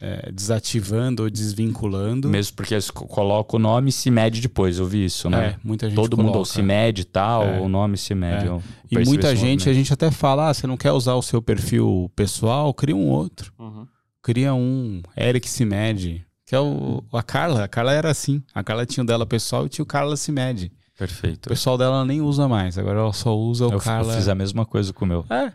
é, 0.00 0.30
desativando 0.32 1.22
ou 1.22 1.30
desvinculando. 1.30 2.28
Mesmo 2.28 2.56
porque 2.56 2.74
eles 2.74 2.90
colocam 2.90 3.58
o 3.58 3.62
nome 3.62 3.90
e 3.90 3.92
se 3.92 4.10
mede 4.10 4.40
depois, 4.40 4.78
eu 4.78 4.86
vi 4.86 5.04
isso, 5.04 5.30
né? 5.30 5.46
É, 5.46 5.56
muita 5.62 5.88
gente 5.88 5.96
Todo 5.96 6.16
coloca. 6.16 6.38
mundo 6.38 6.46
se 6.46 6.62
mede 6.62 7.02
e 7.02 7.04
tal, 7.04 7.44
é. 7.44 7.60
o 7.60 7.68
nome 7.68 7.96
se 7.96 8.14
mede. 8.14 8.46
É. 8.46 8.60
E 8.90 8.98
muita 9.04 9.34
gente, 9.34 9.68
a 9.68 9.72
gente 9.72 9.92
até 9.92 10.10
fala, 10.10 10.50
ah, 10.50 10.54
você 10.54 10.66
não 10.66 10.76
quer 10.76 10.92
usar 10.92 11.14
o 11.14 11.22
seu 11.22 11.40
perfil 11.40 12.10
pessoal, 12.14 12.72
cria 12.74 12.96
um 12.96 13.08
outro. 13.08 13.52
Uhum. 13.58 13.86
Cria 14.22 14.54
um 14.54 15.02
Eric 15.16 15.48
se 15.48 15.64
mede, 15.64 16.24
que 16.46 16.54
é 16.54 16.60
o, 16.60 17.02
a 17.12 17.22
Carla. 17.22 17.64
A 17.64 17.68
Carla 17.68 17.92
era 17.92 18.10
assim. 18.10 18.42
A 18.54 18.64
Carla 18.64 18.86
tinha 18.86 19.04
o 19.04 19.06
dela 19.06 19.26
pessoal 19.26 19.66
e 19.66 19.68
tinha 19.68 19.82
o 19.82 19.86
Carla 19.86 20.16
se 20.16 20.32
mede. 20.32 20.72
Perfeito. 20.98 21.46
O 21.46 21.48
pessoal 21.48 21.76
dela 21.76 22.04
nem 22.04 22.20
usa 22.20 22.46
mais, 22.46 22.78
agora 22.78 23.00
ela 23.00 23.12
só 23.12 23.36
usa 23.36 23.66
o 23.66 23.72
eu, 23.72 23.78
Carla. 23.78 24.12
Eu 24.12 24.16
fiz 24.16 24.28
a 24.28 24.34
mesma 24.34 24.64
coisa 24.64 24.92
com 24.92 25.04
o 25.04 25.08
meu. 25.08 25.26
É, 25.28 25.52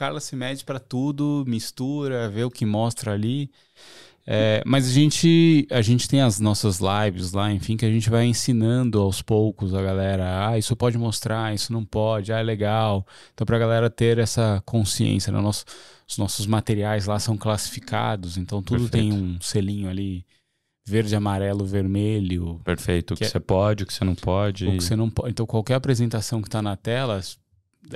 Carla 0.00 0.18
se 0.18 0.34
mede 0.34 0.64
para 0.64 0.80
tudo, 0.80 1.44
mistura, 1.46 2.26
vê 2.30 2.42
o 2.42 2.50
que 2.50 2.64
mostra 2.64 3.12
ali. 3.12 3.50
É, 4.26 4.62
mas 4.64 4.88
a 4.88 4.90
gente, 4.90 5.68
a 5.70 5.82
gente 5.82 6.08
tem 6.08 6.22
as 6.22 6.40
nossas 6.40 6.80
lives 6.80 7.32
lá, 7.32 7.52
enfim, 7.52 7.76
que 7.76 7.84
a 7.84 7.90
gente 7.90 8.08
vai 8.08 8.24
ensinando 8.24 8.98
aos 8.98 9.20
poucos 9.20 9.74
a 9.74 9.82
galera. 9.82 10.48
Ah, 10.48 10.56
isso 10.56 10.74
pode 10.74 10.96
mostrar, 10.96 11.54
isso 11.54 11.70
não 11.70 11.84
pode, 11.84 12.32
ah, 12.32 12.38
é 12.38 12.42
legal. 12.42 13.06
Então, 13.34 13.44
para 13.44 13.56
a 13.56 13.58
galera 13.58 13.90
ter 13.90 14.16
essa 14.16 14.62
consciência, 14.64 15.30
né? 15.30 15.38
Nosso, 15.38 15.66
os 16.08 16.16
nossos 16.16 16.46
materiais 16.46 17.04
lá 17.04 17.18
são 17.18 17.36
classificados, 17.36 18.38
então 18.38 18.62
tudo 18.62 18.88
Perfeito. 18.88 18.92
tem 18.92 19.12
um 19.12 19.38
selinho 19.38 19.90
ali 19.90 20.24
verde, 20.86 21.14
amarelo, 21.14 21.66
vermelho. 21.66 22.58
Perfeito. 22.64 23.12
O 23.12 23.16
que, 23.18 23.24
que 23.24 23.26
é, 23.26 23.28
você 23.28 23.38
pode, 23.38 23.84
o 23.84 23.86
que 23.86 23.92
você 23.92 24.02
não 24.06 24.14
pode. 24.14 24.66
O 24.66 24.72
que 24.78 24.82
você 24.82 24.96
não 24.96 25.10
pode. 25.10 25.32
Então, 25.32 25.44
qualquer 25.44 25.74
apresentação 25.74 26.40
que 26.40 26.48
está 26.48 26.62
na 26.62 26.74
tela, 26.74 27.20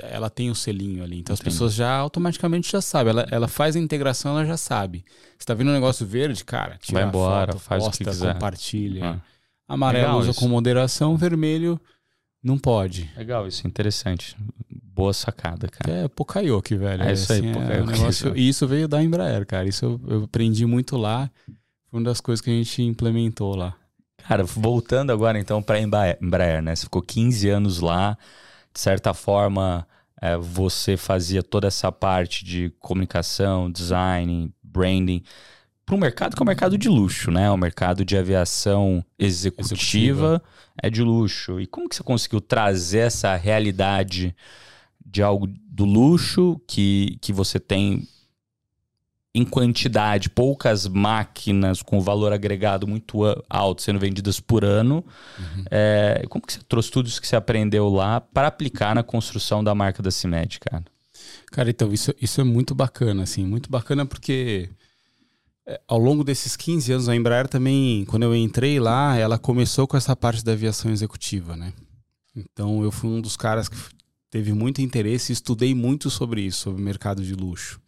ela 0.01 0.29
tem 0.29 0.49
o 0.49 0.55
selinho 0.55 1.03
ali. 1.03 1.19
Então 1.19 1.33
Entendi. 1.33 1.47
as 1.49 1.53
pessoas 1.53 1.73
já 1.73 1.95
automaticamente 1.95 2.71
já 2.71 2.81
sabem. 2.81 3.11
Ela, 3.11 3.27
ela 3.31 3.47
faz 3.47 3.75
a 3.75 3.79
integração, 3.79 4.31
ela 4.31 4.45
já 4.45 4.57
sabe. 4.57 5.05
Você 5.37 5.45
tá 5.45 5.53
vendo 5.53 5.69
um 5.69 5.73
negócio 5.73 6.05
verde, 6.05 6.43
cara, 6.43 6.77
tira 6.77 6.99
Vai 7.01 7.07
embora, 7.09 7.53
foto, 7.53 7.61
faz 7.61 7.83
posta, 7.83 8.03
o 8.03 8.05
que 8.05 8.11
quiser. 8.11 8.33
compartilha. 8.33 9.05
Ah. 9.05 9.21
Amarelo 9.67 10.05
Legal 10.05 10.19
usa 10.19 10.31
isso. 10.31 10.39
com 10.39 10.47
moderação, 10.47 11.17
vermelho 11.17 11.79
não 12.43 12.59
pode. 12.59 13.09
Legal, 13.17 13.47
isso 13.47 13.65
é 13.65 13.67
interessante. 13.67 14.35
Boa 14.69 15.13
sacada, 15.13 15.67
cara. 15.67 16.05
É 16.05 16.07
Pocayoke, 16.07 16.75
velho. 16.75 17.01
É 17.01 17.13
isso 17.13 17.33
aí, 17.33 17.39
assim, 17.39 17.49
É 17.49 17.81
um 17.81 17.85
negócio... 17.87 18.37
E 18.37 18.47
isso 18.47 18.67
veio 18.67 18.87
da 18.87 19.03
Embraer, 19.03 19.45
cara. 19.47 19.67
Isso 19.67 19.83
eu, 19.83 20.01
eu 20.07 20.23
aprendi 20.25 20.63
muito 20.65 20.95
lá. 20.95 21.29
Foi 21.89 21.99
uma 21.99 22.03
das 22.05 22.21
coisas 22.21 22.41
que 22.41 22.51
a 22.51 22.53
gente 22.53 22.83
implementou 22.83 23.55
lá. 23.55 23.75
Cara, 24.27 24.43
voltando 24.43 25.11
agora 25.11 25.39
então 25.39 25.61
para 25.61 25.79
Embraer, 25.79 26.61
né? 26.61 26.75
Você 26.75 26.83
ficou 26.83 27.01
15 27.01 27.49
anos 27.49 27.79
lá 27.79 28.15
de 28.75 28.81
certa 28.81 29.13
forma, 29.13 29.87
é, 30.21 30.35
você 30.35 30.97
fazia 30.97 31.41
toda 31.41 31.67
essa 31.67 31.93
parte 31.93 32.43
de 32.43 32.69
comunicação, 32.77 33.71
design, 33.71 34.53
branding 34.61 35.23
para 35.85 35.95
um 35.95 35.99
mercado 35.99 36.35
que 36.35 36.41
é 36.41 36.43
um 36.43 36.47
mercado 36.47 36.77
de 36.77 36.89
luxo, 36.89 37.31
né? 37.31 37.49
O 37.51 37.57
mercado 37.57 38.03
de 38.03 38.17
aviação 38.17 39.05
executiva, 39.17 39.75
executiva, 39.75 40.43
é 40.81 40.89
de 40.89 41.03
luxo. 41.03 41.61
E 41.61 41.67
como 41.67 41.87
que 41.87 41.95
você 41.95 42.03
conseguiu 42.03 42.41
trazer 42.41 42.99
essa 42.99 43.35
realidade 43.35 44.35
de 45.05 45.21
algo 45.21 45.47
do 45.47 45.85
luxo 45.85 46.59
que, 46.67 47.17
que 47.21 47.31
você 47.31 47.59
tem 47.59 48.07
em 49.35 49.43
quantidade, 49.43 50.29
poucas 50.29 50.87
máquinas 50.87 51.81
com 51.81 51.99
valor 51.99 52.31
agregado 52.31 52.87
muito 52.87 53.19
alto 53.49 53.81
sendo 53.81 53.99
vendidas 53.99 54.39
por 54.39 54.63
ano. 54.63 55.03
Uhum. 55.37 55.65
É, 55.69 56.25
como 56.29 56.47
que 56.47 56.53
você 56.53 56.59
trouxe 56.69 56.89
tudo 56.89 57.09
isso 57.09 57.21
que 57.21 57.27
você 57.27 57.35
aprendeu 57.35 57.89
lá 57.89 58.21
para 58.21 58.47
aplicar 58.47 58.95
na 58.95 59.03
construção 59.03 59.61
da 59.61 59.75
marca 59.75 60.01
da 60.01 60.09
CIMED, 60.09 60.61
cara? 60.61 60.85
Cara, 61.51 61.69
então, 61.69 61.91
isso, 61.91 62.15
isso 62.21 62.39
é 62.39 62.45
muito 62.45 62.73
bacana, 62.73 63.23
assim, 63.23 63.45
muito 63.45 63.69
bacana 63.69 64.05
porque 64.05 64.69
é, 65.67 65.81
ao 65.85 65.99
longo 65.99 66.23
desses 66.23 66.55
15 66.55 66.93
anos, 66.93 67.09
a 67.09 67.15
Embraer 67.15 67.49
também, 67.49 68.05
quando 68.05 68.23
eu 68.23 68.33
entrei 68.33 68.79
lá, 68.79 69.17
ela 69.17 69.37
começou 69.37 69.85
com 69.85 69.97
essa 69.97 70.15
parte 70.15 70.45
da 70.45 70.53
aviação 70.53 70.89
executiva, 70.89 71.57
né? 71.57 71.73
Então 72.33 72.81
eu 72.81 72.91
fui 72.91 73.09
um 73.09 73.19
dos 73.19 73.35
caras 73.35 73.67
que 73.67 73.75
teve 74.31 74.53
muito 74.53 74.81
interesse 74.81 75.31
e 75.31 75.33
estudei 75.33 75.75
muito 75.75 76.09
sobre 76.09 76.41
isso, 76.41 76.59
sobre 76.59 76.81
o 76.81 76.85
mercado 76.85 77.21
de 77.21 77.33
luxo. 77.33 77.81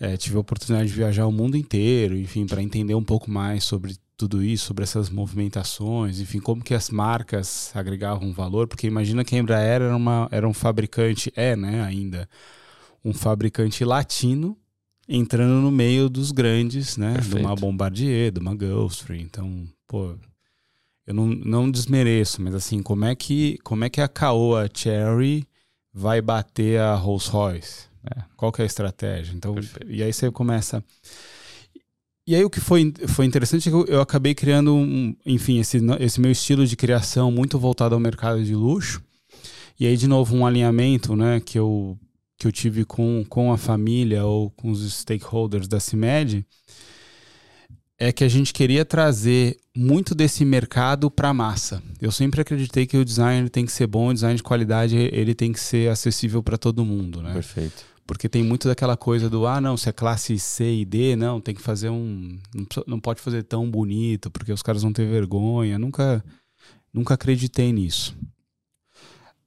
É, 0.00 0.16
tive 0.16 0.36
a 0.36 0.40
oportunidade 0.40 0.88
de 0.88 0.94
viajar 0.94 1.26
o 1.26 1.32
mundo 1.32 1.56
inteiro, 1.56 2.16
enfim, 2.16 2.46
para 2.46 2.62
entender 2.62 2.94
um 2.94 3.04
pouco 3.04 3.30
mais 3.30 3.64
sobre 3.64 3.96
tudo 4.16 4.42
isso, 4.42 4.66
sobre 4.66 4.84
essas 4.84 5.10
movimentações, 5.10 6.20
enfim, 6.20 6.40
como 6.40 6.62
que 6.62 6.74
as 6.74 6.90
marcas 6.90 7.70
agregavam 7.74 8.32
valor, 8.32 8.66
porque 8.66 8.86
imagina 8.86 9.24
que 9.24 9.34
a 9.34 9.38
Embraer 9.38 9.82
era, 9.82 9.96
uma, 9.96 10.28
era 10.30 10.48
um 10.48 10.54
fabricante, 10.54 11.32
é, 11.34 11.56
né, 11.56 11.82
ainda, 11.82 12.28
um 13.04 13.12
fabricante 13.12 13.84
latino 13.84 14.56
entrando 15.08 15.60
no 15.60 15.70
meio 15.70 16.08
dos 16.08 16.32
grandes, 16.32 16.96
né, 16.96 17.14
Perfeito. 17.14 17.38
de 17.38 17.44
uma 17.44 17.56
Bombardier, 17.56 18.32
de 18.32 18.40
uma 18.40 18.54
Gulfstream, 18.54 19.20
então, 19.20 19.66
pô, 19.86 20.14
eu 21.06 21.12
não, 21.12 21.26
não 21.26 21.70
desmereço, 21.70 22.40
mas 22.40 22.54
assim, 22.54 22.82
como 22.82 23.04
é 23.04 23.14
que, 23.14 23.58
como 23.62 23.84
é 23.84 23.90
que 23.90 24.00
a 24.00 24.08
Caoa 24.08 24.68
Cherry 24.72 25.46
vai 25.92 26.20
bater 26.22 26.80
a 26.80 26.94
Rolls 26.94 27.28
Royce? 27.30 27.93
É, 28.04 28.22
qual 28.36 28.52
que 28.52 28.60
é 28.60 28.64
a 28.64 28.66
estratégia? 28.66 29.34
Então, 29.34 29.54
Perfeito. 29.54 29.90
e 29.90 30.02
aí 30.02 30.12
você 30.12 30.30
começa 30.30 30.84
e 32.26 32.34
aí 32.34 32.42
o 32.42 32.48
que 32.48 32.60
foi, 32.60 32.92
foi 33.08 33.26
interessante 33.26 33.68
é 33.68 33.70
que 33.70 33.76
eu, 33.76 33.84
eu 33.84 34.00
acabei 34.00 34.34
criando, 34.34 34.74
um, 34.74 35.14
enfim, 35.26 35.60
esse, 35.60 35.78
esse 36.00 36.18
meu 36.20 36.30
estilo 36.30 36.66
de 36.66 36.74
criação 36.74 37.30
muito 37.30 37.58
voltado 37.58 37.94
ao 37.94 38.00
mercado 38.00 38.42
de 38.42 38.54
luxo. 38.54 39.02
E 39.78 39.86
aí, 39.86 39.94
de 39.94 40.08
novo, 40.08 40.34
um 40.34 40.46
alinhamento 40.46 41.14
né, 41.14 41.38
que, 41.38 41.58
eu, 41.58 41.98
que 42.38 42.46
eu 42.46 42.52
tive 42.52 42.84
com, 42.86 43.26
com 43.28 43.52
a 43.52 43.58
família 43.58 44.24
ou 44.24 44.50
com 44.50 44.70
os 44.70 44.90
stakeholders 45.00 45.68
da 45.68 45.78
CIMED 45.78 46.46
é 47.98 48.10
que 48.10 48.24
a 48.24 48.28
gente 48.28 48.54
queria 48.54 48.86
trazer 48.86 49.58
muito 49.76 50.14
desse 50.14 50.46
mercado 50.46 51.10
para 51.10 51.28
a 51.28 51.34
massa. 51.34 51.82
Eu 52.00 52.10
sempre 52.10 52.40
acreditei 52.40 52.86
que 52.86 52.96
o 52.96 53.04
design 53.04 53.50
tem 53.50 53.66
que 53.66 53.72
ser 53.72 53.86
bom, 53.86 54.08
o 54.08 54.14
design 54.14 54.36
de 54.36 54.42
qualidade 54.42 54.96
ele 54.96 55.34
tem 55.34 55.52
que 55.52 55.60
ser 55.60 55.90
acessível 55.90 56.42
para 56.42 56.56
todo 56.56 56.84
mundo, 56.84 57.22
né? 57.22 57.34
Perfeito. 57.34 57.93
Porque 58.06 58.28
tem 58.28 58.42
muito 58.42 58.68
daquela 58.68 58.96
coisa 58.96 59.30
do, 59.30 59.46
ah, 59.46 59.60
não, 59.60 59.76
se 59.76 59.88
é 59.88 59.92
classe 59.92 60.38
C 60.38 60.80
e 60.80 60.84
D, 60.84 61.16
não, 61.16 61.40
tem 61.40 61.54
que 61.54 61.62
fazer 61.62 61.88
um. 61.88 62.38
Não 62.86 63.00
pode 63.00 63.20
fazer 63.20 63.42
tão 63.44 63.70
bonito, 63.70 64.30
porque 64.30 64.52
os 64.52 64.62
caras 64.62 64.82
vão 64.82 64.92
ter 64.92 65.06
vergonha. 65.06 65.78
Nunca, 65.78 66.22
nunca 66.92 67.14
acreditei 67.14 67.72
nisso. 67.72 68.14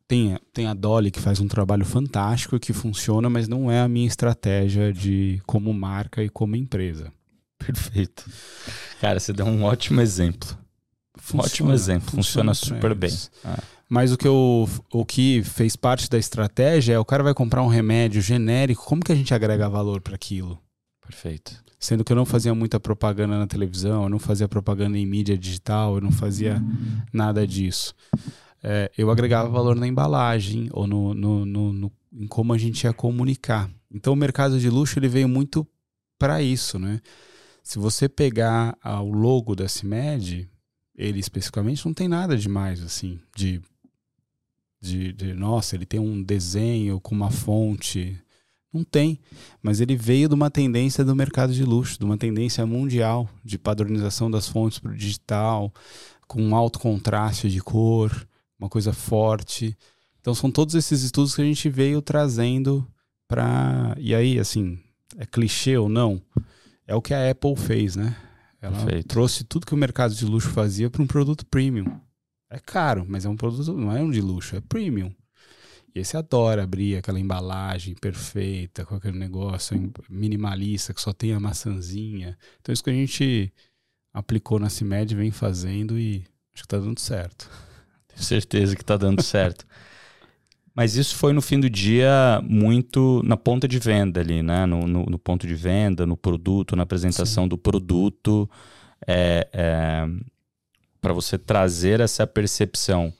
Tem, 0.08 0.40
tem 0.54 0.68
a 0.68 0.74
Dolly 0.74 1.12
que 1.12 1.20
faz 1.20 1.40
um 1.40 1.48
trabalho 1.48 1.86
fantástico, 1.86 2.60
que 2.60 2.74
funciona, 2.74 3.30
mas 3.30 3.48
não 3.48 3.70
é 3.70 3.82
a 3.82 3.88
minha 3.90 4.08
estratégia 4.08 4.92
de 4.92 5.42
como 5.46 5.72
marca 5.74 6.24
e 6.24 6.30
como 6.30 6.56
empresa. 6.56 7.12
Perfeito. 7.60 8.26
Cara, 9.02 9.20
você 9.20 9.34
deu 9.34 9.46
um 9.46 9.64
ótimo 9.64 10.00
exemplo. 10.00 10.58
Funciona, 11.18 11.44
ótimo 11.44 11.74
exemplo. 11.74 12.12
Funciona, 12.12 12.54
funciona 12.54 12.80
super 12.80 12.96
bem. 12.96 13.12
Ah. 13.44 13.62
Mas 13.90 14.12
o 14.12 14.18
que, 14.18 14.28
eu, 14.28 14.68
o 14.92 15.06
que 15.06 15.42
fez 15.44 15.76
parte 15.76 16.10
da 16.10 16.18
estratégia 16.18 16.94
é 16.94 17.00
o 17.00 17.06
cara 17.06 17.24
vai 17.24 17.34
comprar 17.34 17.64
um 17.64 17.68
remédio 17.68 18.22
genérico, 18.22 18.84
como 18.84 19.04
que 19.04 19.12
a 19.12 19.16
gente 19.16 19.34
agrega 19.34 19.70
valor 19.70 20.02
para 20.02 20.16
aquilo? 20.16 20.60
Perfeito. 21.02 21.64
Sendo 21.80 22.04
que 22.04 22.12
eu 22.12 22.16
não 22.16 22.26
fazia 22.26 22.54
muita 22.54 22.80
propaganda 22.80 23.38
na 23.38 23.48
televisão, 23.48 24.04
eu 24.04 24.10
não 24.10 24.20
fazia 24.20 24.48
propaganda 24.48 24.98
em 24.98 25.06
mídia 25.06 25.38
digital, 25.38 25.96
eu 25.96 26.02
não 26.02 26.12
fazia 26.12 26.62
nada 27.14 27.48
disso. 27.48 27.94
É, 28.62 28.92
eu 28.98 29.10
agregava 29.10 29.48
valor 29.48 29.76
na 29.76 29.88
embalagem 29.88 30.68
ou 30.74 30.86
no, 30.88 31.14
no, 31.14 31.46
no, 31.46 31.74
no, 31.74 31.92
em 32.12 32.28
como 32.28 32.52
a 32.52 32.58
gente 32.58 32.84
ia 32.84 32.94
comunicar. 32.94 33.70
Então 33.94 34.12
o 34.12 34.16
mercado 34.18 34.60
de 34.60 34.70
luxo 34.70 35.00
ele 35.00 35.08
veio 35.08 35.30
muito 35.30 35.66
para 36.18 36.42
isso, 36.42 36.78
né? 36.80 37.00
Se 37.64 37.80
você 37.80 38.10
pegar 38.10 38.78
o 38.84 39.12
logo 39.12 39.56
da 39.56 39.68
CIMED, 39.68 40.50
ele 40.96 41.20
especificamente 41.20 41.86
não 41.86 41.94
tem 41.94 42.08
nada 42.08 42.36
demais 42.36 42.82
assim 42.82 43.20
de 43.36 43.62
de, 44.80 45.12
de, 45.12 45.34
nossa, 45.34 45.76
ele 45.76 45.86
tem 45.86 46.00
um 46.00 46.22
desenho 46.22 47.00
com 47.00 47.16
uma 47.16 47.32
fonte. 47.32 48.18
Não 48.72 48.84
tem. 48.84 49.20
Mas 49.62 49.82
ele 49.82 49.96
veio 49.96 50.30
de 50.30 50.36
uma 50.36 50.52
tendência 50.52 51.04
do 51.04 51.16
mercado 51.16 51.54
de 51.54 51.64
luxo, 51.64 51.98
de 51.98 52.06
uma 52.06 52.18
tendência 52.18 52.66
mundial 52.66 53.30
de 53.44 53.58
padronização 53.58 54.30
das 54.30 54.48
fontes 54.48 54.80
para 54.80 54.92
o 54.92 54.96
digital, 54.96 55.74
com 56.28 56.42
um 56.42 56.56
alto 56.56 56.80
contraste 56.80 57.50
de 57.50 57.62
cor, 57.62 58.28
uma 58.60 58.70
coisa 58.70 58.94
forte. 58.94 59.76
Então 60.20 60.36
são 60.36 60.52
todos 60.52 60.76
esses 60.76 61.02
estudos 61.04 61.36
que 61.36 61.42
a 61.42 61.46
gente 61.46 61.70
veio 61.70 62.02
trazendo 62.02 62.86
para. 63.28 63.96
E 63.98 64.14
aí, 64.14 64.40
assim, 64.40 64.78
é 65.18 65.26
clichê 65.26 65.78
ou 65.78 65.90
não? 65.90 66.22
É 66.86 66.96
o 66.96 67.02
que 67.02 67.14
a 67.14 67.32
Apple 67.32 67.56
fez, 67.56 67.96
né? 67.96 68.16
Ela 68.62 68.78
Perfeito. 68.78 69.08
trouxe 69.08 69.44
tudo 69.44 69.66
que 69.66 69.74
o 69.74 69.78
mercado 69.78 70.14
de 70.14 70.26
luxo 70.26 70.50
fazia 70.50 70.90
para 70.90 71.02
um 71.02 71.08
produto 71.08 71.46
premium. 71.46 72.00
É 72.50 72.60
caro, 72.60 73.06
mas 73.08 73.26
é 73.26 73.30
um 73.30 73.36
produto, 73.36 73.74
não 73.74 73.96
é 73.96 74.02
um 74.02 74.10
de 74.10 74.22
luxo, 74.22 74.56
é 74.56 74.62
premium. 74.62 75.14
E 75.94 76.00
esse 76.00 76.16
adora 76.16 76.64
abrir 76.64 76.98
aquela 76.98 77.20
embalagem 77.20 77.96
perfeita, 77.96 78.86
com 78.86 78.96
aquele 78.96 79.18
negócio 79.18 79.92
minimalista 80.10 80.94
que 80.94 81.02
só 81.02 81.12
tem 81.12 81.34
a 81.34 81.40
maçãzinha. 81.40 82.38
Então 82.62 82.72
isso 82.72 82.84
que 82.84 82.90
a 82.90 82.94
gente 82.94 83.52
aplicou 84.14 84.60
na 84.60 84.70
CIMED 84.70 85.16
vem 85.16 85.32
fazendo 85.32 85.98
e 85.98 86.26
acho 86.54 86.64
que 86.64 86.68
tá 86.68 86.78
dando 86.78 87.00
certo. 87.00 87.50
Tenho 88.08 88.24
certeza 88.24 88.76
que 88.76 88.86
tá 88.86 88.96
dando 88.96 89.22
certo. 89.22 89.66
Mas 90.78 90.96
isso 90.96 91.16
foi 91.16 91.34
no 91.34 91.42
fim 91.42 91.60
do 91.60 91.68
dia 91.68 92.40
muito 92.44 93.24
na 93.26 93.36
ponta 93.36 93.68
de 93.68 93.80
venda 93.80 94.20
ali, 94.20 94.44
né? 94.44 94.68
No, 94.68 94.88
no, 94.88 95.06
no 95.06 95.18
ponto 95.18 95.48
de 95.48 95.56
venda, 95.56 96.06
no 96.06 96.16
produto, 96.16 96.76
na 96.76 96.84
apresentação 96.84 97.46
Sim. 97.46 97.50
do 97.50 97.58
produto. 97.58 98.48
É, 99.08 99.48
é, 99.52 100.08
para 101.08 101.14
você 101.14 101.38
trazer 101.38 102.02
essa 102.02 102.28
percepção 102.28 103.14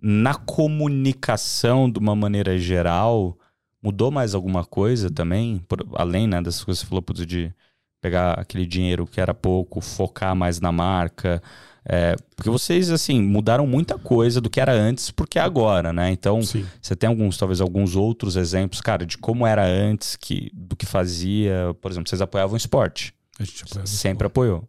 na 0.00 0.34
comunicação 0.34 1.90
de 1.90 1.98
uma 1.98 2.16
maneira 2.16 2.58
geral, 2.58 3.36
mudou 3.82 4.10
mais 4.10 4.34
alguma 4.34 4.64
coisa 4.64 5.10
também? 5.10 5.58
Por, 5.68 5.86
além 5.96 6.26
né, 6.26 6.40
das 6.40 6.64
coisas 6.64 6.82
que 6.82 6.86
você 6.86 7.02
falou 7.02 7.26
de 7.26 7.52
pegar 8.00 8.32
aquele 8.32 8.64
dinheiro 8.64 9.06
que 9.06 9.20
era 9.20 9.34
pouco, 9.34 9.82
focar 9.82 10.34
mais 10.34 10.58
na 10.58 10.72
marca. 10.72 11.42
É, 11.84 12.16
porque 12.34 12.48
vocês, 12.48 12.90
assim, 12.90 13.20
mudaram 13.20 13.66
muita 13.66 13.98
coisa 13.98 14.40
do 14.40 14.48
que 14.48 14.58
era 14.58 14.72
antes 14.72 15.10
porque 15.10 15.38
é 15.38 15.42
agora, 15.42 15.92
né? 15.92 16.10
Então, 16.10 16.40
Sim. 16.40 16.66
você 16.80 16.96
tem 16.96 17.08
alguns, 17.10 17.36
talvez 17.36 17.60
alguns 17.60 17.94
outros 17.94 18.36
exemplos, 18.36 18.80
cara, 18.80 19.04
de 19.04 19.18
como 19.18 19.46
era 19.46 19.66
antes, 19.66 20.16
que, 20.16 20.50
do 20.54 20.74
que 20.74 20.86
fazia. 20.86 21.76
Por 21.82 21.90
exemplo, 21.90 22.08
vocês 22.08 22.22
apoiavam 22.22 22.54
o 22.54 22.56
esporte. 22.56 23.14
A 23.38 23.44
gente 23.44 23.64
apoiava 23.64 23.86
Sempre 23.86 24.26
esporte. 24.26 24.32
apoiou. 24.32 24.68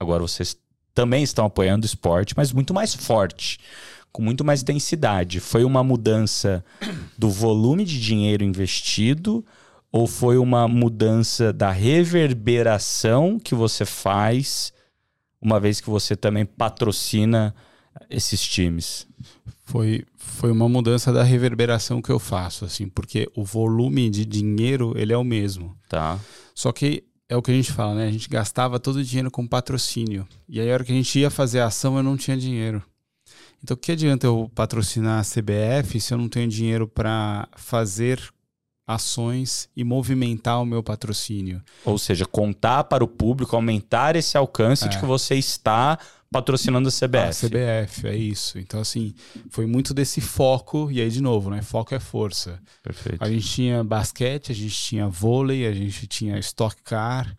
Agora 0.00 0.22
vocês 0.22 0.56
também 0.94 1.22
estão 1.22 1.46
apoiando 1.46 1.84
o 1.84 1.86
esporte, 1.86 2.34
mas 2.36 2.52
muito 2.52 2.74
mais 2.74 2.94
forte, 2.94 3.58
com 4.12 4.22
muito 4.22 4.44
mais 4.44 4.62
densidade. 4.62 5.40
Foi 5.40 5.64
uma 5.64 5.84
mudança 5.84 6.64
do 7.16 7.30
volume 7.30 7.84
de 7.84 8.00
dinheiro 8.00 8.44
investido 8.44 9.44
ou 9.90 10.06
foi 10.06 10.36
uma 10.36 10.68
mudança 10.68 11.52
da 11.52 11.70
reverberação 11.70 13.38
que 13.38 13.54
você 13.54 13.84
faz, 13.84 14.72
uma 15.40 15.58
vez 15.58 15.80
que 15.80 15.88
você 15.88 16.14
também 16.14 16.44
patrocina 16.44 17.54
esses 18.10 18.40
times? 18.42 19.06
Foi, 19.64 20.04
foi 20.16 20.50
uma 20.50 20.68
mudança 20.68 21.12
da 21.12 21.22
reverberação 21.22 22.00
que 22.00 22.10
eu 22.10 22.18
faço, 22.18 22.64
assim, 22.64 22.88
porque 22.88 23.30
o 23.34 23.44
volume 23.44 24.08
de 24.10 24.24
dinheiro 24.24 24.94
ele 24.96 25.12
é 25.12 25.16
o 25.16 25.24
mesmo. 25.24 25.76
Tá. 25.88 26.18
Só 26.54 26.72
que 26.72 27.04
é 27.28 27.36
o 27.36 27.42
que 27.42 27.50
a 27.50 27.54
gente 27.54 27.72
fala, 27.72 27.94
né? 27.94 28.06
A 28.06 28.10
gente 28.10 28.28
gastava 28.28 28.80
todo 28.80 28.96
o 28.96 29.04
dinheiro 29.04 29.30
com 29.30 29.46
patrocínio. 29.46 30.26
E 30.48 30.60
aí, 30.60 30.70
a 30.70 30.74
hora 30.74 30.84
que 30.84 30.92
a 30.92 30.94
gente 30.94 31.18
ia 31.18 31.30
fazer 31.30 31.60
a 31.60 31.66
ação, 31.66 31.96
eu 31.96 32.02
não 32.02 32.16
tinha 32.16 32.36
dinheiro. 32.36 32.82
Então, 33.62 33.74
o 33.74 33.78
que 33.78 33.92
adianta 33.92 34.26
eu 34.26 34.50
patrocinar 34.54 35.20
a 35.20 35.24
CBF 35.24 36.00
se 36.00 36.14
eu 36.14 36.18
não 36.18 36.28
tenho 36.28 36.48
dinheiro 36.48 36.88
para 36.88 37.48
fazer 37.56 38.22
ações 38.86 39.68
e 39.76 39.84
movimentar 39.84 40.62
o 40.62 40.64
meu 40.64 40.82
patrocínio? 40.82 41.62
Ou 41.84 41.98
seja, 41.98 42.24
contar 42.24 42.84
para 42.84 43.04
o 43.04 43.08
público, 43.08 43.54
aumentar 43.54 44.16
esse 44.16 44.38
alcance 44.38 44.86
é. 44.86 44.88
de 44.88 44.98
que 44.98 45.04
você 45.04 45.34
está 45.34 45.98
patrocinando 46.30 46.88
a 46.88 46.92
CBF. 46.92 47.46
A 47.46 47.48
CBF, 47.48 48.06
é 48.06 48.16
isso. 48.16 48.58
Então, 48.58 48.80
assim, 48.80 49.14
foi 49.50 49.66
muito 49.66 49.94
desse 49.94 50.20
foco, 50.20 50.90
e 50.90 51.00
aí, 51.00 51.10
de 51.10 51.22
novo, 51.22 51.50
né? 51.50 51.62
Foco 51.62 51.94
é 51.94 52.00
força. 52.00 52.60
Perfeito. 52.82 53.22
A 53.22 53.30
gente 53.30 53.48
tinha 53.48 53.82
basquete, 53.82 54.52
a 54.52 54.54
gente 54.54 54.74
tinha 54.74 55.08
vôlei, 55.08 55.66
a 55.66 55.72
gente 55.72 56.06
tinha 56.06 56.38
Stock 56.38 56.76
Car, 56.82 57.34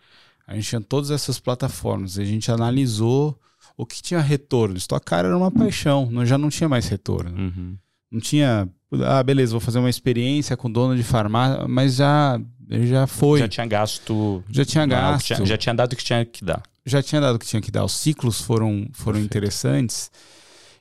a 0.48 0.56
gente 0.56 0.68
tinha 0.68 0.82
todas 0.82 1.12
essas 1.12 1.40
plataformas. 1.40 2.18
A 2.18 2.26
gente 2.26 2.52
analisou 2.52 3.40
o 3.78 3.86
que 3.86 4.02
tinha 4.02 4.20
retorno. 4.20 4.76
Stock 4.78 5.06
Car 5.06 5.26
era 5.26 5.38
uma 5.38 5.52
paixão, 5.52 6.10
já 6.26 6.38
não 6.38 6.50
tinha 6.50 6.68
mais 6.68 6.88
retorno. 6.88 7.38
Uhum. 7.38 7.78
Não 8.12 8.20
tinha. 8.20 8.68
Ah, 9.06 9.22
beleza, 9.22 9.52
vou 9.52 9.60
fazer 9.60 9.78
uma 9.78 9.90
experiência 9.90 10.58
com 10.58 10.70
dono 10.70 10.96
de 10.96 11.04
farmácia, 11.04 11.68
mas 11.68 11.96
já, 11.98 12.42
já 12.68 13.06
foi. 13.06 13.40
Já 13.40 13.48
tinha 13.48 13.68
gasto. 13.68 14.44
Já 14.50 14.66
tinha 14.66 14.86
gasto. 14.88 15.38
Não, 15.38 15.46
já 15.46 15.58
tinha 15.58 15.76
dado 15.76 15.94
o 15.94 15.96
que 15.96 16.04
tinha 16.04 16.26
que 16.26 16.44
dar 16.44 16.64
já 16.90 17.02
tinha 17.02 17.22
dado 17.22 17.36
o 17.36 17.40
que 17.40 17.46
tinha 17.46 17.62
que 17.62 17.72
dar. 17.72 17.86
Os 17.86 17.94
ciclos 17.94 18.42
foram, 18.42 18.88
foram 18.94 19.20
interessantes. 19.20 20.12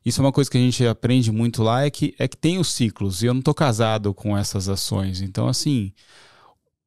Isso 0.05 0.21
é 0.21 0.25
uma 0.25 0.33
coisa 0.33 0.51
que 0.51 0.57
a 0.57 0.61
gente 0.61 0.87
aprende 0.87 1.31
muito 1.31 1.63
lá, 1.63 1.85
é 1.85 1.91
que, 1.91 2.15
é 2.19 2.27
que 2.27 2.37
tem 2.37 2.59
os 2.59 2.73
ciclos. 2.73 3.23
E 3.23 3.27
eu 3.27 3.35
não 3.35 3.41
estou 3.41 3.55
casado 3.55 4.15
com 4.15 4.37
essas 4.37 4.69
ações. 4.69 5.21
Então, 5.21 5.49
assim, 5.49 5.93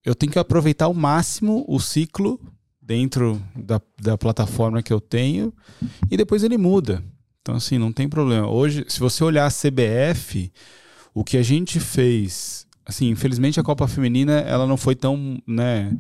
eu 0.04 0.16
tenho 0.16 0.32
que 0.32 0.40
aproveitar 0.40 0.86
ao 0.86 0.94
máximo 0.94 1.64
o 1.68 1.80
ciclo 1.80 2.40
dentro 2.82 3.42
da, 3.56 3.80
da 4.02 4.18
plataforma 4.18 4.82
que 4.82 4.92
eu 4.92 5.00
tenho 5.00 5.54
e 6.10 6.18
depois 6.18 6.44
ele 6.44 6.58
muda. 6.58 7.04
Então, 7.42 7.56
assim, 7.56 7.78
não 7.78 7.92
tem 7.92 8.10
problema. 8.10 8.50
Hoje, 8.50 8.86
se 8.88 9.00
você 9.00 9.24
olhar 9.24 9.46
a 9.46 9.52
CBF, 9.52 10.52
o 11.14 11.24
que 11.24 11.38
a 11.38 11.44
gente 11.44 11.80
fez. 11.80 12.66
Assim, 12.86 13.10
infelizmente 13.10 13.60
a 13.60 13.64
Copa 13.64 13.88
Feminina 13.88 14.40
ela 14.40 14.66
não 14.66 14.78
foi 14.78 14.96
tão, 14.96 15.42
né? 15.46 15.96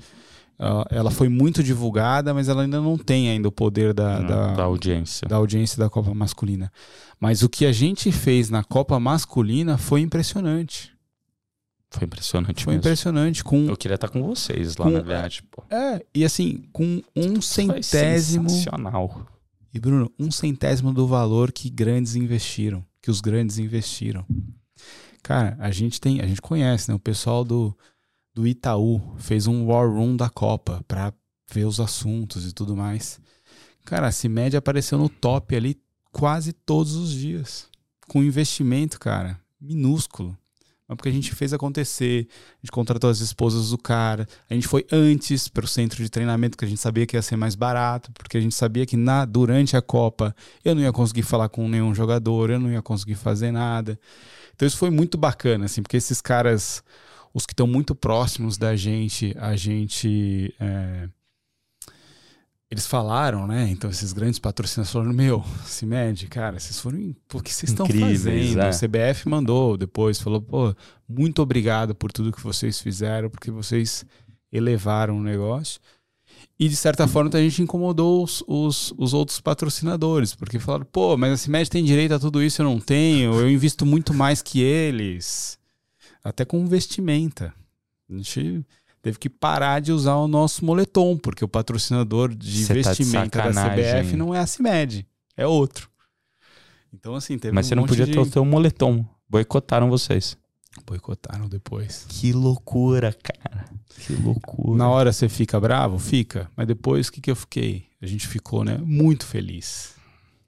Ela 0.89 1.09
foi 1.09 1.27
muito 1.27 1.63
divulgada, 1.63 2.33
mas 2.33 2.47
ela 2.47 2.61
ainda 2.61 2.79
não 2.79 2.97
tem 2.97 3.29
ainda 3.29 3.47
o 3.47 3.51
poder 3.51 3.93
da, 3.93 4.19
Não, 4.19 4.27
da, 4.27 4.53
da 4.53 4.63
audiência. 4.63 5.27
da 5.27 5.35
audiência 5.37 5.77
da 5.77 5.89
Copa 5.89 6.13
Masculina. 6.13 6.71
Mas 7.19 7.41
o 7.41 7.49
que 7.49 7.65
a 7.65 7.71
gente 7.71 8.11
fez 8.11 8.49
na 8.49 8.63
Copa 8.63 8.99
Masculina 8.99 9.77
foi 9.77 10.01
impressionante. 10.01 10.91
Foi 11.89 12.05
impressionante 12.05 12.63
Foi 12.63 12.73
mesmo. 12.73 12.79
impressionante. 12.81 13.43
Com, 13.43 13.65
Eu 13.67 13.75
queria 13.75 13.95
estar 13.95 14.07
com 14.07 14.21
vocês 14.23 14.77
lá, 14.77 14.85
Com- 14.85 14.91
na 14.91 14.99
verdade. 15.01 15.43
Pô. 15.51 15.63
é, 15.69 16.01
e 16.15 16.23
assim, 16.23 16.63
com 16.71 17.01
um 17.15 17.41
centésimo. 17.41 18.49
sensacional. 18.49 19.25
E 19.73 19.79
Bruno, 19.79 20.11
um 20.19 20.29
centésimo 20.31 20.93
do 20.93 21.07
valor 21.07 21.51
que 21.51 21.69
grandes 21.69 22.15
investiram, 22.15 22.85
que 23.01 23.09
os 23.09 23.19
grandes 23.19 23.57
investiram. 23.57 24.25
Cara, 25.23 25.55
a 25.59 25.71
gente 25.71 25.99
tem, 25.99 26.19
a 26.21 26.25
gente 26.27 26.41
conhece, 26.41 26.89
né? 26.89 26.95
O 26.95 26.99
pessoal 26.99 27.43
do, 27.43 27.75
do 28.33 28.47
Itaú 28.47 29.01
fez 29.17 29.47
um 29.47 29.65
war 29.65 29.89
room 29.89 30.15
da 30.15 30.29
Copa 30.29 30.83
pra 30.87 31.13
ver 31.51 31.65
os 31.65 31.79
assuntos 31.79 32.47
e 32.47 32.53
tudo 32.53 32.75
mais. 32.75 33.19
Cara, 33.85 34.07
a 34.07 34.11
CIMED 34.11 34.55
apareceu 34.55 34.97
no 34.97 35.09
top 35.09 35.55
ali 35.55 35.79
quase 36.11 36.53
todos 36.53 36.95
os 36.95 37.11
dias. 37.11 37.67
Com 38.07 38.23
investimento, 38.23 38.99
cara, 38.99 39.39
minúsculo. 39.59 40.37
Mas 40.91 40.97
porque 40.97 41.07
a 41.07 41.13
gente 41.13 41.33
fez 41.33 41.53
acontecer, 41.53 42.27
a 42.29 42.57
gente 42.61 42.71
contratou 42.71 43.09
as 43.09 43.21
esposas 43.21 43.69
do 43.69 43.77
cara, 43.77 44.27
a 44.49 44.53
gente 44.53 44.67
foi 44.67 44.85
antes 44.91 45.47
para 45.47 45.63
o 45.63 45.67
centro 45.67 46.03
de 46.03 46.09
treinamento, 46.09 46.57
que 46.57 46.65
a 46.65 46.67
gente 46.67 46.81
sabia 46.81 47.05
que 47.05 47.15
ia 47.15 47.21
ser 47.21 47.37
mais 47.37 47.55
barato, 47.55 48.11
porque 48.11 48.37
a 48.37 48.41
gente 48.41 48.53
sabia 48.53 48.85
que 48.85 48.97
na 48.97 49.23
durante 49.23 49.77
a 49.77 49.81
Copa 49.81 50.35
eu 50.65 50.75
não 50.75 50.81
ia 50.81 50.91
conseguir 50.91 51.23
falar 51.23 51.47
com 51.47 51.69
nenhum 51.69 51.95
jogador, 51.95 52.49
eu 52.49 52.59
não 52.59 52.69
ia 52.69 52.81
conseguir 52.81 53.15
fazer 53.15 53.51
nada. 53.51 53.97
Então 54.53 54.67
isso 54.67 54.77
foi 54.77 54.89
muito 54.89 55.17
bacana, 55.17 55.63
assim, 55.63 55.81
porque 55.81 55.95
esses 55.95 56.19
caras, 56.19 56.83
os 57.33 57.45
que 57.45 57.53
estão 57.53 57.67
muito 57.67 57.95
próximos 57.95 58.57
da 58.57 58.75
gente, 58.75 59.35
a 59.39 59.55
gente. 59.55 60.53
é, 60.59 61.09
eles 62.71 62.87
falaram, 62.87 63.45
né? 63.45 63.67
Então, 63.69 63.89
esses 63.89 64.13
grandes 64.13 64.39
patrocinadores 64.39 64.93
falaram: 64.93 65.13
Meu, 65.13 65.43
CIMED, 65.65 66.27
cara, 66.27 66.57
vocês 66.57 66.79
foram. 66.79 67.13
o 67.33 67.41
que 67.41 67.53
vocês 67.53 67.69
estão 67.69 67.85
fazendo? 67.85 68.61
é. 68.61 68.69
O 68.69 68.73
CBF 68.73 69.27
mandou 69.27 69.75
depois, 69.75 70.21
falou: 70.21 70.41
Pô, 70.41 70.73
muito 71.07 71.41
obrigado 71.41 71.93
por 71.93 72.13
tudo 72.13 72.31
que 72.31 72.41
vocês 72.41 72.79
fizeram, 72.79 73.29
porque 73.29 73.51
vocês 73.51 74.05
elevaram 74.51 75.17
o 75.17 75.21
negócio. 75.21 75.81
E 76.57 76.69
de 76.69 76.75
certa 76.77 77.07
forma 77.09 77.29
a 77.33 77.41
gente 77.41 77.61
incomodou 77.61 78.23
os, 78.23 78.41
os, 78.47 78.93
os 78.97 79.13
outros 79.13 79.41
patrocinadores, 79.41 80.33
porque 80.33 80.57
falaram: 80.57 80.85
Pô, 80.85 81.17
mas 81.17 81.33
a 81.33 81.37
CIMED 81.37 81.69
tem 81.69 81.83
direito 81.83 82.13
a 82.13 82.19
tudo 82.19 82.41
isso, 82.41 82.61
eu 82.61 82.65
não 82.65 82.79
tenho, 82.79 83.33
eu 83.33 83.51
invisto 83.51 83.85
muito 83.85 84.13
mais 84.13 84.41
que 84.41 84.61
eles. 84.61 85.59
Até 86.23 86.45
com 86.45 86.65
vestimenta. 86.65 87.53
A 88.09 88.13
gente 88.13 88.65
teve 89.01 89.17
que 89.17 89.29
parar 89.29 89.79
de 89.79 89.91
usar 89.91 90.15
o 90.15 90.27
nosso 90.27 90.63
moletom, 90.63 91.17
porque 91.17 91.43
o 91.43 91.47
patrocinador 91.47 92.33
de 92.33 92.65
Cê 92.65 92.67
tá 92.67 92.93
de 92.93 93.03
vestimenta 93.03 93.51
da. 93.51 93.69
CBF 93.69 94.15
não 94.15 94.33
é 94.35 94.39
a 94.39 94.47
CIMED, 94.47 95.07
é 95.35 95.47
outro. 95.47 95.89
Então, 96.93 97.15
assim, 97.15 97.37
teve 97.37 97.53
Mas 97.53 97.67
um 97.67 97.69
você 97.69 97.75
não 97.75 97.85
podia 97.85 98.05
de... 98.05 98.11
ter 98.11 98.19
o 98.19 98.25
seu 98.25 98.43
moletom. 98.43 99.05
Boicotaram 99.29 99.89
vocês. 99.89 100.37
Boicotaram 100.85 101.47
depois. 101.47 102.05
Que 102.09 102.33
loucura, 102.33 103.13
cara. 103.13 103.65
Que 103.97 104.13
loucura. 104.13 104.77
Na 104.77 104.89
hora 104.89 105.11
você 105.11 105.29
fica 105.29 105.59
bravo? 105.59 105.97
Fica. 105.97 106.49
Mas 106.55 106.67
depois, 106.67 107.07
o 107.07 107.11
que, 107.11 107.21
que 107.21 107.31
eu 107.31 107.35
fiquei? 107.35 107.85
A 108.01 108.05
gente 108.05 108.27
ficou, 108.27 108.63
né? 108.63 108.77
Muito 108.77 109.25
feliz. 109.25 109.95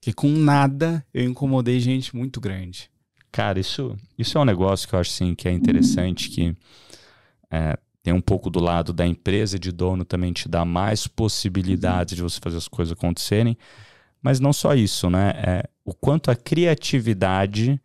Que 0.01 0.11
com 0.11 0.30
nada 0.30 1.05
eu 1.13 1.24
incomodei 1.24 1.80
gente 1.80 2.15
muito 2.15 2.41
grande. 2.41 2.89
Cara, 3.34 3.60
isso, 3.60 3.98
isso 4.16 4.38
é 4.38 4.42
um 4.42 4.46
negócio 4.46 4.88
que 4.88 4.94
eu 4.94 5.00
acho 5.00 5.10
assim, 5.10 5.34
que 5.34 5.48
é 5.48 5.52
interessante, 5.52 6.30
que 6.30 6.56
é, 7.50 7.76
tem 8.04 8.14
um 8.14 8.22
pouco 8.22 8.48
do 8.48 8.60
lado 8.62 8.94
da 8.94 9.08
empresa 9.08 9.58
de 9.58 9.72
dono 9.72 10.06
também 10.06 10.32
te 10.32 10.48
dá 10.48 10.64
mais 10.64 11.08
possibilidades 11.08 12.16
de 12.16 12.22
você 12.22 12.40
fazer 12.40 12.58
as 12.58 12.68
coisas 12.68 12.92
acontecerem. 12.92 13.58
Mas 14.22 14.40
não 14.40 14.54
só 14.54 14.76
isso, 14.76 15.10
né? 15.10 15.34
É, 15.36 15.70
o 15.84 15.96
quanto 15.96 16.30
a 16.30 16.36
criatividade 16.36 17.82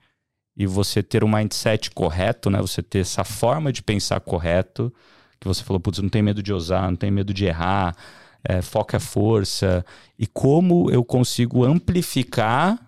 e 0.55 0.67
você 0.67 1.03
ter 1.03 1.25
o 1.25 1.29
mindset 1.29 1.93
correto, 1.93 2.51
né? 2.51 2.61
Você 2.61 2.83
ter 2.83 2.99
essa 2.99 3.25
forma 3.25 3.73
de 3.73 3.83
pensar 3.83 4.21
correto, 4.21 4.93
que 5.41 5.49
você 5.49 5.65
falou, 5.65 5.81
putz, 5.81 5.99
não 6.01 6.11
tem 6.11 6.21
medo 6.21 6.43
de 6.43 6.53
ousar, 6.53 6.91
não 6.91 6.97
tem 6.97 7.11
medo 7.11 7.33
de 7.33 7.47
errar, 7.47 7.97
é, 8.45 8.61
foca 8.61 8.99
a 8.99 9.01
força. 9.01 9.83
E 10.19 10.27
como 10.27 10.91
eu 10.91 11.03
consigo 11.03 11.65
amplificar 11.65 12.88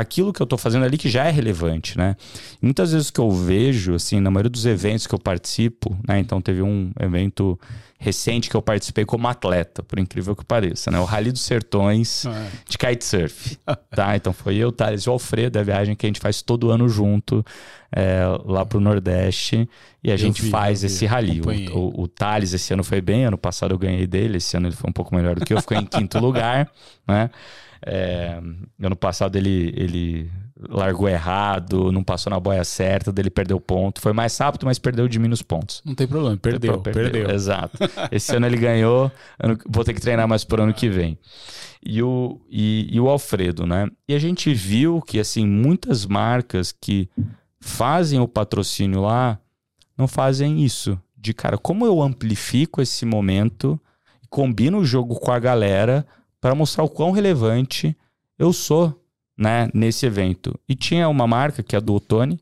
aquilo 0.00 0.32
que 0.32 0.40
eu 0.40 0.44
estou 0.44 0.58
fazendo 0.58 0.84
ali 0.84 0.96
que 0.98 1.08
já 1.08 1.24
é 1.24 1.30
relevante, 1.30 1.96
né? 1.96 2.16
Muitas 2.60 2.92
vezes 2.92 3.10
que 3.10 3.20
eu 3.20 3.30
vejo, 3.30 3.94
assim, 3.94 4.20
na 4.20 4.30
maioria 4.30 4.50
dos 4.50 4.66
eventos 4.66 5.06
que 5.06 5.14
eu 5.14 5.18
participo, 5.18 5.96
né? 6.06 6.18
Então 6.18 6.40
teve 6.40 6.62
um 6.62 6.90
evento 6.98 7.58
recente 7.98 8.48
que 8.48 8.56
eu 8.56 8.62
participei 8.62 9.04
como 9.04 9.28
atleta, 9.28 9.82
por 9.82 9.98
incrível 9.98 10.34
que 10.34 10.42
pareça, 10.42 10.90
né? 10.90 10.98
O 10.98 11.04
Rally 11.04 11.32
dos 11.32 11.42
Sertões 11.42 12.24
de 12.66 12.78
kitesurf, 12.78 13.58
tá? 13.94 14.16
Então 14.16 14.32
foi 14.32 14.56
eu, 14.56 14.72
Thales 14.72 15.02
e 15.02 15.08
o 15.10 15.12
Alfredo, 15.12 15.58
é 15.58 15.60
a 15.60 15.64
viagem 15.64 15.94
que 15.94 16.06
a 16.06 16.08
gente 16.08 16.18
faz 16.18 16.40
todo 16.40 16.70
ano 16.70 16.88
junto 16.88 17.44
é, 17.92 18.22
lá 18.46 18.64
pro 18.64 18.80
Nordeste 18.80 19.68
e 20.02 20.10
a 20.10 20.14
Eu 20.14 20.18
gente 20.18 20.40
vi, 20.40 20.50
faz 20.50 20.82
esse 20.82 21.04
rally. 21.04 21.42
O, 21.42 21.78
o, 21.78 22.02
o 22.04 22.08
Thales 22.08 22.54
esse 22.54 22.72
ano 22.72 22.82
foi 22.82 23.02
bem, 23.02 23.26
ano 23.26 23.36
passado 23.36 23.74
eu 23.74 23.78
ganhei 23.78 24.06
dele, 24.06 24.38
esse 24.38 24.56
ano 24.56 24.68
ele 24.68 24.76
foi 24.76 24.88
um 24.88 24.94
pouco 24.94 25.14
melhor 25.14 25.34
do 25.34 25.44
que 25.44 25.52
eu, 25.52 25.60
ficou 25.60 25.76
em 25.76 25.84
quinto 25.84 26.18
lugar, 26.18 26.70
né? 27.06 27.28
É, 27.84 28.40
ano 28.82 28.96
passado 28.96 29.36
ele, 29.36 29.72
ele 29.76 30.30
largou 30.68 31.08
errado, 31.08 31.90
não 31.90 32.04
passou 32.04 32.30
na 32.30 32.38
boia 32.38 32.62
certa, 32.64 33.12
dele 33.12 33.30
perdeu 33.30 33.58
ponto. 33.60 34.00
Foi 34.00 34.12
mais 34.12 34.36
rápido, 34.36 34.66
mas 34.66 34.78
perdeu 34.78 35.08
de 35.08 35.18
menos 35.18 35.40
pontos. 35.42 35.82
Não 35.84 35.94
tem 35.94 36.06
problema, 36.06 36.36
perdeu, 36.36 36.80
perdeu. 36.80 37.30
Exato. 37.30 37.78
Esse 38.12 38.36
ano 38.36 38.46
ele 38.46 38.56
ganhou, 38.58 39.10
ano- 39.38 39.58
vou 39.68 39.84
ter 39.84 39.94
que 39.94 40.00
treinar 40.00 40.28
mais 40.28 40.44
por 40.44 40.60
ano 40.60 40.74
que 40.74 40.88
vem. 40.88 41.18
E 41.82 42.02
o, 42.02 42.38
e, 42.50 42.88
e 42.92 43.00
o 43.00 43.08
Alfredo, 43.08 43.66
né? 43.66 43.88
E 44.06 44.14
a 44.14 44.18
gente 44.18 44.52
viu 44.52 45.00
que, 45.00 45.18
assim, 45.18 45.46
muitas 45.46 46.04
marcas 46.04 46.72
que 46.72 47.08
fazem 47.58 48.20
o 48.20 48.28
patrocínio 48.28 49.00
lá 49.00 49.38
não 49.96 50.06
fazem 50.06 50.62
isso. 50.62 51.00
De, 51.16 51.32
cara, 51.32 51.56
como 51.56 51.86
eu 51.86 52.02
amplifico 52.02 52.82
esse 52.82 53.06
momento, 53.06 53.80
combino 54.28 54.78
o 54.78 54.84
jogo 54.84 55.18
com 55.18 55.32
a 55.32 55.38
galera 55.38 56.06
para 56.40 56.54
mostrar 56.54 56.84
o 56.84 56.88
quão 56.88 57.10
relevante 57.10 57.96
eu 58.38 58.52
sou, 58.52 58.98
né, 59.36 59.68
nesse 59.74 60.06
evento. 60.06 60.58
E 60.68 60.74
tinha 60.74 61.08
uma 61.08 61.26
marca, 61.26 61.62
que 61.62 61.74
é 61.74 61.78
a 61.78 61.80
do 61.80 61.94
Otone, 61.94 62.40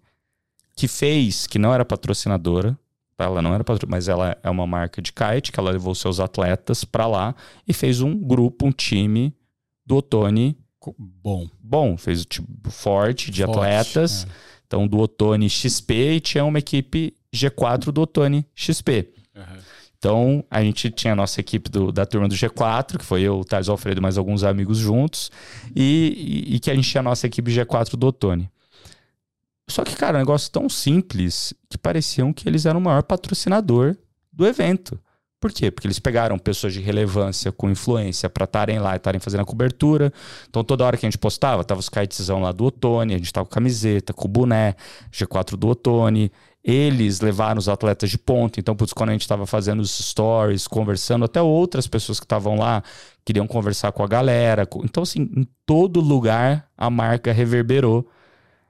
que 0.77 0.87
fez, 0.87 1.47
que 1.47 1.59
não 1.59 1.75
era 1.75 1.85
patrocinadora, 1.85 2.79
ela 3.19 3.43
não 3.43 3.53
era 3.53 3.65
patrocinadora, 3.65 3.97
mas 3.97 4.09
ela 4.09 4.37
é 4.43 4.49
uma 4.49 4.67
marca 4.67 5.03
de 5.03 5.13
kite, 5.13 5.51
que 5.51 5.59
ela 5.59 5.73
levou 5.73 5.95
seus 5.95 6.21
atletas 6.21 6.85
para 6.85 7.07
lá 7.07 7.35
e 7.67 7.73
fez 7.73 8.01
um 8.01 8.17
grupo, 8.17 8.67
um 8.67 8.73
time 8.73 9.35
do 9.85 9.97
Otone 9.97 10.57
Bom. 10.97 11.49
bom, 11.61 11.97
fez 11.97 12.23
o 12.23 12.25
tipo 12.25 12.71
forte 12.71 13.31
de 13.31 13.45
forte, 13.45 13.59
atletas. 13.59 14.25
é. 14.25 14.29
Então, 14.67 14.87
do 14.87 14.99
Otone 14.99 15.49
XP 15.49 15.95
e 16.13 16.21
tinha 16.21 16.45
uma 16.45 16.59
equipe 16.59 17.15
G4 17.35 17.91
do 17.91 18.03
Otone 18.03 18.47
XP. 18.55 19.09
Então, 19.99 20.45
a 20.49 20.63
gente 20.63 20.91
tinha 20.91 21.13
a 21.13 21.17
nossa 21.17 21.41
equipe 21.41 21.69
do- 21.69 21.91
da 21.91 22.07
turma 22.07 22.29
do 22.29 22.35
G4, 22.35 22.99
que 22.99 23.05
foi 23.05 23.23
eu, 23.23 23.41
o 23.41 23.45
Thales 23.45 23.69
Alfredo 23.69 24.01
mais 24.01 24.17
alguns 24.17 24.45
amigos 24.45 24.79
juntos, 24.79 25.31
e, 25.75 26.45
e- 26.51 26.55
e 26.57 26.61
que 26.61 26.71
a 26.71 26.75
gente 26.75 26.89
tinha 26.89 27.01
a 27.01 27.03
nossa 27.03 27.27
equipe 27.27 27.51
G4 27.51 27.97
do 27.97 28.07
Otone. 28.07 28.49
Só 29.69 29.85
que, 29.85 29.95
cara, 29.97 30.17
um 30.17 30.21
negócio 30.21 30.51
tão 30.51 30.69
simples 30.69 31.53
que 31.69 31.77
pareciam 31.77 32.33
que 32.33 32.49
eles 32.49 32.65
eram 32.65 32.79
o 32.81 32.83
maior 32.83 33.03
patrocinador 33.03 33.97
do 34.33 34.47
evento. 34.47 34.99
Por 35.41 35.53
quê? 35.53 35.71
Porque 35.71 35.87
eles 35.87 35.99
pegaram 36.01 36.37
pessoas 36.39 36.73
de 36.73 36.81
relevância 36.81 37.53
com 37.53 37.71
influência 37.71 38.29
para 38.31 38.45
estarem 38.45 38.79
lá 38.81 38.95
e 38.95 38.97
estarem 38.97 39.21
fazendo 39.21 39.43
a 39.43 39.45
cobertura. 39.45 40.13
Então, 40.49 40.65
toda 40.65 40.85
hora 40.85 40.97
que 40.97 41.07
a 41.07 41.09
gente 41.09 41.19
postava, 41.19 41.63
tava 41.65 41.79
os 41.81 41.89
kitezão 41.89 42.41
lá 42.41 42.51
do 42.51 42.65
Otone, 42.65 43.15
a 43.15 43.19
gente 43.19 43.33
tava 43.33 43.47
com 43.47 43.53
camiseta, 43.53 44.13
com 44.13 44.27
boné, 44.27 44.75
G4 45.13 45.57
do 45.57 45.69
Otone. 45.69 46.33
Eles 46.63 47.21
levaram 47.21 47.59
os 47.59 47.69
atletas 47.69 48.11
de 48.11 48.19
ponta. 48.19 48.61
Então, 48.61 48.75
putz, 48.77 48.93
quando 48.93 49.11
a 49.11 49.13
gente 49.13 49.23
estava 49.23 49.47
fazendo 49.47 49.81
os 49.81 49.97
stories, 49.97 50.67
conversando, 50.67 51.25
até 51.25 51.41
outras 51.41 51.87
pessoas 51.87 52.19
que 52.19 52.27
estavam 52.27 52.57
lá 52.57 52.83
queriam 53.25 53.47
conversar 53.47 53.93
com 53.93 54.03
a 54.03 54.09
galera. 54.09 54.69
Então, 54.85 55.03
assim, 55.03 55.31
em 55.37 55.47
todo 55.65 56.01
lugar 56.01 56.69
a 56.77 56.91
marca 56.91 57.33
reverberou. 57.33 58.07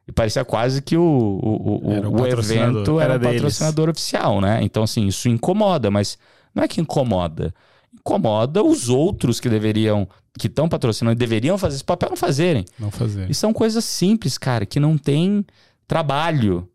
E 0.06 0.12
parecia 0.12 0.44
quase 0.44 0.80
que 0.80 0.96
o, 0.96 1.02
o, 1.02 1.88
o, 1.88 1.92
Era 1.92 2.08
o 2.08 2.12
patrocinador, 2.12 2.76
evento 2.76 3.00
era, 3.00 3.14
era 3.14 3.16
o 3.16 3.18
deles. 3.18 3.42
patrocinador 3.42 3.88
oficial, 3.90 4.40
né? 4.40 4.60
Então, 4.62 4.82
assim, 4.82 5.06
isso 5.06 5.28
incomoda, 5.28 5.90
mas 5.90 6.16
não 6.54 6.62
é 6.62 6.68
que 6.68 6.80
incomoda. 6.80 7.54
Incomoda 7.92 8.62
os 8.62 8.88
outros 8.88 9.38
que 9.38 9.48
deveriam, 9.48 10.08
que 10.38 10.46
estão 10.46 10.68
patrocinando, 10.68 11.18
deveriam 11.18 11.58
fazer 11.58 11.76
esse 11.76 11.84
papel, 11.84 12.08
não 12.08 12.16
fazerem. 12.16 12.64
Não 12.78 12.90
fazer. 12.90 13.30
E 13.30 13.34
são 13.34 13.52
coisas 13.52 13.84
simples, 13.84 14.38
cara, 14.38 14.64
que 14.64 14.80
não 14.80 14.96
tem 14.96 15.44
trabalho. 15.86 16.68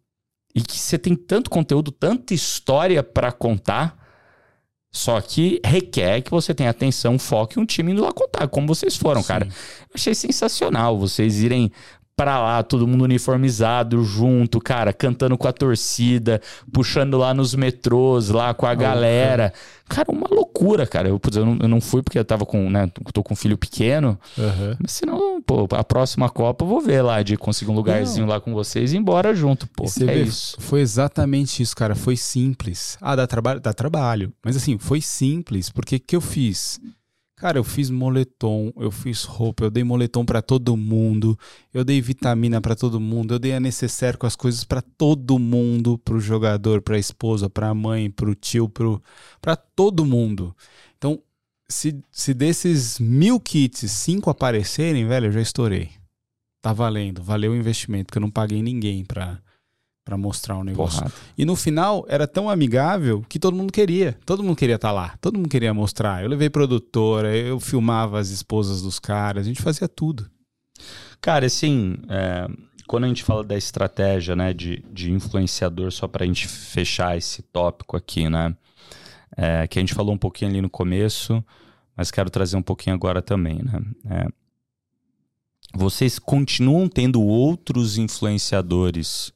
E 0.56 0.62
que 0.62 0.78
você 0.78 0.98
tem 0.98 1.16
tanto 1.16 1.50
conteúdo, 1.50 1.92
tanta 1.92 2.34
história 2.34 3.02
pra 3.02 3.32
contar. 3.32 3.98
Só 4.92 5.20
que 5.20 5.60
requer 5.66 6.22
que 6.22 6.30
você 6.30 6.54
tenha 6.54 6.70
atenção, 6.70 7.18
foco 7.18 7.58
e 7.58 7.60
um 7.60 7.66
time 7.66 7.92
indo 7.92 8.04
lá 8.04 8.12
contar, 8.12 8.48
como 8.48 8.68
vocês 8.68 8.96
foram, 8.96 9.22
Sim. 9.22 9.28
cara. 9.28 9.48
achei 9.94 10.14
sensacional 10.14 11.00
vocês 11.00 11.42
irem 11.42 11.72
pra 12.16 12.40
lá, 12.40 12.64
todo 12.64 12.88
mundo 12.88 13.04
uniformizado, 13.04 14.04
junto, 14.04 14.60
cara, 14.60 14.94
cantando 14.94 15.38
com 15.38 15.48
a 15.48 15.54
torcida, 15.54 16.42
puxando 16.72 17.18
lá 17.18 17.34
nos 17.34 17.56
metrôs, 17.56 18.30
lá 18.30 18.54
com 18.54 18.66
a 18.66 18.76
galera. 18.76 19.54
Cara, 19.88 20.12
uma 20.12 20.28
loucura, 20.30 20.88
cara. 20.88 21.10
Eu, 21.10 21.20
eu, 21.36 21.46
não, 21.46 21.58
eu 21.62 21.68
não 21.68 21.82
fui 21.82 22.02
porque 22.02 22.18
eu 22.18 22.26
tava 22.26 22.46
com, 22.46 22.70
né, 22.70 22.90
tô 23.14 23.24
com 23.24 23.34
um 23.34 23.38
filho 23.38 23.58
pequeno. 23.58 24.20
Uhum. 24.38 24.76
Mas 24.80 24.92
senão, 24.92 25.42
pô, 25.42 25.68
a 25.72 25.84
próxima 25.84 26.30
Copa 26.30 26.64
eu 26.64 26.70
vou 26.70 26.82
ver 26.82 27.02
lá, 27.02 27.22
de 27.22 27.36
conseguir 27.36 27.72
um 27.72 27.76
lugarzinho 27.76 28.26
não. 28.26 28.34
lá 28.34 28.40
com 28.40 28.54
vocês 28.54 28.94
e 28.94 28.96
ir 28.96 29.00
embora 29.00 29.36
junto, 29.36 29.68
pô. 29.68 29.88
Você 29.88 30.04
é 30.04 30.08
vê, 30.08 30.24
isso. 30.24 30.58
Foi 30.60 30.82
exatamente 30.82 31.62
isso, 31.62 31.76
cara. 31.76 31.96
Foi 31.96 32.16
simples. 32.16 32.98
Ah, 33.02 33.16
dá, 33.16 33.28
traba 33.28 33.60
dá 33.60 33.74
trabalho. 33.74 34.32
Mas 34.44 34.56
assim, 34.56 34.78
foi 34.78 35.02
simples, 35.02 35.70
porque 35.70 35.98
o 35.98 36.00
que 36.00 36.16
eu 36.16 36.22
fiz? 36.22 36.80
Cara, 37.44 37.58
eu 37.60 37.64
fiz 37.66 37.90
moletom, 37.90 38.72
eu 38.78 38.90
fiz 38.90 39.26
roupa, 39.26 39.66
eu 39.66 39.70
dei 39.70 39.84
moletom 39.84 40.24
para 40.24 40.42
todo 40.42 40.78
mundo, 40.78 41.38
eu 41.74 41.84
dei 41.84 42.00
vitamina 42.00 42.62
para 42.62 42.74
todo 42.74 43.02
mundo, 43.02 43.34
eu 43.34 43.38
dei 43.38 43.52
a 43.52 43.60
necessaire 43.60 44.18
com 44.18 44.26
as 44.26 44.34
coisas 44.34 44.64
para 44.64 44.82
todo 44.82 45.38
mundo, 45.38 45.98
pro 45.98 46.22
jogador, 46.22 46.82
pra 46.82 46.98
esposa, 46.98 47.50
pra 47.50 47.74
mãe, 47.74 48.10
pro 48.10 48.34
tio, 48.34 48.70
pro 48.70 49.04
para 49.42 49.58
todo 49.58 50.06
mundo. 50.06 50.56
Então, 50.98 51.22
se, 51.68 52.02
se 52.10 52.34
desses 52.34 52.98
mil 52.98 53.38
kits, 53.42 53.92
cinco 53.92 54.30
aparecerem, 54.30 55.06
velho, 55.06 55.26
eu 55.26 55.32
já 55.34 55.42
estourei. 55.42 55.90
Tá 56.62 56.72
valendo, 56.72 57.22
valeu 57.22 57.52
o 57.52 57.58
investimento, 57.58 58.06
porque 58.06 58.20
eu 58.20 58.22
não 58.22 58.32
paguei 58.32 58.64
ninguém 58.64 59.04
pra, 59.04 59.42
para 60.04 60.18
mostrar 60.18 60.58
um 60.58 60.64
negócio. 60.64 61.00
Porrada. 61.00 61.16
E 61.38 61.46
no 61.46 61.56
final 61.56 62.06
era 62.10 62.28
tão 62.28 62.50
amigável 62.50 63.24
que 63.30 63.40
todo 63.40 63.56
mundo 63.56 63.72
queria. 63.72 64.18
Todo 64.26 64.44
mundo 64.44 64.56
queria 64.56 64.76
estar 64.76 64.90
tá 64.90 64.94
lá. 64.94 65.16
Todo 65.22 65.38
mundo 65.38 65.50
queria 65.50 65.74
mostrar. 65.74 66.24
Eu 66.24 66.30
levei 66.30 66.50
produtora, 66.50 67.36
eu 67.36 67.60
filmava 67.60 68.20
as 68.20 68.30
esposas 68.30 68.82
dos 68.82 69.00
caras, 69.00 69.46
a 69.46 69.48
gente 69.48 69.62
fazia 69.62 69.88
tudo. 69.88 70.30
Cara, 71.22 71.46
assim, 71.46 71.96
é, 72.10 72.48
quando 72.88 73.06
a 73.06 73.08
gente 73.08 73.24
fala 73.24 73.44
da 73.44 73.58
estratégia, 73.58 74.36
né, 74.36 74.54
de, 74.54 74.84
de 74.92 75.12
influenciador, 75.12 75.92
só 75.92 76.08
para 76.08 76.24
a 76.24 76.28
gente 76.28 76.48
fechar 76.48 77.18
esse 77.18 77.42
tópico 77.42 77.96
aqui, 77.96 78.30
né, 78.30 78.56
é, 79.38 79.66
que 79.68 79.80
a 79.80 79.82
gente 79.82 79.94
falou 79.94 80.14
um 80.14 80.18
pouquinho 80.18 80.52
ali 80.52 80.62
no 80.62 80.70
começo, 80.70 81.44
mas 81.96 82.12
quero 82.12 82.30
trazer 82.30 82.58
um 82.58 82.62
pouquinho 82.62 82.96
agora 82.96 83.22
também, 83.22 83.62
né. 83.64 83.82
É, 84.10 84.28
vocês 85.76 86.20
continuam 86.20 86.88
tendo 86.88 87.22
outros 87.22 87.98
influenciadores 87.98 89.33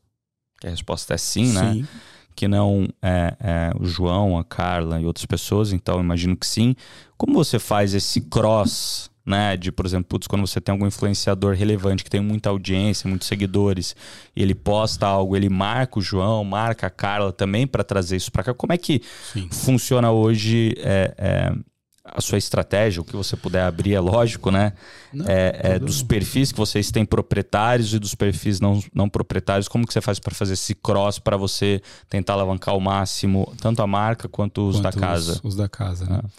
a 0.64 0.70
resposta 0.70 1.14
é 1.14 1.18
sim, 1.18 1.52
né? 1.54 1.74
sim. 1.74 1.82
né? 1.82 1.88
Que 2.36 2.48
não 2.48 2.88
é, 3.02 3.36
é, 3.40 3.72
o 3.80 3.86
João, 3.86 4.38
a 4.38 4.44
Carla 4.44 5.02
e 5.02 5.06
outras 5.06 5.26
pessoas, 5.26 5.74
então 5.74 6.00
imagino 6.00 6.36
que 6.36 6.46
sim. 6.46 6.76
Como 7.18 7.34
você 7.34 7.58
faz 7.58 7.96
esse 7.96 8.22
cross, 8.22 9.10
né? 9.26 9.58
De, 9.58 9.72
por 9.72 9.86
exemplo, 9.86 10.06
putz, 10.08 10.28
quando 10.28 10.48
você 10.48 10.62
tem 10.62 10.72
algum 10.72 10.88
influenciador 10.88 11.54
relevante 11.56 12.04
que 12.04 12.10
tem 12.10 12.22
muita 12.22 12.50
audiência, 12.50 13.10
muitos 13.10 13.28
seguidores, 13.28 13.96
e 14.36 14.42
ele 14.42 14.56
posta 14.56 15.06
algo, 15.06 15.36
ele 15.36 15.50
marca 15.50 16.00
o 16.00 16.02
João, 16.02 16.44
marca 16.44 16.88
a 16.88 16.90
Carla 16.90 17.34
também 17.34 17.68
para 17.68 17.84
trazer 17.84 18.16
isso 18.16 18.32
para 18.32 18.44
cá. 18.44 18.54
Como 18.54 18.72
é 18.72 18.78
que 18.78 19.02
sim. 19.34 19.50
funciona 19.52 20.12
hoje? 20.12 20.74
É, 20.78 21.14
é 21.18 21.77
a 22.12 22.22
sua 22.22 22.38
estratégia, 22.38 23.02
o 23.02 23.06
que 23.06 23.16
você 23.16 23.36
puder 23.36 23.64
abrir, 23.64 23.94
é 23.94 24.00
lógico, 24.00 24.52
né? 24.52 24.74
Não, 25.14 25.26
é, 25.28 25.60
é 25.64 25.80
dos 25.80 26.04
perfis 26.04 26.52
que 26.52 26.58
vocês 26.58 26.92
têm 26.92 27.06
proprietários 27.06 27.94
e 27.94 28.00
dos 28.00 28.16
perfis 28.16 28.60
não, 28.60 28.82
não 28.94 29.10
proprietários. 29.10 29.68
Como 29.68 29.86
que 29.86 29.94
você 29.94 30.02
faz 30.02 30.20
para 30.20 30.34
fazer 30.34 30.54
esse 30.54 30.76
cross 30.76 31.20
para 31.20 31.38
você 31.38 31.82
tentar 32.10 32.34
alavancar 32.34 32.74
ao 32.74 32.80
máximo 32.80 33.54
tanto 33.60 33.82
a 33.82 33.88
marca 33.88 34.28
quanto 34.28 34.70
os 34.70 34.78
quanto 34.78 34.96
da 34.96 35.00
casa? 35.00 35.34
Os, 35.34 35.42
os 35.44 35.56
da 35.56 35.70
casa, 35.70 36.06
né? 36.06 36.22
Ah. 36.24 36.30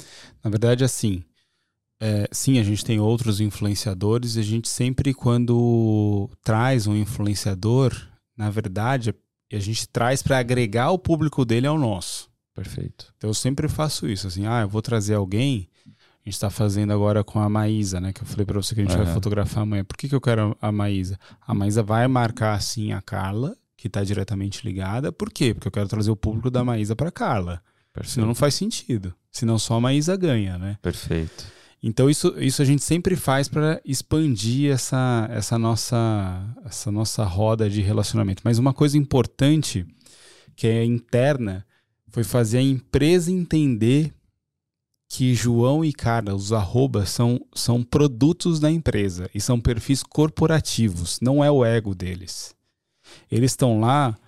Na 0.45 0.51
verdade, 0.51 0.85
assim, 0.85 1.23
é, 2.01 2.29
sim, 2.31 2.59
a 2.59 2.62
gente 2.62 2.85
tem 2.85 3.01
outros 3.01 3.41
influenciadores 3.41 4.37
e 4.37 4.41
a 4.41 4.43
gente 4.43 4.69
sempre, 4.69 5.12
quando 5.12 6.31
traz 6.45 6.87
um 6.87 6.95
influenciador, 6.95 7.93
na 8.37 8.51
verdade, 8.51 9.12
a 9.53 9.59
gente 9.59 9.89
traz 9.89 10.23
para 10.23 10.39
agregar 10.39 10.91
o 10.91 10.99
público 10.99 11.45
dele 11.45 11.66
ao 11.66 11.79
nosso. 11.79 12.29
Perfeito. 12.59 13.13
Então 13.17 13.31
eu 13.31 13.35
sempre 13.35 13.69
faço 13.69 14.09
isso, 14.09 14.27
assim, 14.27 14.47
ah, 14.47 14.63
eu 14.63 14.69
vou 14.69 14.83
trazer 14.83 15.15
alguém. 15.15 15.69
A 15.87 16.29
gente 16.29 16.35
está 16.35 16.51
fazendo 16.51 16.93
agora 16.93 17.23
com 17.23 17.39
a 17.39 17.49
Maísa, 17.49 18.01
né? 18.01 18.13
Que 18.13 18.21
eu 18.21 18.27
falei 18.27 18.45
para 18.45 18.61
você 18.61 18.75
que 18.75 18.81
a 18.81 18.85
gente 18.85 18.97
uhum. 18.97 19.05
vai 19.05 19.15
fotografar 19.15 19.63
amanhã. 19.63 19.85
Por 19.85 19.97
que, 19.97 20.09
que 20.09 20.15
eu 20.15 20.21
quero 20.21 20.57
a 20.61 20.73
Maísa? 20.73 21.19
A 21.41 21.55
Maísa 21.55 21.83
vai 21.83 22.07
marcar, 22.09 22.55
assim, 22.55 22.93
a 22.93 23.01
Carla, 23.01 23.57
que 23.77 23.87
está 23.87 24.03
diretamente 24.03 24.67
ligada. 24.67 25.13
Por 25.13 25.31
quê? 25.31 25.55
Porque 25.55 25.69
eu 25.69 25.73
quero 25.73 25.89
trazer 25.89 26.11
o 26.11 26.17
público 26.17 26.51
da 26.51 26.65
Maísa 26.65 26.97
para 26.97 27.13
Carla. 27.13 27.63
Perfeito. 27.93 28.15
Senão 28.15 28.27
não 28.27 28.35
faz 28.35 28.55
sentido. 28.55 29.15
Senão 29.31 29.57
só 29.57 29.77
a 29.77 29.81
Maísa 29.81 30.17
ganha, 30.17 30.59
né? 30.59 30.77
Perfeito. 30.83 31.47
Então 31.81 32.11
isso, 32.11 32.35
isso 32.39 32.61
a 32.61 32.65
gente 32.65 32.83
sempre 32.83 33.15
faz 33.15 33.49
para 33.49 33.81
expandir 33.85 34.73
essa, 34.73 35.29
essa, 35.31 35.57
nossa, 35.57 36.45
essa 36.65 36.91
nossa 36.91 37.23
roda 37.23 37.71
de 37.71 37.81
relacionamento. 37.81 38.43
Mas 38.45 38.59
uma 38.59 38.75
coisa 38.75 38.99
importante, 38.99 39.87
que 40.57 40.67
é 40.67 40.85
interna, 40.85 41.65
foi 42.11 42.25
fazer 42.25 42.59
a 42.59 42.63
empresa 42.63 43.31
entender 43.31 44.13
que 45.09 45.35
João 45.35 45.85
e 45.85 45.93
Carla, 45.93 46.35
os 46.35 46.53
arrobas, 46.53 47.09
são, 47.09 47.41
são 47.55 47.83
produtos 47.83 48.61
da 48.61 48.71
empresa 48.71 49.31
e 49.35 49.41
são 49.41 49.59
perfis 49.59 50.03
corporativos, 50.03 51.19
não 51.21 51.43
é 51.43 51.51
o 51.51 51.65
ego 51.65 51.95
deles. 51.95 52.55
Eles 53.31 53.53
estão 53.53 53.81
lá 53.81 54.19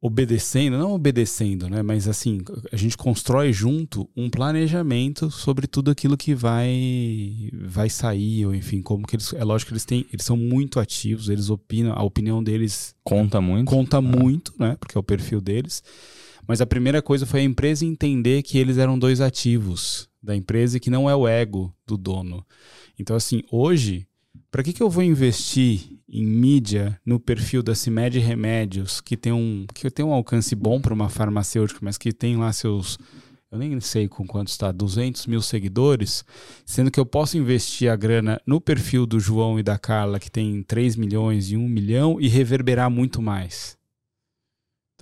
obedecendo, 0.00 0.76
não 0.76 0.92
obedecendo, 0.92 1.68
né? 1.68 1.80
Mas 1.80 2.08
assim, 2.08 2.40
a 2.72 2.76
gente 2.76 2.96
constrói 2.96 3.52
junto 3.52 4.10
um 4.16 4.28
planejamento 4.28 5.30
sobre 5.30 5.68
tudo 5.68 5.92
aquilo 5.92 6.16
que 6.16 6.34
vai 6.34 7.48
vai 7.52 7.88
sair, 7.88 8.44
ou 8.44 8.52
enfim, 8.52 8.82
como 8.82 9.06
que 9.06 9.14
eles. 9.14 9.32
É 9.32 9.44
lógico 9.44 9.68
que 9.68 9.74
eles 9.74 9.84
têm, 9.84 10.04
eles 10.12 10.24
são 10.24 10.36
muito 10.36 10.80
ativos, 10.80 11.28
eles 11.28 11.50
opinam, 11.50 11.92
a 11.92 12.02
opinião 12.02 12.42
deles 12.42 12.96
conta 13.04 13.40
muito. 13.40 13.68
Conta 13.68 13.98
é. 13.98 14.00
muito, 14.00 14.52
né? 14.58 14.76
Porque 14.78 14.98
é 14.98 15.00
o 15.00 15.04
perfil 15.04 15.40
deles. 15.40 15.84
Mas 16.46 16.60
a 16.60 16.66
primeira 16.66 17.00
coisa 17.00 17.26
foi 17.26 17.40
a 17.40 17.44
empresa 17.44 17.84
entender 17.84 18.42
que 18.42 18.58
eles 18.58 18.78
eram 18.78 18.98
dois 18.98 19.20
ativos 19.20 20.08
da 20.22 20.36
empresa 20.36 20.76
e 20.76 20.80
que 20.80 20.90
não 20.90 21.08
é 21.08 21.14
o 21.14 21.26
ego 21.26 21.74
do 21.86 21.96
dono. 21.96 22.44
Então, 22.98 23.16
assim, 23.16 23.42
hoje, 23.50 24.06
para 24.50 24.62
que, 24.62 24.72
que 24.72 24.82
eu 24.82 24.90
vou 24.90 25.02
investir 25.02 25.98
em 26.08 26.26
mídia 26.26 27.00
no 27.06 27.18
perfil 27.18 27.62
da 27.62 27.74
CIMED 27.74 28.18
Remédios, 28.18 29.00
que 29.00 29.16
tem 29.16 29.32
um, 29.32 29.66
que 29.72 29.90
tem 29.90 30.04
um 30.04 30.12
alcance 30.12 30.54
bom 30.54 30.80
para 30.80 30.92
uma 30.92 31.08
farmacêutica, 31.08 31.80
mas 31.82 31.96
que 31.96 32.12
tem 32.12 32.36
lá 32.36 32.52
seus. 32.52 32.98
Eu 33.50 33.58
nem 33.58 33.78
sei 33.80 34.08
com 34.08 34.26
quanto 34.26 34.48
está, 34.48 34.72
200 34.72 35.26
mil 35.26 35.42
seguidores, 35.42 36.24
sendo 36.64 36.90
que 36.90 36.98
eu 36.98 37.04
posso 37.04 37.36
investir 37.36 37.90
a 37.90 37.96
grana 37.96 38.40
no 38.46 38.60
perfil 38.60 39.04
do 39.04 39.20
João 39.20 39.58
e 39.58 39.62
da 39.62 39.78
Carla, 39.78 40.18
que 40.18 40.30
tem 40.30 40.62
3 40.62 40.96
milhões 40.96 41.50
e 41.50 41.56
1 41.56 41.68
milhão, 41.68 42.18
e 42.18 42.28
reverberar 42.28 42.90
muito 42.90 43.20
mais. 43.20 43.76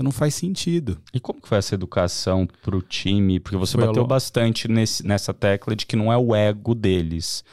Então 0.00 0.06
não 0.06 0.12
faz 0.12 0.34
sentido. 0.34 0.98
E 1.12 1.20
como 1.20 1.42
que 1.42 1.46
foi 1.46 1.58
essa 1.58 1.74
educação 1.74 2.48
para 2.62 2.74
o 2.74 2.80
time? 2.80 3.38
Porque 3.38 3.58
você 3.58 3.76
foi 3.76 3.86
bateu 3.86 4.06
bastante 4.06 4.66
nesse, 4.66 5.06
nessa 5.06 5.34
tecla 5.34 5.76
de 5.76 5.84
que 5.84 5.94
não 5.94 6.10
é 6.10 6.16
o 6.16 6.34
ego 6.34 6.74
deles. 6.74 7.44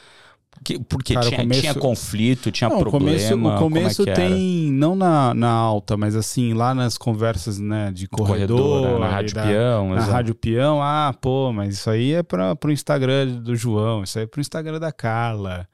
Que, 0.64 0.78
porque 0.78 1.12
Cara, 1.12 1.28
tinha, 1.28 1.40
começo... 1.40 1.60
tinha, 1.60 1.74
conflito, 1.74 2.50
tinha 2.50 2.70
não, 2.70 2.78
problema. 2.78 3.00
Começo, 3.00 3.34
o 3.34 3.58
começo 3.58 4.08
é 4.08 4.14
tem, 4.14 4.72
não 4.72 4.96
na, 4.96 5.34
na 5.34 5.50
alta, 5.50 5.94
mas 5.94 6.16
assim, 6.16 6.54
lá 6.54 6.74
nas 6.74 6.96
conversas 6.96 7.58
né, 7.58 7.92
de 7.92 8.08
corredor, 8.08 8.58
corredor 8.58 8.98
na 8.98 9.08
Rádio 9.08 9.34
da, 9.34 9.42
Peão. 9.42 9.90
Na. 9.90 10.00
Rádio 10.00 10.34
Peão, 10.34 10.82
ah, 10.82 11.14
pô, 11.20 11.52
mas 11.52 11.74
isso 11.74 11.90
aí 11.90 12.14
é 12.14 12.22
para 12.22 12.56
o 12.64 12.70
Instagram 12.70 13.26
do 13.42 13.54
João, 13.54 14.04
isso 14.04 14.18
aí 14.18 14.24
é 14.24 14.26
para 14.26 14.38
o 14.38 14.40
Instagram 14.40 14.80
da 14.80 14.90
Carla. 14.90 15.68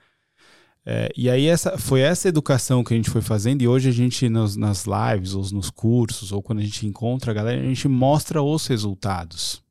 É, 0.87 1.11
e 1.17 1.31
aí 1.31 1.47
essa, 1.47 1.79
foi 1.79 2.01
essa 2.01 2.29
educação 2.29 2.85
que 2.85 2.93
a 2.93 2.97
gente 2.97 3.09
foi 3.09 3.23
fazendo 3.23 3.63
e 3.63 3.69
hoje 3.69 3.89
a 3.89 3.93
gente 3.93 4.29
nos, 4.29 4.55
nas 4.55 4.85
lives 4.85 5.35
ou 5.35 5.43
nos 5.51 5.71
cursos 5.71 6.31
ou 6.31 6.43
quando 6.43 6.59
a 6.59 6.63
gente 6.63 6.87
encontra 6.87 7.31
a 7.31 7.35
galera, 7.35 7.61
a 7.61 7.65
gente 7.65 7.89
mostra 7.89 8.43
os 8.43 8.67
resultados. 8.67 9.63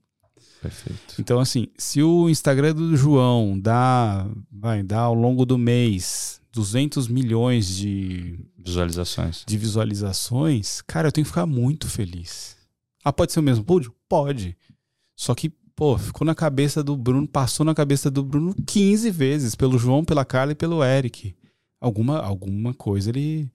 Perfeito. 0.59 1.16
Então 1.20 1.39
assim, 1.39 1.68
se 1.78 2.01
o 2.01 2.30
Instagram 2.30 2.74
do 2.74 2.97
João 2.97 3.59
dá, 3.59 4.28
vai 4.51 4.82
dar 4.82 5.01
ao 5.01 5.14
longo 5.14 5.45
do 5.45 5.57
mês 5.57 6.41
200 6.51 7.07
milhões 7.07 7.76
de 7.76 8.39
visualizações. 8.57 9.43
De 9.45 9.57
visualizações, 9.57 10.82
cara, 10.82 11.09
eu 11.09 11.11
tenho 11.11 11.26
que 11.26 11.32
ficar 11.32 11.45
muito 11.45 11.88
feliz. 11.88 12.55
Ah, 13.03 13.14
pode 13.14 13.34
ser 13.34 13.39
o 13.39 13.43
mesmo 13.43 13.64
pódio? 13.64 13.93
Pode. 14.07 14.57
Só 15.16 15.36
que 15.36 15.51
pô, 15.76 15.97
ficou 15.97 16.26
na 16.26 16.36
cabeça 16.36 16.84
do 16.84 16.95
Bruno, 16.95 17.28
passou 17.28 17.65
na 17.65 17.74
cabeça 17.74 18.09
do 18.09 18.24
Bruno 18.24 18.55
15 18.65 19.09
vezes, 19.11 19.55
pelo 19.55 19.78
João, 19.78 20.03
pela 20.03 20.26
Carla 20.26 20.51
e 20.51 20.55
pelo 20.55 20.84
Eric. 20.84 21.36
Alguma, 21.80 22.19
alguma 22.19 22.74
coisa 22.74 23.09
ele 23.09 23.51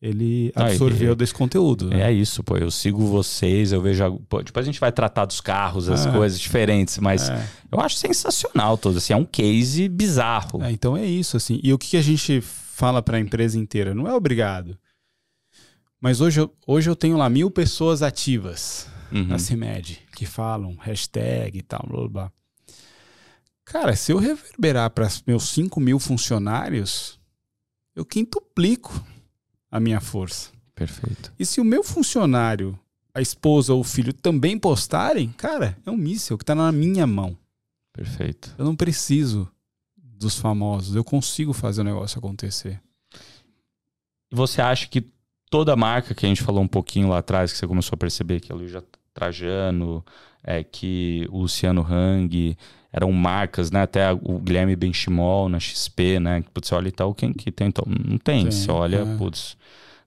ele 0.00 0.52
absorveu 0.54 1.16
desse 1.16 1.32
conteúdo. 1.32 1.88
Né? 1.88 2.02
É 2.02 2.12
isso, 2.12 2.44
pô. 2.44 2.56
Eu 2.56 2.70
sigo 2.70 3.06
vocês, 3.06 3.72
eu 3.72 3.80
vejo. 3.80 4.20
Pô, 4.28 4.42
depois 4.42 4.64
a 4.64 4.70
gente 4.70 4.78
vai 4.78 4.92
tratar 4.92 5.24
dos 5.24 5.40
carros, 5.40 5.88
as 5.88 6.06
é. 6.06 6.12
coisas 6.12 6.38
diferentes, 6.38 6.98
mas 6.98 7.30
é. 7.30 7.48
eu 7.72 7.80
acho 7.80 7.96
sensacional 7.96 8.76
todo. 8.76 8.98
Assim, 8.98 9.14
é 9.14 9.16
um 9.16 9.24
case 9.24 9.88
bizarro. 9.88 10.62
É, 10.62 10.70
então 10.70 10.96
é 10.96 11.04
isso, 11.04 11.36
assim. 11.36 11.58
E 11.62 11.72
o 11.72 11.78
que 11.78 11.96
a 11.96 12.02
gente 12.02 12.40
fala 12.42 13.02
para 13.02 13.16
a 13.16 13.20
empresa 13.20 13.58
inteira? 13.58 13.94
Não 13.94 14.06
é 14.06 14.14
obrigado. 14.14 14.78
Mas 15.98 16.20
hoje, 16.20 16.46
hoje 16.66 16.90
eu 16.90 16.94
tenho 16.94 17.16
lá 17.16 17.28
mil 17.30 17.50
pessoas 17.50 18.02
ativas 18.02 18.86
uhum. 19.12 19.28
da 19.28 19.38
CIMED, 19.38 20.02
que 20.14 20.26
falam 20.26 20.76
hashtag 20.76 21.58
e 21.58 21.62
tal, 21.62 21.84
blá 21.88 21.98
blá 22.00 22.08
blá. 22.08 22.32
Cara, 23.64 23.96
se 23.96 24.12
eu 24.12 24.18
reverberar 24.18 24.90
para 24.90 25.08
meus 25.26 25.48
5 25.48 25.80
mil 25.80 25.98
funcionários, 25.98 27.18
eu 27.94 28.04
quintuplico 28.04 29.04
a 29.70 29.80
minha 29.80 30.00
força. 30.00 30.50
Perfeito. 30.74 31.32
E 31.38 31.44
se 31.44 31.60
o 31.60 31.64
meu 31.64 31.82
funcionário, 31.82 32.78
a 33.12 33.20
esposa 33.20 33.74
ou 33.74 33.80
o 33.80 33.84
filho 33.84 34.12
também 34.12 34.58
postarem, 34.58 35.32
cara, 35.32 35.76
é 35.84 35.90
um 35.90 35.96
míssil 35.96 36.38
que 36.38 36.44
está 36.44 36.54
na 36.54 36.70
minha 36.70 37.06
mão. 37.06 37.36
Perfeito. 37.92 38.54
Eu 38.58 38.64
não 38.64 38.76
preciso 38.76 39.50
dos 39.96 40.38
famosos, 40.38 40.94
eu 40.94 41.02
consigo 41.02 41.52
fazer 41.52 41.80
o 41.80 41.84
negócio 41.84 42.18
acontecer. 42.18 42.80
E 44.30 44.34
você 44.34 44.60
acha 44.60 44.86
que 44.86 45.04
toda 45.50 45.74
marca 45.76 46.14
que 46.14 46.26
a 46.26 46.28
gente 46.28 46.42
falou 46.42 46.62
um 46.62 46.68
pouquinho 46.68 47.08
lá 47.08 47.18
atrás, 47.18 47.52
que 47.52 47.58
você 47.58 47.66
começou 47.66 47.94
a 47.94 47.98
perceber 47.98 48.40
que 48.40 48.52
a 48.52 48.54
Luísa 48.54 48.84
Trajano, 49.16 50.04
é, 50.44 50.62
que 50.62 51.26
o 51.30 51.40
Luciano 51.40 51.84
Hang, 51.88 52.56
eram 52.92 53.10
marcas, 53.12 53.70
né? 53.70 53.82
Até 53.82 54.12
o 54.12 54.38
Guilherme 54.38 54.76
Benchimol 54.76 55.48
na 55.48 55.58
XP, 55.58 56.20
né? 56.20 56.44
Putz, 56.54 56.70
olha 56.72 56.88
e 56.88 56.92
tal, 56.92 57.14
quem 57.14 57.32
que 57.32 57.50
tem? 57.50 57.68
Então, 57.68 57.84
não 57.86 58.18
tem. 58.18 58.50
Sim, 58.50 58.50
você 58.50 58.70
olha, 58.70 58.98
é. 58.98 59.16
putz, 59.18 59.56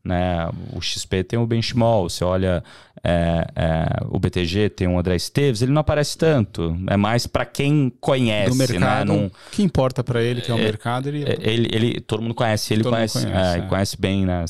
né? 0.04 0.48
O 0.74 0.82
XP 0.82 1.24
tem 1.24 1.38
o 1.38 1.46
Benchimol, 1.46 2.10
você 2.10 2.24
olha 2.24 2.64
é, 3.04 3.48
é, 3.56 3.86
o 4.10 4.20
BTG 4.20 4.70
tem 4.70 4.88
o 4.88 4.98
André 4.98 5.16
Esteves, 5.16 5.62
ele 5.62 5.72
não 5.72 5.82
aparece 5.82 6.18
tanto. 6.18 6.78
É 6.88 6.98
mais 6.98 7.28
para 7.28 7.46
quem 7.46 7.92
conhece, 8.00 8.50
Do 8.50 8.56
né? 8.56 8.68
mercado, 8.68 9.14
né? 9.14 9.22
Não, 9.22 9.32
que 9.52 9.62
importa 9.62 10.04
para 10.04 10.22
ele, 10.22 10.42
que 10.42 10.52
é 10.52 10.54
o 10.54 10.60
é, 10.60 10.64
mercado, 10.64 11.08
ele... 11.10 11.24
É, 11.24 11.38
ele, 11.42 11.70
ele... 11.72 12.02
Todo 12.02 12.22
mundo 12.22 12.34
conhece, 12.34 12.74
ele 12.74 12.84
conhece, 12.84 13.26
conhece, 13.26 13.60
é, 13.60 13.62
conhece 13.62 13.98
bem, 14.00 14.26
né? 14.26 14.46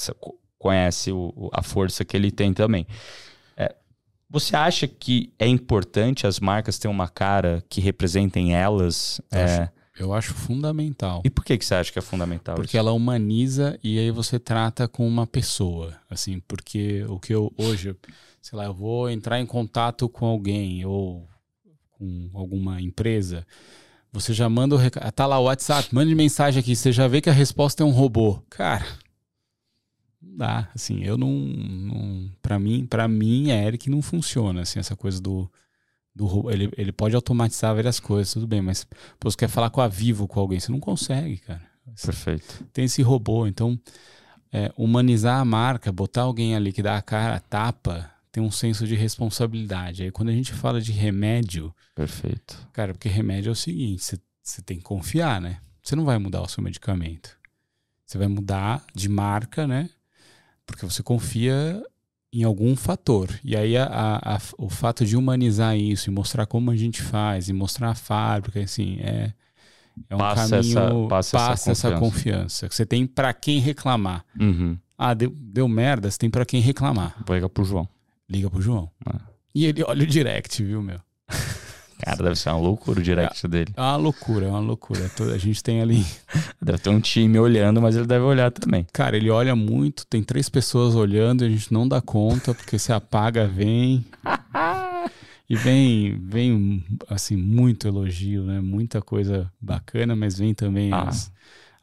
Conhece 0.57 1.11
o, 1.11 1.49
a 1.53 1.61
força 1.61 2.03
que 2.03 2.17
ele 2.17 2.31
tem 2.31 2.53
também. 2.53 2.85
Você 4.29 4.55
acha 4.55 4.87
que 4.87 5.33
é 5.39 5.47
importante 5.47 6.27
as 6.27 6.39
marcas 6.39 6.77
terem 6.77 6.95
uma 6.95 7.09
cara 7.09 7.63
que 7.67 7.81
representem 7.81 8.55
elas? 8.55 9.19
Eu, 9.31 9.39
é... 9.39 9.43
acho, 9.43 9.71
eu 9.99 10.13
acho 10.13 10.33
fundamental. 10.33 11.21
E 11.25 11.29
por 11.31 11.43
que, 11.43 11.57
que 11.57 11.65
você 11.65 11.73
acha 11.73 11.91
que 11.91 11.97
é 11.97 12.01
fundamental? 12.01 12.55
Porque 12.55 12.69
isso? 12.69 12.77
ela 12.77 12.91
humaniza 12.91 13.79
e 13.83 13.97
aí 13.97 14.11
você 14.11 14.37
trata 14.37 14.87
com 14.87 15.07
uma 15.07 15.25
pessoa. 15.25 15.97
Assim, 16.09 16.39
porque 16.47 17.03
o 17.09 17.19
que 17.19 17.33
eu 17.33 17.51
hoje, 17.57 17.95
sei 18.39 18.57
lá, 18.57 18.65
eu 18.65 18.73
vou 18.73 19.09
entrar 19.09 19.39
em 19.39 19.45
contato 19.47 20.07
com 20.07 20.27
alguém 20.27 20.85
ou 20.85 21.27
com 21.97 22.29
alguma 22.35 22.79
empresa. 22.79 23.45
Você 24.11 24.33
já 24.33 24.47
manda 24.47 24.75
o 24.75 24.77
recado. 24.77 25.11
Tá 25.11 25.25
lá 25.25 25.39
o 25.39 25.43
WhatsApp, 25.43 25.93
mande 25.93 26.13
mensagem 26.13 26.59
aqui. 26.59 26.75
Você 26.75 26.91
já 26.91 27.07
vê 27.07 27.19
que 27.19 27.29
a 27.29 27.33
resposta 27.33 27.81
é 27.81 27.85
um 27.85 27.91
robô. 27.91 28.43
Cara, 28.49 28.85
não 30.21 30.37
dá, 30.37 30.69
assim, 30.75 31.03
eu 31.03 31.17
não, 31.17 31.31
não 31.31 32.31
para 32.41 32.59
mim, 32.59 32.85
para 32.85 33.07
mim 33.07 33.51
é 33.51 33.65
Eric 33.65 33.89
não 33.89 34.01
funciona, 34.01 34.61
assim, 34.61 34.79
essa 34.79 34.95
coisa 34.95 35.21
do 35.21 35.49
do 36.13 36.51
ele, 36.51 36.69
ele 36.75 36.91
pode 36.91 37.15
automatizar 37.15 37.73
várias 37.73 37.99
coisas, 37.99 38.33
tudo 38.33 38.47
bem, 38.47 38.61
mas 38.61 38.83
pô, 39.19 39.29
você 39.29 39.37
quer 39.37 39.47
falar 39.47 39.69
com 39.69 39.79
a 39.79 39.87
Vivo 39.87 40.27
com 40.27 40.39
alguém, 40.39 40.59
você 40.59 40.71
não 40.71 40.79
consegue, 40.79 41.37
cara. 41.37 41.61
Assim, 41.87 42.07
Perfeito. 42.07 42.65
Tem 42.73 42.85
esse 42.85 43.01
robô, 43.01 43.47
então 43.47 43.79
é, 44.51 44.71
humanizar 44.75 45.39
a 45.39 45.45
marca, 45.45 45.91
botar 45.91 46.23
alguém 46.23 46.55
ali 46.55 46.73
que 46.73 46.83
dá 46.83 46.97
a 46.97 47.01
cara, 47.01 47.35
a 47.35 47.39
tapa, 47.39 48.11
tem 48.31 48.43
um 48.43 48.51
senso 48.51 48.85
de 48.85 48.95
responsabilidade. 48.95 50.03
Aí 50.03 50.11
quando 50.11 50.29
a 50.29 50.33
gente 50.33 50.53
fala 50.53 50.81
de 50.81 50.91
remédio, 50.91 51.73
perfeito. 51.95 52.67
Cara, 52.73 52.93
porque 52.93 53.07
remédio 53.07 53.49
é 53.49 53.53
o 53.53 53.55
seguinte, 53.55 54.03
você, 54.03 54.19
você 54.43 54.61
tem 54.61 54.77
que 54.77 54.83
confiar, 54.83 55.39
né? 55.39 55.61
Você 55.81 55.95
não 55.95 56.05
vai 56.05 56.17
mudar 56.17 56.41
o 56.41 56.47
seu 56.47 56.63
medicamento. 56.63 57.37
Você 58.05 58.17
vai 58.17 58.27
mudar 58.27 58.83
de 58.93 59.07
marca, 59.07 59.67
né? 59.67 59.89
Porque 60.69 60.85
você 60.85 61.01
confia 61.01 61.83
em 62.31 62.43
algum 62.43 62.75
fator. 62.75 63.27
E 63.43 63.55
aí 63.55 63.75
a, 63.75 63.85
a, 63.85 64.35
a, 64.35 64.41
o 64.57 64.69
fato 64.69 65.05
de 65.05 65.17
humanizar 65.17 65.75
isso 65.75 66.09
e 66.09 66.13
mostrar 66.13 66.45
como 66.45 66.69
a 66.71 66.75
gente 66.75 67.01
faz, 67.01 67.49
e 67.49 67.53
mostrar 67.53 67.89
a 67.89 67.95
fábrica, 67.95 68.59
assim, 68.59 68.99
é, 68.99 69.33
é 70.09 70.15
um 70.15 70.19
passa 70.19 70.57
caminho, 70.57 70.79
essa, 70.79 71.07
passa, 71.09 71.37
passa 71.37 71.71
essa, 71.71 71.91
confiança. 71.91 71.99
confiança. 71.99 72.69
que 72.69 72.75
você 72.75 72.85
tem 72.85 73.05
para 73.05 73.33
quem 73.33 73.59
reclamar. 73.59 74.23
Uhum. 74.39 74.77
Ah, 74.97 75.13
deu, 75.13 75.33
deu 75.35 75.67
merda, 75.67 76.09
você 76.09 76.17
tem 76.17 76.29
para 76.29 76.45
quem 76.45 76.61
reclamar. 76.61 77.15
Liga 77.27 77.49
pro 77.49 77.63
João. 77.63 77.87
Liga 78.29 78.49
pro 78.49 78.61
João. 78.61 78.91
Ah. 79.05 79.21
E 79.55 79.65
ele 79.65 79.83
olha 79.83 80.03
o 80.03 80.07
direct, 80.07 80.63
viu, 80.63 80.81
meu? 80.81 80.99
Cara, 82.01 82.23
deve 82.23 82.35
ser 82.37 82.49
uma 82.49 82.59
loucura 82.59 82.99
o 82.99 83.03
direct 83.03 83.45
é, 83.45 83.49
dele. 83.49 83.73
É 83.75 83.81
uma 83.81 83.97
loucura, 83.97 84.45
é 84.45 84.49
uma 84.49 84.59
loucura. 84.59 85.11
A 85.33 85.37
gente 85.37 85.61
tem 85.61 85.81
ali. 85.81 86.05
Deve 86.61 86.77
ter 86.77 86.89
um 86.89 86.99
time 86.99 87.37
olhando, 87.37 87.81
mas 87.81 87.95
ele 87.95 88.07
deve 88.07 88.23
olhar 88.23 88.51
também. 88.51 88.85
Cara, 88.93 89.17
ele 89.17 89.29
olha 89.29 89.55
muito, 89.55 90.05
tem 90.05 90.23
três 90.23 90.47
pessoas 90.47 90.95
olhando 90.95 91.43
e 91.43 91.47
a 91.47 91.49
gente 91.49 91.73
não 91.73 91.87
dá 91.87 92.01
conta, 92.01 92.53
porque 92.53 92.79
se 92.79 92.93
apaga, 92.93 93.47
vem. 93.47 94.05
e 95.49 95.55
vem, 95.55 96.17
vem, 96.21 96.85
assim, 97.09 97.35
muito 97.35 97.87
elogio, 97.87 98.43
né? 98.43 98.61
Muita 98.61 99.01
coisa 99.01 99.51
bacana, 99.59 100.15
mas 100.15 100.37
vem 100.37 100.53
também 100.53 100.93
ah. 100.93 101.03
as, 101.03 101.31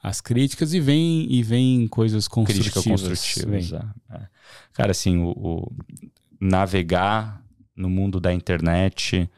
as 0.02 0.20
críticas 0.20 0.72
e 0.72 0.80
vem, 0.80 1.26
e 1.30 1.42
vem 1.42 1.86
coisas 1.88 2.26
construtivas. 2.26 2.72
Crítica 2.72 2.90
construtiva, 2.90 3.94
é. 4.10 4.20
Cara, 4.72 4.92
assim, 4.92 5.18
o, 5.18 5.30
o 5.30 5.72
navegar 6.40 7.42
no 7.74 7.90
mundo 7.90 8.18
da 8.18 8.32
internet 8.32 9.28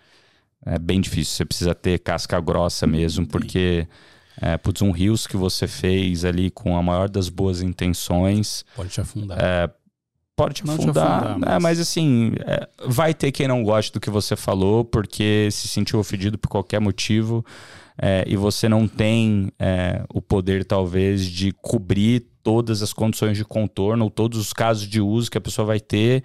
é 0.64 0.78
bem 0.78 1.00
difícil. 1.00 1.36
Você 1.36 1.44
precisa 1.44 1.74
ter 1.74 1.98
casca 1.98 2.40
grossa 2.40 2.86
mesmo, 2.86 3.26
porque 3.26 3.86
é, 4.40 4.56
putz, 4.56 4.82
um 4.82 4.90
rios 4.90 5.26
que 5.26 5.36
você 5.36 5.66
fez 5.66 6.24
ali 6.24 6.50
com 6.50 6.76
a 6.76 6.82
maior 6.82 7.08
das 7.08 7.28
boas 7.28 7.60
intenções. 7.60 8.64
Pode 8.74 8.90
te 8.90 9.00
afundar. 9.00 9.38
É, 9.40 9.70
pode 10.36 10.54
te 10.54 10.62
afundar, 10.62 10.78
te 10.78 10.90
afundar 10.90 11.38
mas... 11.38 11.50
É, 11.50 11.58
mas 11.58 11.80
assim, 11.80 12.32
é, 12.46 12.68
vai 12.86 13.12
ter 13.12 13.32
quem 13.32 13.48
não 13.48 13.62
goste 13.62 13.92
do 13.92 14.00
que 14.00 14.10
você 14.10 14.36
falou, 14.36 14.84
porque 14.84 15.48
se 15.50 15.66
sentiu 15.68 15.98
ofendido 15.98 16.38
por 16.38 16.48
qualquer 16.48 16.80
motivo. 16.80 17.44
É, 18.00 18.24
e 18.26 18.36
você 18.36 18.68
não 18.68 18.86
tem 18.86 19.50
é, 19.58 20.04
o 20.08 20.22
poder, 20.22 20.64
talvez, 20.64 21.26
de 21.26 21.52
cobrir 21.52 22.20
todas 22.42 22.80
as 22.82 22.92
condições 22.92 23.36
de 23.36 23.44
contorno 23.44 24.04
ou 24.04 24.10
todos 24.10 24.38
os 24.38 24.52
casos 24.52 24.86
de 24.86 25.00
uso 25.00 25.30
que 25.30 25.36
a 25.36 25.40
pessoa 25.40 25.66
vai 25.66 25.80
ter. 25.80 26.22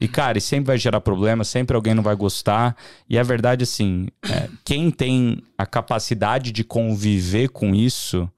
E, 0.00 0.08
cara, 0.08 0.38
sempre 0.40 0.66
vai 0.66 0.78
gerar 0.78 1.00
problema, 1.00 1.44
sempre 1.44 1.76
alguém 1.76 1.94
não 1.94 2.02
vai 2.02 2.16
gostar. 2.16 2.76
E 3.08 3.18
a 3.18 3.22
verdade, 3.22 3.62
assim, 3.62 4.08
é, 4.28 4.48
quem 4.64 4.90
tem 4.90 5.42
a 5.56 5.64
capacidade 5.64 6.50
de 6.50 6.64
conviver 6.64 7.48
com 7.48 7.74
isso, 7.74 8.28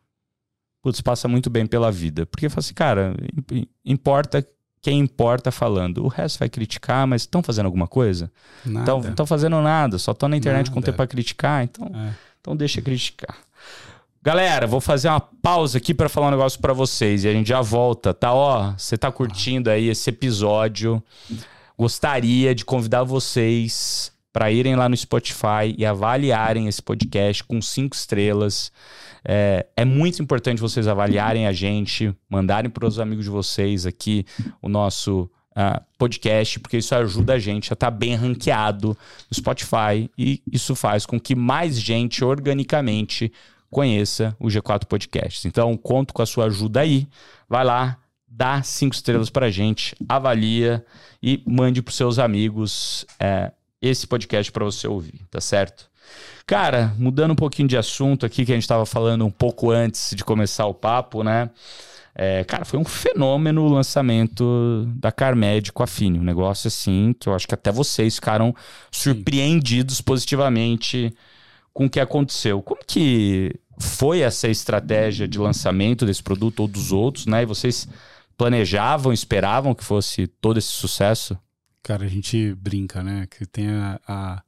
putz, 0.82 1.00
passa 1.00 1.26
muito 1.26 1.48
bem 1.48 1.66
pela 1.66 1.90
vida. 1.90 2.26
Porque 2.26 2.48
fala 2.48 2.60
assim, 2.60 2.74
cara, 2.74 3.14
importa 3.84 4.46
quem 4.86 5.00
importa 5.00 5.50
falando. 5.50 6.04
O 6.04 6.08
resto 6.08 6.38
vai 6.38 6.48
criticar, 6.48 7.08
mas 7.08 7.22
estão 7.22 7.42
fazendo 7.42 7.66
alguma 7.66 7.88
coisa? 7.88 8.30
Não 8.64 9.00
estão 9.00 9.26
fazendo 9.26 9.60
nada, 9.60 9.98
só 9.98 10.12
estão 10.12 10.28
na 10.28 10.36
internet 10.36 10.66
nada. 10.66 10.74
com 10.74 10.80
tempo 10.80 10.96
para 10.96 11.08
criticar, 11.08 11.64
então, 11.64 11.90
é. 11.92 12.14
Então 12.46 12.56
deixa 12.56 12.80
criticar. 12.80 13.36
Galera, 14.22 14.68
vou 14.68 14.80
fazer 14.80 15.08
uma 15.08 15.20
pausa 15.20 15.78
aqui 15.78 15.92
para 15.92 16.08
falar 16.08 16.28
um 16.28 16.30
negócio 16.30 16.60
para 16.60 16.72
vocês 16.72 17.24
e 17.24 17.28
a 17.28 17.32
gente 17.32 17.48
já 17.48 17.60
volta, 17.60 18.14
tá? 18.14 18.32
Ó, 18.32 18.72
você 18.76 18.96
tá 18.96 19.10
curtindo 19.10 19.68
aí 19.68 19.88
esse 19.88 20.10
episódio? 20.10 21.02
Gostaria 21.76 22.54
de 22.54 22.64
convidar 22.64 23.02
vocês 23.02 24.12
para 24.32 24.52
irem 24.52 24.76
lá 24.76 24.88
no 24.88 24.96
Spotify 24.96 25.74
e 25.76 25.84
avaliarem 25.84 26.68
esse 26.68 26.80
podcast 26.80 27.42
com 27.42 27.60
cinco 27.60 27.96
estrelas. 27.96 28.70
É, 29.24 29.66
é 29.76 29.84
muito 29.84 30.22
importante 30.22 30.60
vocês 30.60 30.86
avaliarem 30.86 31.48
a 31.48 31.52
gente, 31.52 32.14
mandarem 32.28 32.70
para 32.70 32.86
os 32.86 33.00
amigos 33.00 33.24
de 33.24 33.30
vocês 33.30 33.86
aqui 33.86 34.24
o 34.62 34.68
nosso 34.68 35.28
uh, 35.56 35.82
podcast, 35.98 36.60
porque 36.60 36.76
isso 36.76 36.94
ajuda 36.94 37.34
a 37.34 37.38
gente 37.38 37.72
a 37.72 37.74
estar 37.74 37.90
tá 37.90 37.90
bem 37.90 38.14
ranqueado 38.14 38.88
no 38.88 39.34
Spotify 39.34 40.10
e 40.16 40.42
isso 40.52 40.74
faz 40.74 41.06
com 41.06 41.18
que 41.18 41.34
mais 41.34 41.80
gente 41.80 42.22
organicamente 42.22 43.32
conheça 43.70 44.36
o 44.38 44.46
G4 44.46 44.84
Podcasts. 44.84 45.44
Então, 45.44 45.76
conto 45.76 46.12
com 46.14 46.22
a 46.22 46.26
sua 46.26 46.46
ajuda 46.46 46.80
aí. 46.80 47.08
Vai 47.48 47.64
lá, 47.64 47.98
dá 48.28 48.62
cinco 48.62 48.94
estrelas 48.94 49.30
para 49.30 49.50
gente, 49.50 49.96
avalia 50.08 50.84
e 51.22 51.42
mande 51.46 51.82
para 51.82 51.92
seus 51.92 52.18
amigos 52.18 53.06
é, 53.18 53.50
esse 53.80 54.06
podcast 54.06 54.52
para 54.52 54.64
você 54.64 54.86
ouvir, 54.86 55.20
tá 55.30 55.40
certo? 55.40 55.90
Cara, 56.46 56.94
mudando 56.96 57.32
um 57.32 57.36
pouquinho 57.36 57.66
de 57.66 57.76
assunto 57.76 58.24
aqui, 58.24 58.44
que 58.44 58.52
a 58.52 58.54
gente 58.54 58.62
estava 58.62 58.86
falando 58.86 59.26
um 59.26 59.30
pouco 59.30 59.70
antes 59.70 60.14
de 60.14 60.24
começar 60.24 60.66
o 60.66 60.74
papo, 60.74 61.24
né? 61.24 61.50
É, 62.18 62.42
cara, 62.44 62.64
foi 62.64 62.80
um 62.80 62.84
fenômeno 62.84 63.62
o 63.62 63.68
lançamento 63.68 64.86
da 64.96 65.12
Carmed 65.12 65.70
com 65.70 65.82
a 65.82 65.86
Fini. 65.86 66.18
Um 66.18 66.24
negócio 66.24 66.66
assim 66.66 67.14
que 67.20 67.28
eu 67.28 67.34
acho 67.34 67.46
que 67.46 67.52
até 67.52 67.70
vocês 67.70 68.14
ficaram 68.14 68.54
surpreendidos 68.90 70.00
positivamente 70.00 71.14
com 71.74 71.84
o 71.84 71.90
que 71.90 72.00
aconteceu. 72.00 72.62
Como 72.62 72.80
que 72.86 73.54
foi 73.78 74.20
essa 74.20 74.48
estratégia 74.48 75.28
de 75.28 75.38
lançamento 75.38 76.06
desse 76.06 76.22
produto 76.22 76.60
ou 76.60 76.68
dos 76.68 76.90
outros, 76.90 77.26
né? 77.26 77.42
E 77.42 77.46
vocês 77.46 77.86
planejavam, 78.34 79.12
esperavam 79.12 79.74
que 79.74 79.84
fosse 79.84 80.26
todo 80.26 80.58
esse 80.58 80.68
sucesso? 80.68 81.38
Cara, 81.82 82.06
a 82.06 82.08
gente 82.08 82.54
brinca, 82.54 83.02
né? 83.02 83.26
Que 83.30 83.44
tem 83.44 83.68
a, 83.68 84.00
a, 84.08 84.42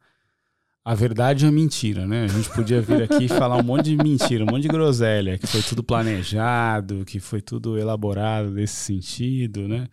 a 0.88 0.94
verdade 0.94 1.44
e 1.44 1.48
a 1.48 1.52
mentira, 1.52 2.06
né? 2.06 2.24
A 2.24 2.28
gente 2.28 2.48
podia 2.48 2.80
vir 2.80 3.02
aqui 3.02 3.24
e 3.24 3.28
falar 3.28 3.58
um 3.58 3.62
monte 3.62 3.94
de 3.94 3.96
mentira, 4.02 4.42
um 4.42 4.46
monte 4.46 4.62
de 4.62 4.68
groselha, 4.68 5.36
que 5.36 5.46
foi 5.46 5.60
tudo 5.60 5.82
planejado, 5.82 7.04
que 7.04 7.20
foi 7.20 7.42
tudo 7.42 7.78
elaborado 7.78 8.50
nesse 8.52 8.76
sentido, 8.76 9.68
né? 9.68 9.86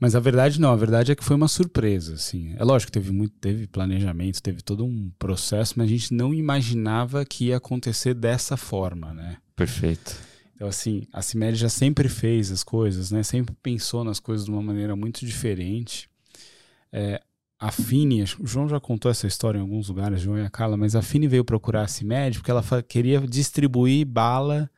Mas 0.00 0.14
a 0.14 0.20
verdade 0.20 0.58
não, 0.58 0.70
a 0.70 0.76
verdade 0.76 1.12
é 1.12 1.14
que 1.14 1.22
foi 1.22 1.36
uma 1.36 1.48
surpresa, 1.48 2.14
assim. 2.14 2.54
É 2.56 2.64
lógico 2.64 2.90
que 2.90 2.98
teve 2.98 3.12
muito, 3.12 3.34
teve 3.38 3.66
planejamento, 3.66 4.42
teve 4.42 4.62
todo 4.62 4.86
um 4.86 5.10
processo, 5.18 5.74
mas 5.76 5.86
a 5.86 5.90
gente 5.90 6.14
não 6.14 6.32
imaginava 6.32 7.22
que 7.22 7.48
ia 7.48 7.58
acontecer 7.58 8.14
dessa 8.14 8.56
forma, 8.56 9.12
né? 9.12 9.36
Perfeito. 9.54 10.16
Então, 10.54 10.66
assim, 10.66 11.02
a 11.12 11.20
CIMED 11.20 11.58
já 11.58 11.68
sempre 11.68 12.08
fez 12.08 12.50
as 12.50 12.64
coisas, 12.64 13.10
né? 13.10 13.22
Sempre 13.22 13.54
pensou 13.62 14.02
nas 14.02 14.18
coisas 14.18 14.46
de 14.46 14.50
uma 14.50 14.62
maneira 14.62 14.96
muito 14.96 15.26
diferente. 15.26 16.08
É, 16.90 17.20
a 17.58 17.72
Fini, 17.72 18.22
o 18.22 18.46
João 18.46 18.68
já 18.68 18.78
contou 18.78 19.10
essa 19.10 19.26
história 19.26 19.58
em 19.58 19.62
alguns 19.62 19.88
lugares, 19.88 20.20
João 20.20 20.38
e 20.38 20.44
a 20.44 20.50
Carla, 20.50 20.76
mas 20.76 20.94
a 20.94 21.02
Fini 21.02 21.26
veio 21.26 21.44
procurar 21.44 21.82
a 21.82 21.88
CIMED 21.88 22.38
porque 22.38 22.50
ela 22.50 22.62
queria 22.86 23.20
distribuir 23.20 24.06
bala 24.06 24.70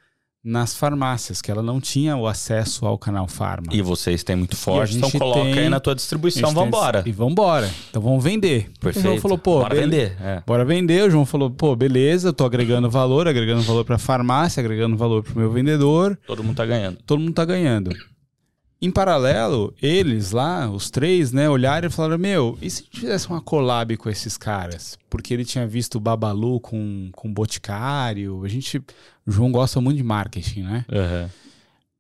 nas 0.43 0.75
farmácias, 0.75 1.43
que 1.43 1.51
ela 1.51 1.63
não 1.63 1.81
tinha 1.81 2.17
o 2.17 2.27
acesso 2.27 2.87
ao 2.87 2.97
canal 2.97 3.27
Farma. 3.27 3.67
E 3.73 3.83
vocês 3.83 4.23
têm 4.23 4.37
muito 4.37 4.57
forte, 4.57 4.97
então 4.97 5.11
coloca 5.11 5.41
tem, 5.43 5.59
aí 5.59 5.69
na 5.69 5.81
tua 5.81 5.95
distribuição, 5.95 6.53
vambora. 6.53 7.03
E 7.05 7.13
vambora. 7.13 7.69
Então 7.91 8.01
vamos 8.01 8.23
vender. 8.23 8.71
Perfeito. 8.81 8.99
O 8.99 9.03
João 9.03 9.21
falou, 9.21 9.37
pô, 9.37 9.61
bora 9.61 9.75
vender. 9.75 10.17
É. 10.21 10.43
Bora 10.47 10.65
vender. 10.65 11.05
O 11.07 11.11
João 11.11 11.27
falou, 11.27 11.51
pô, 11.51 11.75
beleza, 11.75 12.29
eu 12.29 12.33
tô 12.33 12.45
agregando 12.45 12.89
valor, 12.89 13.27
agregando 13.27 13.63
valor 13.63 13.85
pra 13.85 13.99
farmácia, 13.99 14.61
agregando 14.61 14.97
valor 14.97 15.23
pro 15.23 15.39
meu 15.39 15.51
vendedor. 15.51 16.19
Todo 16.27 16.43
mundo 16.45 16.57
tá 16.57 16.65
ganhando. 16.65 16.99
Todo 17.05 17.19
mundo 17.19 17.33
tá 17.33 17.45
ganhando. 17.45 17.91
Em 18.81 18.93
paralelo, 18.93 19.75
eles 19.83 20.31
lá, 20.31 20.71
os 20.71 20.89
três, 20.89 21.33
né, 21.33 21.51
olharam 21.51 21.89
e 21.89 21.91
falaram: 21.91 22.17
Meu, 22.17 22.57
e 22.63 22.71
se 22.71 22.85
fizesse 22.93 23.29
uma 23.29 23.41
collab 23.41 23.97
com 23.97 24.09
esses 24.09 24.37
caras? 24.37 24.97
Porque 25.11 25.35
ele 25.35 25.45
tinha 25.45 25.67
visto 25.67 25.97
o 25.97 26.01
Babalu 26.01 26.61
com, 26.61 27.11
com 27.13 27.29
o 27.29 27.33
Boticário. 27.33 28.45
A 28.45 28.49
gente. 28.49 28.79
O 29.27 29.33
João 29.33 29.51
gosta 29.51 29.81
muito 29.81 29.97
de 29.97 30.05
marketing, 30.05 30.63
né? 30.63 30.85
Uhum. 30.89 31.29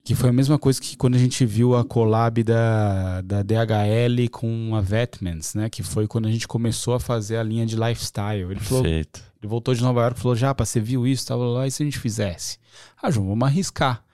Que 0.04 0.14
foi 0.14 0.30
a 0.30 0.32
mesma 0.32 0.56
coisa 0.56 0.80
que 0.80 0.96
quando 0.96 1.16
a 1.16 1.18
gente 1.18 1.44
viu 1.44 1.76
a 1.76 1.84
collab 1.84 2.42
da, 2.44 3.20
da 3.22 3.42
DHL 3.42 4.30
com 4.30 4.74
a 4.74 4.80
Vetmans, 4.80 5.54
né? 5.54 5.68
Que 5.68 5.82
foi 5.82 6.06
quando 6.06 6.28
a 6.28 6.30
gente 6.30 6.46
começou 6.46 6.94
a 6.94 7.00
fazer 7.00 7.38
a 7.38 7.42
linha 7.42 7.66
de 7.66 7.74
lifestyle. 7.74 8.52
Ele 8.52 8.60
falou. 8.60 8.84
Perfeito. 8.84 9.20
Ele 9.42 9.48
voltou 9.48 9.74
de 9.74 9.82
Nova 9.82 10.00
York 10.02 10.16
e 10.16 10.22
falou: 10.22 10.36
Japa, 10.36 10.64
você 10.64 10.80
viu 10.80 11.08
isso? 11.08 11.26
Tava 11.26 11.44
lá, 11.44 11.66
e 11.66 11.72
se 11.72 11.82
a 11.82 11.86
gente 11.86 11.98
fizesse? 11.98 12.56
Ah, 13.02 13.10
João, 13.10 13.26
vamos 13.26 13.48
arriscar. 13.48 14.04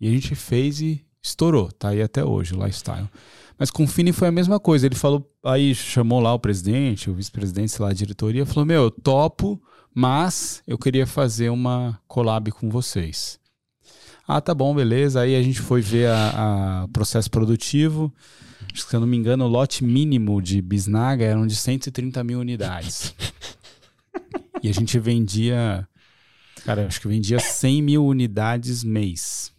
E 0.00 0.08
a 0.08 0.10
gente 0.10 0.34
fez 0.34 0.80
e 0.80 1.04
estourou, 1.22 1.70
tá 1.72 1.90
aí 1.90 2.02
até 2.02 2.24
hoje 2.24 2.54
o 2.54 2.64
lifestyle. 2.64 3.08
Mas 3.58 3.70
com 3.70 3.84
o 3.84 3.86
Fini 3.86 4.10
foi 4.10 4.28
a 4.28 4.32
mesma 4.32 4.58
coisa. 4.58 4.86
Ele 4.86 4.94
falou, 4.94 5.30
aí 5.44 5.74
chamou 5.74 6.18
lá 6.18 6.32
o 6.32 6.38
presidente, 6.38 7.10
o 7.10 7.14
vice-presidente, 7.14 7.72
sei 7.72 7.84
lá, 7.84 7.90
a 7.90 7.94
diretoria, 7.94 8.46
falou: 8.46 8.64
Meu, 8.64 8.84
eu 8.84 8.90
topo, 8.90 9.60
mas 9.94 10.62
eu 10.66 10.78
queria 10.78 11.06
fazer 11.06 11.50
uma 11.50 12.00
collab 12.08 12.50
com 12.52 12.70
vocês. 12.70 13.38
Ah, 14.26 14.40
tá 14.40 14.54
bom, 14.54 14.74
beleza. 14.74 15.20
Aí 15.20 15.36
a 15.36 15.42
gente 15.42 15.60
foi 15.60 15.82
ver 15.82 16.08
a 16.08 16.88
processo 16.92 17.30
produtivo. 17.30 18.10
Se 18.74 18.94
eu 18.94 19.00
não 19.00 19.06
me 19.06 19.16
engano, 19.16 19.44
o 19.44 19.48
lote 19.48 19.84
mínimo 19.84 20.40
de 20.40 20.62
bisnaga 20.62 21.24
eram 21.24 21.46
de 21.46 21.56
130 21.56 22.22
mil 22.24 22.38
unidades. 22.38 23.14
e 24.62 24.68
a 24.68 24.72
gente 24.72 24.98
vendia, 24.98 25.86
cara, 26.64 26.86
acho 26.86 27.00
que 27.00 27.08
vendia 27.08 27.38
100 27.38 27.82
mil 27.82 28.06
unidades 28.06 28.84
mês. 28.84 29.52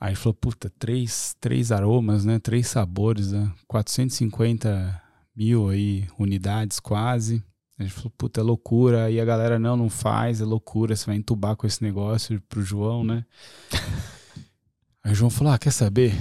Aí 0.00 0.10
ele 0.10 0.16
falou, 0.16 0.34
puta, 0.34 0.70
três, 0.78 1.36
três 1.40 1.72
aromas, 1.72 2.24
né? 2.24 2.38
Três 2.38 2.68
sabores, 2.68 3.32
né? 3.32 3.52
450 3.66 5.02
mil 5.34 5.68
aí, 5.68 6.06
unidades 6.18 6.78
quase. 6.78 7.42
A 7.78 7.82
gente 7.82 7.94
falou, 7.94 8.12
puta, 8.16 8.40
é 8.40 8.42
loucura. 8.42 9.04
Aí 9.04 9.20
a 9.20 9.24
galera, 9.24 9.58
não, 9.58 9.76
não 9.76 9.90
faz, 9.90 10.40
é 10.40 10.44
loucura. 10.44 10.94
Você 10.94 11.06
vai 11.06 11.16
entubar 11.16 11.56
com 11.56 11.66
esse 11.66 11.82
negócio 11.82 12.40
pro 12.48 12.62
João, 12.62 13.02
né? 13.02 13.24
aí 15.02 15.12
o 15.12 15.14
João 15.14 15.30
falou, 15.30 15.52
ah, 15.52 15.58
quer 15.58 15.72
saber? 15.72 16.14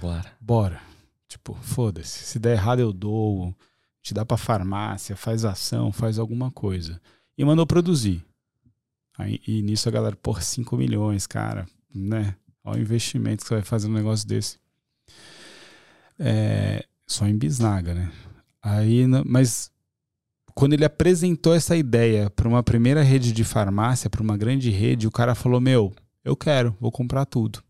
Bora. 0.00 0.32
Bora. 0.40 0.80
Tipo, 1.26 1.54
foda-se. 1.54 2.24
Se 2.24 2.38
der 2.38 2.52
errado, 2.52 2.80
eu 2.80 2.92
dou. 2.92 3.54
Te 4.00 4.14
dá 4.14 4.24
pra 4.24 4.36
farmácia, 4.36 5.16
faz 5.16 5.44
ação, 5.44 5.92
faz 5.92 6.18
alguma 6.18 6.50
coisa. 6.50 7.00
E 7.36 7.44
mandou 7.44 7.66
produzir. 7.66 8.24
Aí, 9.18 9.40
e 9.46 9.60
nisso 9.62 9.88
a 9.88 9.92
galera, 9.92 10.16
porra, 10.16 10.40
5 10.40 10.76
milhões, 10.76 11.26
cara, 11.26 11.66
né? 11.92 12.36
Olha 12.68 12.78
o 12.78 12.82
investimento 12.82 13.42
que 13.42 13.48
você 13.48 13.54
vai 13.54 13.64
fazer 13.64 13.88
um 13.88 13.92
negócio 13.92 14.28
desse. 14.28 14.58
É, 16.18 16.84
só 17.06 17.26
em 17.26 17.36
bisnaga, 17.36 17.94
né? 17.94 18.12
Aí, 18.62 19.06
mas 19.24 19.70
quando 20.54 20.74
ele 20.74 20.84
apresentou 20.84 21.54
essa 21.54 21.74
ideia 21.74 22.28
para 22.28 22.46
uma 22.46 22.62
primeira 22.62 23.02
rede 23.02 23.32
de 23.32 23.42
farmácia, 23.42 24.10
para 24.10 24.22
uma 24.22 24.36
grande 24.36 24.68
rede, 24.70 25.06
o 25.06 25.10
cara 25.10 25.34
falou: 25.34 25.60
Meu, 25.60 25.94
eu 26.22 26.36
quero, 26.36 26.76
vou 26.78 26.92
comprar 26.92 27.24
tudo. 27.24 27.62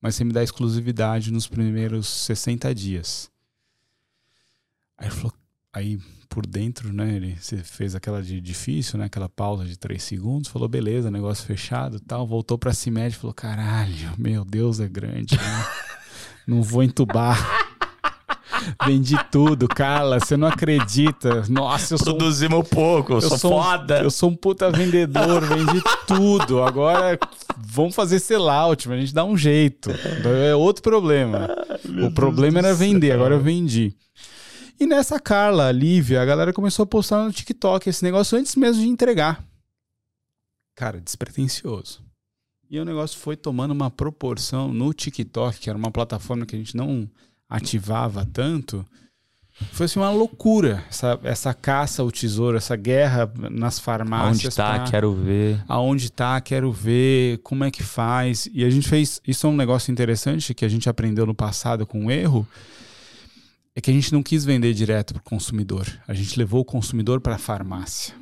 Mas 0.00 0.16
você 0.16 0.24
me 0.24 0.32
dá 0.32 0.42
exclusividade 0.42 1.30
nos 1.30 1.46
primeiros 1.46 2.08
60 2.08 2.74
dias. 2.74 3.30
Aí 4.98 5.08
falou, 5.08 5.32
aí 5.72 6.00
por 6.32 6.46
dentro, 6.46 6.90
né? 6.94 7.14
Ele 7.14 7.36
fez 7.62 7.94
aquela 7.94 8.22
de 8.22 8.40
difícil, 8.40 8.98
né? 8.98 9.04
Aquela 9.04 9.28
pausa 9.28 9.66
de 9.66 9.78
três 9.78 10.02
segundos, 10.02 10.48
falou, 10.48 10.66
beleza, 10.66 11.10
negócio 11.10 11.44
fechado 11.44 12.00
tal. 12.00 12.26
Voltou 12.26 12.56
pra 12.56 12.72
CIMED 12.72 13.14
e 13.14 13.18
falou, 13.18 13.34
caralho, 13.34 14.12
meu 14.16 14.42
Deus, 14.42 14.80
é 14.80 14.88
grande, 14.88 15.36
né? 15.36 15.66
Não 16.46 16.62
vou 16.62 16.82
entubar. 16.82 17.38
Vendi 18.86 19.14
tudo, 19.30 19.68
Carla, 19.68 20.20
você 20.20 20.34
não 20.34 20.48
acredita. 20.48 21.44
Nossa, 21.50 21.94
eu 21.94 21.98
sou. 21.98 22.16
Produzimos 22.16 22.60
um... 22.60 22.62
pouco, 22.62 23.12
eu, 23.12 23.20
sou, 23.20 23.38
sou 23.38 23.62
foda. 23.62 24.00
Um, 24.00 24.04
eu 24.04 24.10
sou 24.10 24.30
um 24.30 24.36
puta 24.36 24.70
vendedor, 24.70 25.44
vendi 25.44 25.82
tudo. 26.06 26.62
Agora 26.62 27.18
vamos 27.58 27.94
fazer 27.94 28.18
sellout, 28.20 28.88
mas 28.88 28.96
a 28.96 29.00
gente 29.00 29.14
dá 29.14 29.24
um 29.24 29.36
jeito. 29.36 29.90
É 30.48 30.54
outro 30.54 30.82
problema. 30.82 31.50
Ai, 31.68 32.04
o 32.06 32.10
problema 32.10 32.60
era 32.60 32.72
vender, 32.72 33.12
agora 33.12 33.34
eu 33.34 33.40
vendi. 33.40 33.94
E 34.82 34.86
nessa 34.86 35.20
Carla, 35.20 35.68
a 35.68 35.72
Lívia, 35.72 36.20
a 36.20 36.24
galera 36.24 36.52
começou 36.52 36.82
a 36.82 36.86
postar 36.86 37.22
no 37.22 37.32
TikTok 37.32 37.88
esse 37.88 38.02
negócio 38.02 38.36
antes 38.36 38.56
mesmo 38.56 38.82
de 38.82 38.88
entregar. 38.88 39.40
Cara, 40.74 41.00
despretensioso. 41.00 42.02
E 42.68 42.80
o 42.80 42.84
negócio 42.84 43.16
foi 43.16 43.36
tomando 43.36 43.70
uma 43.70 43.92
proporção 43.92 44.72
no 44.72 44.92
TikTok, 44.92 45.60
que 45.60 45.70
era 45.70 45.78
uma 45.78 45.92
plataforma 45.92 46.44
que 46.44 46.56
a 46.56 46.58
gente 46.58 46.76
não 46.76 47.08
ativava 47.48 48.26
tanto. 48.26 48.84
Foi 49.70 49.86
assim 49.86 50.00
uma 50.00 50.10
loucura 50.10 50.84
essa, 50.90 51.16
essa 51.22 51.54
caça 51.54 52.02
ao 52.02 52.10
tesouro, 52.10 52.56
essa 52.56 52.74
guerra 52.74 53.32
nas 53.52 53.78
farmácias. 53.78 54.46
Onde 54.46 54.56
tá, 54.56 54.80
pra... 54.80 54.90
quero 54.90 55.14
ver. 55.14 55.62
Aonde 55.68 56.10
tá, 56.10 56.40
quero 56.40 56.72
ver, 56.72 57.38
como 57.44 57.62
é 57.62 57.70
que 57.70 57.84
faz. 57.84 58.48
E 58.52 58.64
a 58.64 58.70
gente 58.70 58.88
fez. 58.88 59.22
Isso 59.24 59.46
é 59.46 59.50
um 59.50 59.56
negócio 59.56 59.92
interessante 59.92 60.52
que 60.52 60.64
a 60.64 60.68
gente 60.68 60.88
aprendeu 60.88 61.24
no 61.24 61.36
passado 61.36 61.86
com 61.86 62.06
o 62.06 62.10
erro 62.10 62.44
é 63.74 63.80
que 63.80 63.90
a 63.90 63.94
gente 63.94 64.12
não 64.12 64.22
quis 64.22 64.44
vender 64.44 64.74
direto 64.74 65.14
para 65.14 65.20
o 65.20 65.24
consumidor. 65.24 65.86
A 66.06 66.14
gente 66.14 66.38
levou 66.38 66.60
o 66.60 66.64
consumidor 66.64 67.20
para 67.20 67.36
a 67.36 67.38
farmácia. 67.38 68.14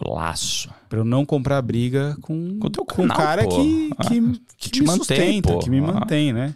Laço. 0.00 0.70
Para 0.88 0.98
eu 0.98 1.04
não 1.04 1.24
comprar 1.24 1.60
briga 1.62 2.16
com, 2.20 2.58
com, 2.58 2.70
com 2.70 3.02
um 3.02 3.08
cara 3.08 3.44
pô. 3.44 3.50
que, 3.50 3.90
que, 3.90 4.18
ah, 4.18 4.32
que, 4.56 4.70
que 4.70 4.80
me 4.80 4.86
mantém, 4.86 4.98
sustenta, 4.98 5.52
pô. 5.52 5.58
que 5.58 5.70
me 5.70 5.78
ah. 5.78 5.82
mantém, 5.82 6.32
né? 6.32 6.54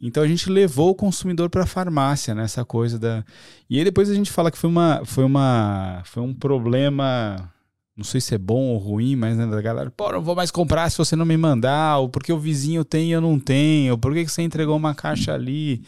Então 0.00 0.22
a 0.22 0.26
gente 0.26 0.50
levou 0.50 0.90
o 0.90 0.94
consumidor 0.94 1.48
para 1.48 1.62
a 1.62 1.66
farmácia 1.66 2.34
nessa 2.34 2.62
né? 2.62 2.64
coisa 2.66 2.98
da. 2.98 3.24
E 3.70 3.78
aí 3.78 3.84
depois 3.84 4.10
a 4.10 4.14
gente 4.14 4.30
fala 4.30 4.50
que 4.50 4.58
foi 4.58 4.68
uma, 4.68 5.02
foi 5.04 5.24
uma, 5.24 6.02
foi 6.04 6.22
um 6.22 6.34
problema, 6.34 7.51
não 7.96 8.04
sei 8.04 8.20
se 8.20 8.34
é 8.34 8.38
bom 8.38 8.68
ou 8.68 8.78
ruim, 8.78 9.14
mas 9.14 9.36
né, 9.36 9.46
da 9.46 9.60
galera, 9.60 9.90
pô, 9.90 10.10
não 10.12 10.22
vou 10.22 10.34
mais 10.34 10.50
comprar 10.50 10.90
se 10.90 10.96
você 10.96 11.14
não 11.14 11.26
me 11.26 11.36
mandar, 11.36 11.98
ou 11.98 12.08
porque 12.08 12.32
o 12.32 12.38
vizinho 12.38 12.84
tem 12.84 13.10
e 13.10 13.12
eu 13.12 13.20
não 13.20 13.38
tenho, 13.38 13.92
ou 13.92 13.98
por 13.98 14.14
que 14.14 14.26
você 14.26 14.42
entregou 14.42 14.76
uma 14.76 14.94
caixa 14.94 15.34
ali? 15.34 15.82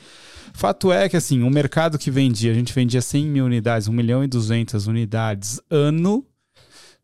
Fato 0.53 0.93
é 0.93 1.09
que, 1.09 1.17
assim, 1.17 1.43
o 1.43 1.51
mercado 1.51 1.99
que 1.99 2.11
vendia, 2.11 2.53
a 2.53 2.55
gente 2.55 2.73
vendia 2.73 3.01
100 3.01 3.27
mil 3.27 3.45
unidades, 3.45 3.89
1 3.89 3.93
milhão 3.93 4.23
e 4.23 4.29
200 4.29 4.87
unidades 4.87 5.61
ano. 5.69 6.25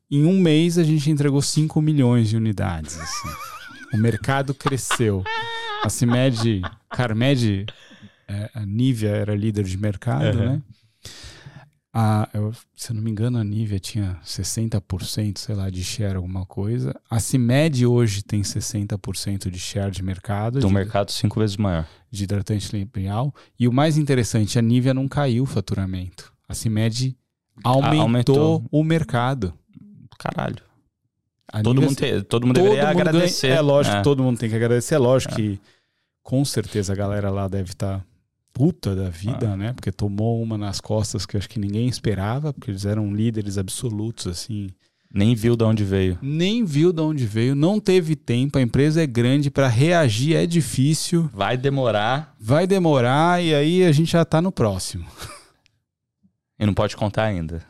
Em 0.09 0.25
um 0.25 0.39
mês, 0.39 0.79
a 0.79 0.85
gente 0.85 1.11
entregou 1.11 1.43
5 1.43 1.81
milhões 1.81 2.29
de 2.29 2.37
unidades. 2.37 2.99
Assim. 2.99 3.29
O 3.93 3.97
mercado 3.97 4.55
cresceu. 4.55 5.25
A 5.83 5.89
CIMED, 5.89 6.63
Carmed, 6.91 7.67
é, 8.29 8.51
a 8.55 8.67
Nivea 8.67 9.11
era 9.11 9.35
líder 9.35 9.65
de 9.65 9.77
mercado, 9.77 10.39
uhum. 10.39 10.53
né? 10.53 10.63
A, 11.93 12.29
eu, 12.33 12.53
se 12.77 12.93
eu 12.93 12.97
não 12.97 13.03
me 13.03 13.11
engano, 13.11 13.37
a 13.39 13.43
Nivea 13.43 13.81
tinha 13.81 14.17
60%, 14.25 15.39
sei 15.39 15.55
lá, 15.57 15.69
de 15.69 15.83
share, 15.83 16.15
alguma 16.15 16.47
coisa. 16.47 16.95
A 17.11 17.19
CIMED 17.19 17.85
hoje 17.85 18.23
tem 18.23 18.43
60% 18.43 19.51
de 19.51 19.59
share 19.59 19.91
de 19.91 20.03
mercado. 20.03 20.61
Do 20.61 20.69
de, 20.69 20.73
mercado 20.73 21.11
cinco 21.11 21.41
vezes 21.41 21.57
maior. 21.57 21.87
De 22.09 22.25
hidratante 22.25 22.77
limpial. 22.77 23.35
E 23.59 23.67
o 23.67 23.73
mais 23.73 23.99
interessante, 23.99 24.57
a 24.57 24.63
Nivea 24.63 24.95
não 24.95 25.09
caiu 25.09 25.43
o 25.43 25.47
faturamento. 25.47 26.33
A 26.49 26.55
CIMED 26.55 27.17
aumentou, 27.65 28.01
aumentou. 28.01 28.65
o 28.71 28.85
mercado. 28.85 29.53
Caralho. 30.17 30.63
A 31.53 31.63
todo, 31.63 31.83
mundo 31.83 31.97
tem, 31.97 32.23
todo 32.23 32.47
mundo 32.47 32.57
todo 32.57 32.65
deveria 32.65 32.89
mundo 32.89 33.01
agradecer. 33.01 33.49
Ganha, 33.49 33.59
é 33.59 33.63
lógico, 33.63 33.97
é. 33.97 34.03
todo 34.03 34.23
mundo 34.23 34.39
tem 34.39 34.49
que 34.49 34.55
agradecer. 34.55 34.95
É 34.95 34.99
lógico 34.99 35.35
é. 35.35 35.37
que 35.37 35.61
com 36.23 36.45
certeza 36.45 36.93
a 36.93 36.97
galera 36.97 37.31
lá 37.31 37.49
deve 37.49 37.71
estar 37.71 37.99
tá 37.99 38.05
puta 38.53 38.95
da 38.95 39.09
vida, 39.09 39.53
ah. 39.53 39.57
né? 39.57 39.73
Porque 39.73 39.93
tomou 39.93 40.43
uma 40.43 40.59
nas 40.59 40.81
costas 40.81 41.25
que 41.25 41.37
eu 41.37 41.39
acho 41.39 41.49
que 41.49 41.59
ninguém 41.59 41.89
esperava, 41.89 42.53
porque 42.53 42.71
eles 42.71 42.85
eram 42.85 43.13
líderes 43.15 43.59
absolutos, 43.59 44.27
assim, 44.27 44.69
Nem 45.13 45.35
viu 45.35 45.57
de 45.57 45.65
onde 45.65 45.85
veio. 45.85 46.19
Nem 46.23 46.65
viu 46.65 46.93
de 46.93 47.01
onde 47.01 47.27
veio, 47.27 47.55
não 47.55 47.81
teve 47.81 48.15
tempo, 48.15 48.59
a 48.59 48.63
empresa 48.63 49.03
é 49.03 49.07
grande, 49.07 49.51
para 49.51 49.67
reagir 49.67 50.37
é 50.37 50.47
difícil. 50.47 51.29
Vai 51.33 51.57
demorar. 51.57 52.35
Vai 52.39 52.67
demorar 52.67 53.43
e 53.43 53.55
aí 53.55 53.85
a 53.85 53.93
gente 53.93 54.13
já 54.13 54.25
tá 54.25 54.41
no 54.41 54.53
próximo. 54.53 55.07
E 56.59 56.67
não 56.67 56.75
pode 56.75 56.95
contar 56.95 57.25
ainda. 57.25 57.65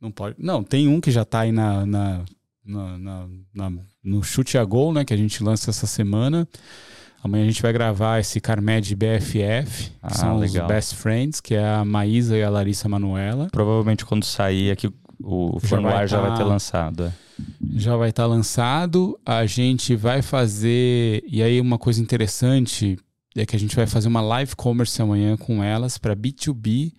Não 0.00 0.10
pode. 0.10 0.34
Não, 0.38 0.64
tem 0.64 0.88
um 0.88 1.00
que 1.00 1.10
já 1.10 1.24
tá 1.24 1.40
aí 1.40 1.52
na, 1.52 1.84
na, 1.84 2.24
na, 2.64 2.98
na, 2.98 3.28
na 3.54 3.72
no 4.02 4.22
chute 4.22 4.56
a 4.56 4.64
gol, 4.64 4.92
né? 4.92 5.04
Que 5.04 5.12
a 5.12 5.16
gente 5.16 5.44
lança 5.44 5.70
essa 5.70 5.86
semana. 5.86 6.48
Amanhã 7.22 7.44
a 7.44 7.46
gente 7.46 7.60
vai 7.62 7.72
gravar 7.72 8.18
esse 8.18 8.40
Carmed 8.40 8.94
BFF, 8.96 9.90
que 9.90 9.92
Ah, 10.02 10.14
são 10.14 10.38
legal. 10.38 10.66
os 10.66 10.72
Best 10.72 10.94
Friends, 10.96 11.40
que 11.40 11.54
é 11.54 11.64
a 11.66 11.84
Maísa 11.84 12.36
e 12.36 12.42
a 12.42 12.48
Larissa 12.48 12.88
Manuela. 12.88 13.48
Provavelmente 13.52 14.04
quando 14.06 14.24
sair 14.24 14.70
aqui, 14.70 14.90
o 15.22 15.58
Já 15.62 15.68
formulário 15.68 15.98
vai 15.98 16.08
já 16.08 16.20
vai 16.20 16.30
tá- 16.30 16.36
ter 16.38 16.44
lançado. 16.44 17.04
é. 17.04 17.12
Já 17.74 17.96
vai 17.96 18.08
estar 18.10 18.26
lançado. 18.26 19.18
A 19.24 19.44
gente 19.46 19.94
vai 19.96 20.22
fazer. 20.22 21.22
E 21.26 21.42
aí, 21.42 21.60
uma 21.60 21.78
coisa 21.78 22.00
interessante 22.00 22.98
é 23.36 23.44
que 23.46 23.54
a 23.54 23.58
gente 23.58 23.76
vai 23.76 23.86
fazer 23.86 24.08
uma 24.08 24.20
live 24.20 24.54
commerce 24.56 25.00
amanhã 25.00 25.36
com 25.36 25.62
elas 25.62 25.96
para 25.98 26.14
B2B, 26.16 26.92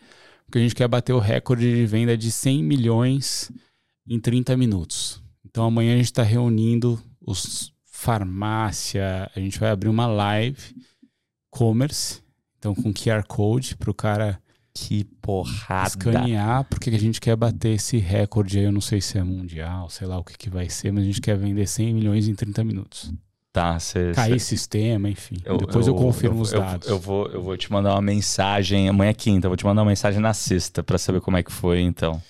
porque 0.45 0.57
a 0.59 0.61
gente 0.61 0.76
quer 0.76 0.88
bater 0.88 1.13
o 1.13 1.19
recorde 1.19 1.63
de 1.76 1.86
venda 1.86 2.15
de 2.17 2.32
100 2.32 2.63
milhões 2.63 3.51
em 4.07 4.19
30 4.19 4.55
minutos. 4.57 5.22
Então, 5.45 5.63
amanhã 5.65 5.93
a 5.93 5.97
gente 5.97 6.05
está 6.05 6.24
reunindo 6.24 6.99
os 7.26 7.72
farmácia. 8.02 9.30
A 9.36 9.39
gente 9.39 9.60
vai 9.60 9.70
abrir 9.70 9.89
uma 9.89 10.08
live 10.08 10.76
commerce, 11.49 12.22
então 12.58 12.74
com 12.74 12.93
QR 12.93 13.24
Code 13.28 13.76
para 13.78 13.91
o 13.91 13.93
cara 13.93 14.39
Que 14.74 15.04
porrada. 15.22 15.88
escanear, 15.89 16.64
porque 16.66 16.89
a 16.89 16.99
gente 16.99 17.20
quer 17.20 17.36
bater 17.36 17.76
esse 17.76 17.97
recorde 17.97 18.58
aí, 18.60 18.66
eu 18.66 18.72
não 18.72 18.82
sei 18.82 19.02
se 19.02 19.18
é 19.18 19.24
mundial, 19.24 19.89
sei 19.89 20.08
lá 20.08 20.18
o 20.18 20.24
que, 20.24 20.38
que 20.38 20.49
vai 20.49 20.70
ser, 20.70 20.91
mas 20.91 21.04
a 21.04 21.06
gente 21.08 21.22
quer 21.22 21.38
vender 21.38 21.68
100 21.68 21.93
milhões 21.93 22.28
em 22.28 22.36
30 22.36 22.64
minutos. 22.64 23.12
Tá, 23.54 23.78
cê, 23.80 24.14
Cair 24.16 24.39
cê- 24.39 24.45
sistema, 24.45 25.10
enfim. 25.10 25.36
Depois 25.60 25.86
eu, 25.86 25.93
confirmo 25.93 26.41
os 26.41 26.54
eu- 26.54 26.62
dados. 26.62 26.88
Eu, 26.88 26.97
vou, 26.97 27.28
eu 27.28 27.41
vou 27.43 27.58
te 27.58 27.70
mandar 27.70 27.91
uma 27.95 28.02
mensagem. 28.02 28.88
Amanhã 28.88 29.10
é 29.10 29.14
quinta, 29.14 29.45
eu 29.47 29.49
vou 29.49 29.58
te 29.58 29.66
mandar 29.66 29.82
uma 29.82 29.89
mensagem 29.91 30.22
na 30.22 30.34
sexta 30.34 30.82
pra 30.82 30.97
saber 30.97 31.20
como 31.20 31.36
é 31.36 31.43
que 31.43 31.52
foi, 31.52 31.82
então. 31.82 32.22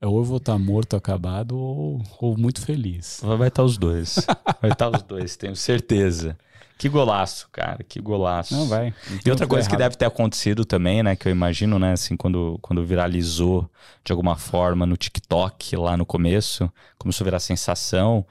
Ou 0.00 0.18
eu 0.18 0.24
vou 0.24 0.36
estar 0.36 0.56
morto, 0.58 0.94
acabado, 0.94 1.58
ou, 1.58 2.02
ou 2.20 2.36
muito 2.36 2.64
feliz. 2.64 3.20
Vai 3.22 3.48
estar 3.48 3.64
os 3.64 3.76
dois. 3.76 4.24
Vai 4.60 4.70
estar 4.70 4.88
os 4.88 5.02
dois, 5.02 5.36
tenho 5.36 5.56
certeza. 5.56 6.38
Que 6.78 6.88
golaço, 6.88 7.48
cara, 7.50 7.82
que 7.82 8.00
golaço. 8.00 8.54
Não, 8.54 8.68
vai. 8.68 8.94
E 9.26 9.30
outra 9.30 9.48
coisa 9.48 9.68
que 9.68 9.76
deve 9.76 9.96
ter 9.96 10.04
acontecido 10.04 10.64
também, 10.64 11.02
né, 11.02 11.16
que 11.16 11.26
eu 11.26 11.32
imagino, 11.32 11.76
né, 11.76 11.92
assim, 11.92 12.16
quando, 12.16 12.56
quando 12.62 12.84
viralizou 12.84 13.68
de 14.04 14.12
alguma 14.12 14.36
forma 14.36 14.86
no 14.86 14.96
TikTok 14.96 15.74
lá 15.74 15.96
no 15.96 16.06
começo, 16.06 16.72
começou 16.96 17.24
a 17.24 17.26
virar 17.26 17.40
sensação, 17.40 18.24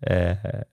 é, 0.00 0.64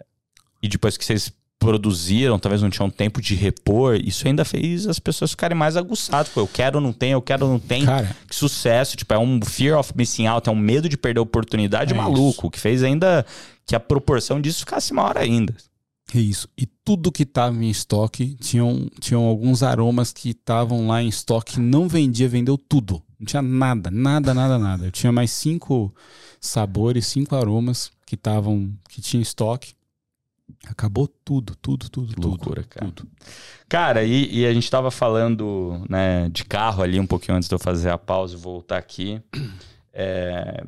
e 0.61 0.67
depois 0.69 0.95
que 0.95 1.03
vocês 1.03 1.33
produziram, 1.59 2.37
talvez 2.39 2.61
não 2.61 2.69
tinham 2.69 2.89
tempo 2.89 3.21
de 3.21 3.35
repor, 3.35 3.95
isso 3.95 4.27
ainda 4.27 4.45
fez 4.45 4.87
as 4.87 4.99
pessoas 4.99 5.31
ficarem 5.31 5.57
mais 5.57 5.75
aguçadas. 5.75 6.29
Pô, 6.31 6.41
eu 6.41 6.47
quero, 6.47 6.79
não 6.79 6.93
tem, 6.93 7.11
eu 7.11 7.21
quero, 7.21 7.47
não 7.47 7.59
tem. 7.59 7.85
Cara, 7.85 8.15
Que 8.27 8.35
sucesso, 8.35 8.95
tipo, 8.95 9.13
é 9.13 9.19
um 9.19 9.39
fear 9.43 9.77
of 9.77 9.91
missing 9.95 10.27
out, 10.27 10.47
é 10.47 10.51
um 10.51 10.55
medo 10.55 10.87
de 10.87 10.97
perder 10.97 11.19
a 11.19 11.23
oportunidade 11.23 11.93
É 11.93 11.97
maluco, 11.97 12.49
que 12.49 12.59
fez 12.59 12.83
ainda 12.83 13.25
que 13.65 13.75
a 13.75 13.79
proporção 13.79 14.39
disso 14.39 14.59
ficasse 14.59 14.93
maior 14.93 15.17
ainda. 15.17 15.53
é 16.13 16.19
isso. 16.19 16.47
E 16.57 16.65
tudo 16.65 17.11
que 17.11 17.23
estava 17.23 17.55
em 17.55 17.69
estoque, 17.69 18.35
tinham, 18.39 18.87
tinham 18.99 19.23
alguns 19.25 19.61
aromas 19.63 20.13
que 20.13 20.29
estavam 20.29 20.87
lá 20.87 21.01
em 21.03 21.09
estoque, 21.09 21.59
não 21.59 21.87
vendia, 21.87 22.29
vendeu 22.29 22.57
tudo. 22.57 23.01
Não 23.19 23.25
tinha 23.25 23.41
nada, 23.41 23.89
nada, 23.89 24.33
nada, 24.33 24.59
nada. 24.59 24.85
Eu 24.85 24.91
tinha 24.91 25.11
mais 25.11 25.31
cinco 25.31 25.93
sabores, 26.39 27.07
cinco 27.07 27.35
aromas 27.35 27.91
que 28.05 28.15
estavam, 28.15 28.71
que 28.89 29.01
tinha 29.01 29.19
em 29.19 29.23
estoque. 29.23 29.73
Acabou 30.71 31.07
tudo, 31.07 31.55
tudo, 31.55 31.89
tudo, 31.89 32.09
Que 32.09 32.15
tudo. 32.15 32.27
loucura, 32.29 32.63
cara. 32.63 32.85
tudo. 32.91 33.07
Cara, 33.69 34.03
e, 34.03 34.39
e 34.39 34.45
a 34.45 34.53
gente 34.53 34.69
tava 34.69 34.89
falando 34.91 35.83
né, 35.89 36.29
de 36.29 36.43
carro 36.45 36.83
ali 36.83 36.99
um 36.99 37.07
pouquinho 37.07 37.37
antes 37.37 37.49
de 37.49 37.55
eu 37.55 37.59
fazer 37.59 37.89
a 37.89 37.97
pausa 37.97 38.35
e 38.35 38.39
voltar 38.39 38.77
aqui. 38.77 39.21
É, 39.93 40.63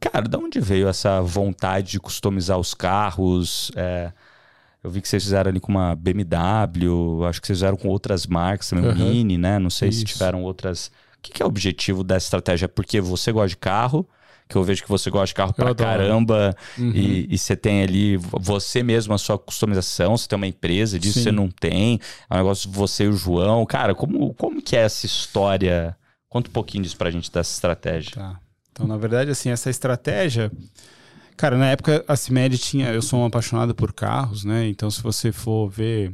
cara, 0.00 0.28
da 0.28 0.38
onde 0.38 0.60
veio 0.60 0.88
essa 0.88 1.20
vontade 1.20 1.92
de 1.92 2.00
customizar 2.00 2.58
os 2.58 2.74
carros? 2.74 3.70
É, 3.74 4.12
eu 4.82 4.90
vi 4.90 5.00
que 5.00 5.08
vocês 5.08 5.22
fizeram 5.22 5.48
ali 5.50 5.60
com 5.60 5.72
uma 5.72 5.94
BMW, 5.94 7.24
acho 7.28 7.40
que 7.40 7.46
vocês 7.46 7.58
fizeram 7.58 7.76
com 7.76 7.88
outras 7.88 8.26
marcas 8.26 8.68
também, 8.68 8.84
Aham. 8.90 8.94
Mini, 9.10 9.38
né? 9.38 9.58
Não 9.58 9.70
sei 9.70 9.90
se 9.90 9.98
Isso. 10.04 10.06
tiveram 10.06 10.42
outras. 10.42 10.88
O 11.16 11.22
que, 11.22 11.32
que 11.32 11.42
é 11.42 11.44
o 11.46 11.48
objetivo 11.48 12.04
dessa 12.04 12.26
estratégia? 12.26 12.66
É 12.66 12.68
porque 12.68 13.00
você 13.00 13.32
gosta 13.32 13.48
de 13.48 13.56
carro, 13.56 14.06
que 14.48 14.56
eu 14.56 14.62
vejo 14.62 14.82
que 14.82 14.88
você 14.88 15.10
gosta 15.10 15.26
de 15.28 15.34
carro 15.34 15.52
pra 15.54 15.74
caramba, 15.74 16.54
Uhum. 16.78 16.90
e, 16.94 17.26
e 17.34 17.38
você 17.38 17.56
tem 17.56 17.82
ali 17.82 18.16
você 18.18 18.82
mesmo 18.82 19.14
a 19.14 19.18
sua 19.18 19.38
customização, 19.38 20.16
você 20.16 20.28
tem 20.28 20.36
uma 20.36 20.46
empresa 20.46 20.98
disso, 20.98 21.14
Sim. 21.18 21.22
você 21.24 21.32
não 21.32 21.48
tem. 21.48 21.98
É 22.28 22.34
um 22.34 22.36
negócio 22.38 22.70
de 22.70 22.76
você 22.76 23.04
e 23.04 23.08
o 23.08 23.12
João. 23.16 23.64
Cara, 23.64 23.94
como, 23.94 24.34
como 24.34 24.60
que 24.62 24.76
é 24.76 24.80
essa 24.80 25.06
história? 25.06 25.96
Conta 26.28 26.48
um 26.50 26.52
pouquinho 26.52 26.82
disso 26.84 26.96
pra 26.96 27.10
gente 27.10 27.30
dessa 27.32 27.52
estratégia. 27.54 28.12
Tá. 28.14 28.38
Então, 28.72 28.86
na 28.86 28.96
verdade, 28.96 29.30
assim, 29.30 29.50
essa 29.50 29.70
estratégia. 29.70 30.50
Cara, 31.36 31.56
na 31.56 31.66
época 31.70 32.04
a 32.08 32.16
CIMED 32.16 32.58
tinha. 32.58 32.88
Eu 32.92 33.02
sou 33.02 33.20
um 33.20 33.24
apaixonado 33.24 33.74
por 33.74 33.92
carros, 33.92 34.44
né? 34.44 34.68
Então, 34.68 34.90
se 34.90 35.00
você 35.02 35.32
for 35.32 35.68
ver. 35.68 36.12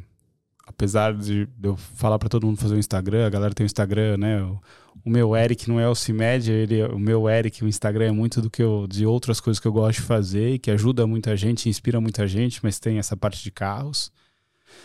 Apesar 0.71 1.13
de 1.13 1.49
eu 1.63 1.77
falar 1.77 2.19
pra 2.19 2.29
todo 2.29 2.47
mundo 2.47 2.57
fazer 2.57 2.77
um 2.77 2.79
Instagram, 2.79 3.27
a 3.27 3.31
galera 3.31 3.53
tem 3.53 3.65
um 3.65 3.67
Instagram, 3.67 4.17
né? 4.17 4.41
O, 4.41 4.61
o 5.05 5.11
meu 5.11 5.37
Eric 5.37 5.69
não 5.69 5.81
é 5.81 5.89
o 5.89 5.95
CIMED, 5.97 6.51
ele, 6.51 6.83
o 6.85 6.99
meu 6.99 7.29
Eric, 7.29 7.65
o 7.65 7.69
Instagram 7.69 8.07
é 8.07 8.13
muito 8.13 8.41
do 8.41 8.49
que 8.49 8.63
eu, 8.63 8.87
de 8.89 9.05
outras 9.05 9.41
coisas 9.41 9.59
que 9.59 9.67
eu 9.67 9.73
gosto 9.73 10.01
de 10.01 10.07
fazer 10.07 10.55
e 10.55 10.59
que 10.59 10.71
ajuda 10.71 11.07
muita 11.07 11.37
gente, 11.37 11.69
inspira 11.69 12.01
muita 12.01 12.27
gente, 12.27 12.61
mas 12.63 12.79
tem 12.79 12.99
essa 12.99 13.17
parte 13.17 13.43
de 13.43 13.51
carros. 13.51 14.13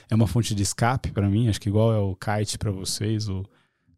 É 0.09 0.15
uma 0.15 0.25
fonte 0.25 0.55
de 0.55 0.63
escape 0.63 1.11
pra 1.11 1.29
mim, 1.29 1.47
acho 1.47 1.61
que 1.61 1.69
igual 1.69 1.93
é 1.93 1.99
o 1.99 2.15
kite 2.15 2.57
pra 2.57 2.71
vocês, 2.71 3.29
o, 3.29 3.45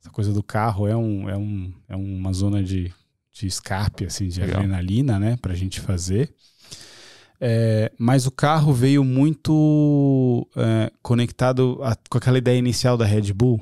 essa 0.01 0.09
coisa 0.09 0.33
do 0.33 0.43
carro 0.43 0.87
é, 0.87 0.95
um, 0.95 1.29
é, 1.29 1.37
um, 1.37 1.73
é 1.87 1.95
uma 1.95 2.33
zona 2.33 2.61
de, 2.61 2.93
de 3.31 3.47
escape, 3.47 4.05
assim, 4.05 4.27
de 4.27 4.41
Legal. 4.41 4.57
adrenalina, 4.57 5.17
né, 5.17 5.37
pra 5.41 5.55
gente 5.55 5.79
fazer. 5.79 6.33
É, 7.39 7.91
mas 7.99 8.25
o 8.25 8.31
carro 8.31 8.73
veio 8.73 9.03
muito 9.03 10.47
é, 10.55 10.91
conectado 11.01 11.79
a- 11.83 11.95
com 12.09 12.17
aquela 12.17 12.37
ideia 12.37 12.57
inicial 12.57 12.97
da 12.97 13.05
Red 13.05 13.31
Bull. 13.33 13.61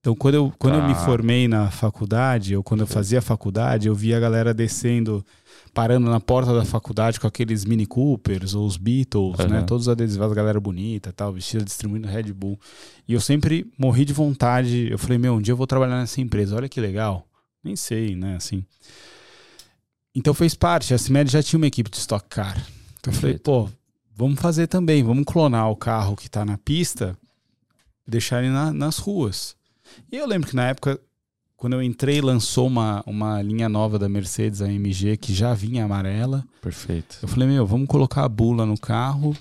Então, 0.00 0.14
quando 0.16 0.34
eu, 0.34 0.52
quando 0.58 0.74
eu 0.74 0.82
me 0.82 0.94
Tá. 0.94 1.04
formei 1.04 1.46
na 1.46 1.70
faculdade, 1.70 2.56
ou 2.56 2.62
quando 2.62 2.80
eu 2.80 2.86
fazia 2.88 3.22
faculdade, 3.22 3.86
eu 3.86 3.94
via 3.94 4.16
a 4.16 4.20
galera 4.20 4.52
descendo, 4.52 5.24
parando 5.72 6.10
na 6.10 6.18
porta 6.18 6.52
da 6.52 6.64
faculdade 6.64 7.20
com 7.20 7.26
aqueles 7.26 7.64
Mini 7.64 7.86
Coopers 7.86 8.52
ou 8.52 8.66
os 8.66 8.76
Beatles, 8.76 9.38
né? 9.48 9.58
Aham. 9.58 9.66
Todos 9.66 9.88
adesivados, 9.88 10.34
galera 10.34 10.58
bonita 10.60 11.12
tal, 11.12 11.32
vestida 11.32 11.64
distribuindo 11.64 12.08
Red 12.08 12.32
Bull. 12.32 12.58
E 13.06 13.12
eu 13.14 13.20
sempre 13.20 13.64
morri 13.78 14.04
de 14.04 14.12
vontade. 14.12 14.88
Eu 14.90 14.98
falei, 14.98 15.18
meu, 15.18 15.34
um 15.34 15.40
dia 15.40 15.52
eu 15.52 15.56
vou 15.56 15.68
trabalhar 15.68 15.98
nessa 16.00 16.20
empresa. 16.20 16.56
Olha 16.56 16.68
que 16.68 16.80
legal. 16.80 17.24
Nem 17.62 17.76
sei, 17.76 18.16
né? 18.16 18.34
Assim. 18.34 18.64
Então 20.14 20.34
fez 20.34 20.54
parte. 20.54 20.92
A 20.92 20.98
CIMED 20.98 21.30
já 21.30 21.42
tinha 21.42 21.58
uma 21.58 21.66
equipe 21.68 21.88
de 21.88 21.96
Stock 21.98 22.26
Car. 22.28 22.60
Então 23.02 23.12
eu 23.12 23.18
falei, 23.18 23.36
pô, 23.38 23.68
vamos 24.14 24.40
fazer 24.40 24.68
também. 24.68 25.02
Vamos 25.02 25.24
clonar 25.24 25.68
o 25.68 25.76
carro 25.76 26.14
que 26.16 26.30
tá 26.30 26.44
na 26.44 26.56
pista 26.56 27.16
e 28.06 28.10
deixar 28.10 28.42
ele 28.44 28.52
na- 28.52 28.72
nas 28.72 28.98
ruas. 28.98 29.56
E 30.10 30.16
eu 30.16 30.24
lembro 30.26 30.48
que 30.48 30.54
na 30.54 30.68
época, 30.68 31.00
quando 31.56 31.72
eu 31.72 31.82
entrei, 31.82 32.20
lançou 32.20 32.68
uma, 32.68 33.02
uma 33.04 33.42
linha 33.42 33.68
nova 33.68 33.98
da 33.98 34.08
Mercedes, 34.08 34.62
a 34.62 34.70
MG, 34.72 35.16
que 35.16 35.34
já 35.34 35.52
vinha 35.52 35.84
amarela. 35.84 36.44
Perfeito. 36.60 37.18
Eu 37.20 37.26
falei, 37.26 37.48
meu, 37.48 37.66
vamos 37.66 37.88
colocar 37.88 38.22
a 38.24 38.28
bula 38.28 38.64
no 38.64 38.78
carro. 38.78 39.36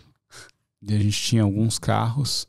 E 0.82 0.96
a 0.96 0.98
gente 1.00 1.22
tinha 1.22 1.44
alguns 1.44 1.78
carros. 1.78 2.48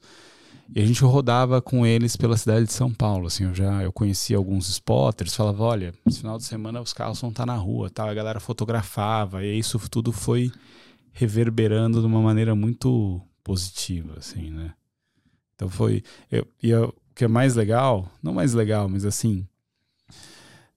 E 0.74 0.80
a 0.80 0.86
gente 0.86 1.04
rodava 1.04 1.60
com 1.60 1.84
eles 1.86 2.16
pela 2.16 2.38
cidade 2.38 2.64
de 2.64 2.72
São 2.72 2.90
Paulo. 2.90 3.26
Assim, 3.26 3.44
eu 3.44 3.54
já 3.54 3.82
eu 3.82 3.92
conhecia 3.92 4.38
alguns 4.38 4.70
spotters, 4.70 5.34
falava, 5.34 5.62
olha, 5.62 5.92
esse 6.06 6.20
final 6.20 6.38
de 6.38 6.44
semana 6.44 6.80
os 6.80 6.94
carros 6.94 7.20
vão 7.20 7.28
estar 7.28 7.44
na 7.44 7.56
rua, 7.56 7.90
tal. 7.90 8.08
A 8.08 8.14
galera 8.14 8.40
fotografava 8.40 9.44
e 9.44 9.58
isso 9.58 9.78
tudo 9.90 10.10
foi 10.12 10.50
reverberando 11.12 12.00
de 12.00 12.06
uma 12.06 12.20
maneira 12.20 12.54
muito 12.54 13.20
positiva, 13.44 14.14
assim, 14.18 14.50
né? 14.50 14.72
Então 15.54 15.68
foi, 15.68 16.02
eu, 16.30 16.46
e 16.62 16.70
eu- 16.70 16.88
o 17.10 17.14
que 17.14 17.24
é 17.24 17.28
mais 17.28 17.54
legal, 17.54 18.10
não 18.22 18.32
mais 18.34 18.52
legal, 18.54 18.88
mas 18.88 19.04
assim, 19.04 19.46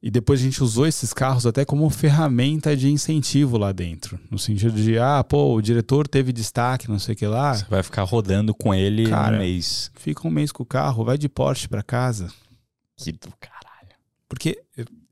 e 0.01 0.11
depois 0.11 0.39
a 0.39 0.43
gente 0.43 0.61
usou 0.61 0.85
esses 0.85 1.13
carros 1.13 1.47
até 1.47 1.65
como 1.65 1.89
ferramenta 1.89 2.75
de 2.77 2.89
incentivo 2.91 3.57
lá 3.57 3.71
dentro. 3.71 4.19
No 4.29 4.37
sentido 4.37 4.75
de, 4.75 4.99
ah, 4.99 5.23
pô, 5.23 5.55
o 5.55 5.61
diretor 5.61 6.07
teve 6.07 6.31
destaque, 6.31 6.87
não 6.89 6.99
sei 6.99 7.15
o 7.15 7.17
que 7.17 7.25
lá. 7.25 7.55
Você 7.55 7.65
vai 7.65 7.81
ficar 7.81 8.03
rodando 8.03 8.53
com 8.53 8.71
ele 8.75 9.09
Cara, 9.09 9.35
um 9.35 9.39
mês. 9.39 9.89
Fica 9.95 10.27
um 10.27 10.29
mês 10.31 10.51
com 10.51 10.61
o 10.61 10.65
carro, 10.65 11.03
vai 11.03 11.17
de 11.17 11.27
Porsche 11.27 11.67
pra 11.67 11.81
casa. 11.81 12.31
Que 12.97 13.11
do 13.13 13.33
caralho. 13.39 13.95
Porque 14.29 14.61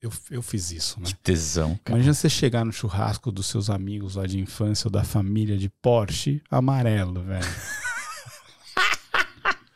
eu, 0.04 0.12
eu, 0.30 0.42
fiz 0.42 0.70
isso, 0.70 1.00
né? 1.00 1.06
Que 1.06 1.16
tesão, 1.16 1.80
cara. 1.82 1.98
Imagina 1.98 2.14
você 2.14 2.30
chegar 2.30 2.66
no 2.66 2.74
churrasco 2.74 3.32
dos 3.32 3.46
seus 3.46 3.70
amigos 3.70 4.16
lá 4.16 4.28
de 4.28 4.38
infância 4.38 4.90
ou 4.90 4.92
da 4.92 5.02
família 5.02 5.58
de 5.58 5.70
Porsche 5.70 6.42
amarelo, 6.52 7.24
velho. 7.24 7.48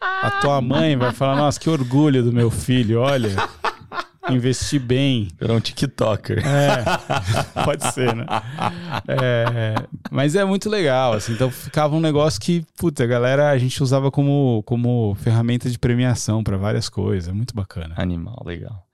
A 0.02 0.32
tua 0.42 0.60
mãe 0.60 0.98
vai 0.98 1.14
falar, 1.14 1.38
nossa, 1.38 1.58
que 1.58 1.70
orgulho 1.70 2.22
do 2.24 2.34
meu 2.34 2.52
filho, 2.52 3.00
olha. 3.00 3.30
investir 4.30 4.82
bem. 4.82 5.30
Era 5.40 5.54
um 5.54 5.62
TikToker. 5.62 6.46
É, 6.46 6.84
pode 7.64 7.94
ser, 7.94 8.14
né? 8.14 8.26
É, 9.08 9.76
mas 10.12 10.36
é 10.36 10.44
muito 10.44 10.70
legal, 10.70 11.14
assim. 11.14 11.32
Então 11.32 11.50
ficava 11.50 11.96
um 11.96 12.02
negócio 12.02 12.42
que, 12.42 12.66
puta, 12.76 13.06
a 13.06 13.08
galera 13.08 13.50
a 13.50 13.58
gente 13.58 13.82
usava 13.82 14.12
como, 14.12 14.62
como 14.66 15.16
ferramenta 15.16 15.70
de 15.70 15.80
premiação 15.80 16.44
para 16.44 16.58
várias 16.58 16.90
coisas. 16.90 17.30
É 17.30 17.32
muito 17.32 17.56
bacana. 17.56 17.96
Animal, 17.96 18.44
legal. 18.46 18.87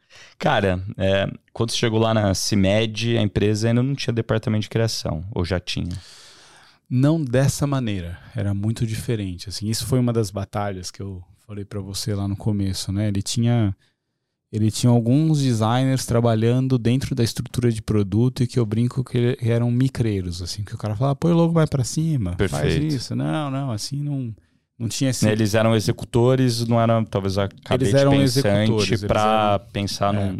Cara, 0.43 0.83
é, 0.97 1.31
quando 1.53 1.71
você 1.71 1.77
chegou 1.77 1.97
lá 1.97 2.13
na 2.13 2.33
CIMED, 2.33 3.17
a 3.17 3.21
empresa 3.21 3.69
ainda 3.69 3.81
não 3.81 3.95
tinha 3.95 4.13
departamento 4.13 4.63
de 4.63 4.69
criação, 4.69 5.23
ou 5.31 5.45
já 5.45 5.57
tinha? 5.57 5.97
Não 6.89 7.23
dessa 7.23 7.65
maneira, 7.65 8.19
era 8.35 8.53
muito 8.53 8.85
diferente. 8.85 9.47
Assim, 9.47 9.69
isso 9.69 9.85
foi 9.85 9.99
uma 9.99 10.11
das 10.11 10.31
batalhas 10.31 10.91
que 10.91 11.01
eu 11.01 11.23
falei 11.47 11.63
para 11.63 11.79
você 11.79 12.13
lá 12.13 12.27
no 12.27 12.35
começo, 12.35 12.91
né? 12.91 13.07
Ele 13.07 13.21
tinha 13.21 13.73
ele 14.51 14.69
tinha 14.69 14.91
alguns 14.91 15.41
designers 15.41 16.05
trabalhando 16.05 16.77
dentro 16.77 17.15
da 17.15 17.23
estrutura 17.23 17.71
de 17.71 17.81
produto 17.81 18.43
e 18.43 18.47
que 18.47 18.59
eu 18.59 18.65
brinco 18.65 19.01
que 19.01 19.37
eram 19.39 19.71
micreiros, 19.71 20.41
assim, 20.41 20.61
que 20.61 20.75
o 20.75 20.77
cara 20.77 20.93
fala, 20.97 21.15
põe 21.15 21.31
o 21.31 21.35
logo 21.35 21.53
mais 21.53 21.69
para 21.69 21.85
cima, 21.85 22.35
Perfeito. 22.35 22.61
faz 22.61 22.93
isso. 22.93 23.15
Não, 23.15 23.49
não, 23.49 23.71
assim 23.71 24.03
não 24.03 24.35
não 24.77 24.87
tinha 24.87 25.09
esse... 25.09 25.27
Eles 25.27 25.53
eram 25.53 25.75
executores, 25.75 26.65
não 26.67 26.79
eram 26.79 27.03
talvez 27.05 27.37
a 27.37 27.47
cabeça 27.47 28.09
pensante 28.09 29.07
para 29.07 29.59
eram... 29.59 29.71
pensar 29.71 30.15
é. 30.15 30.31
num, 30.31 30.37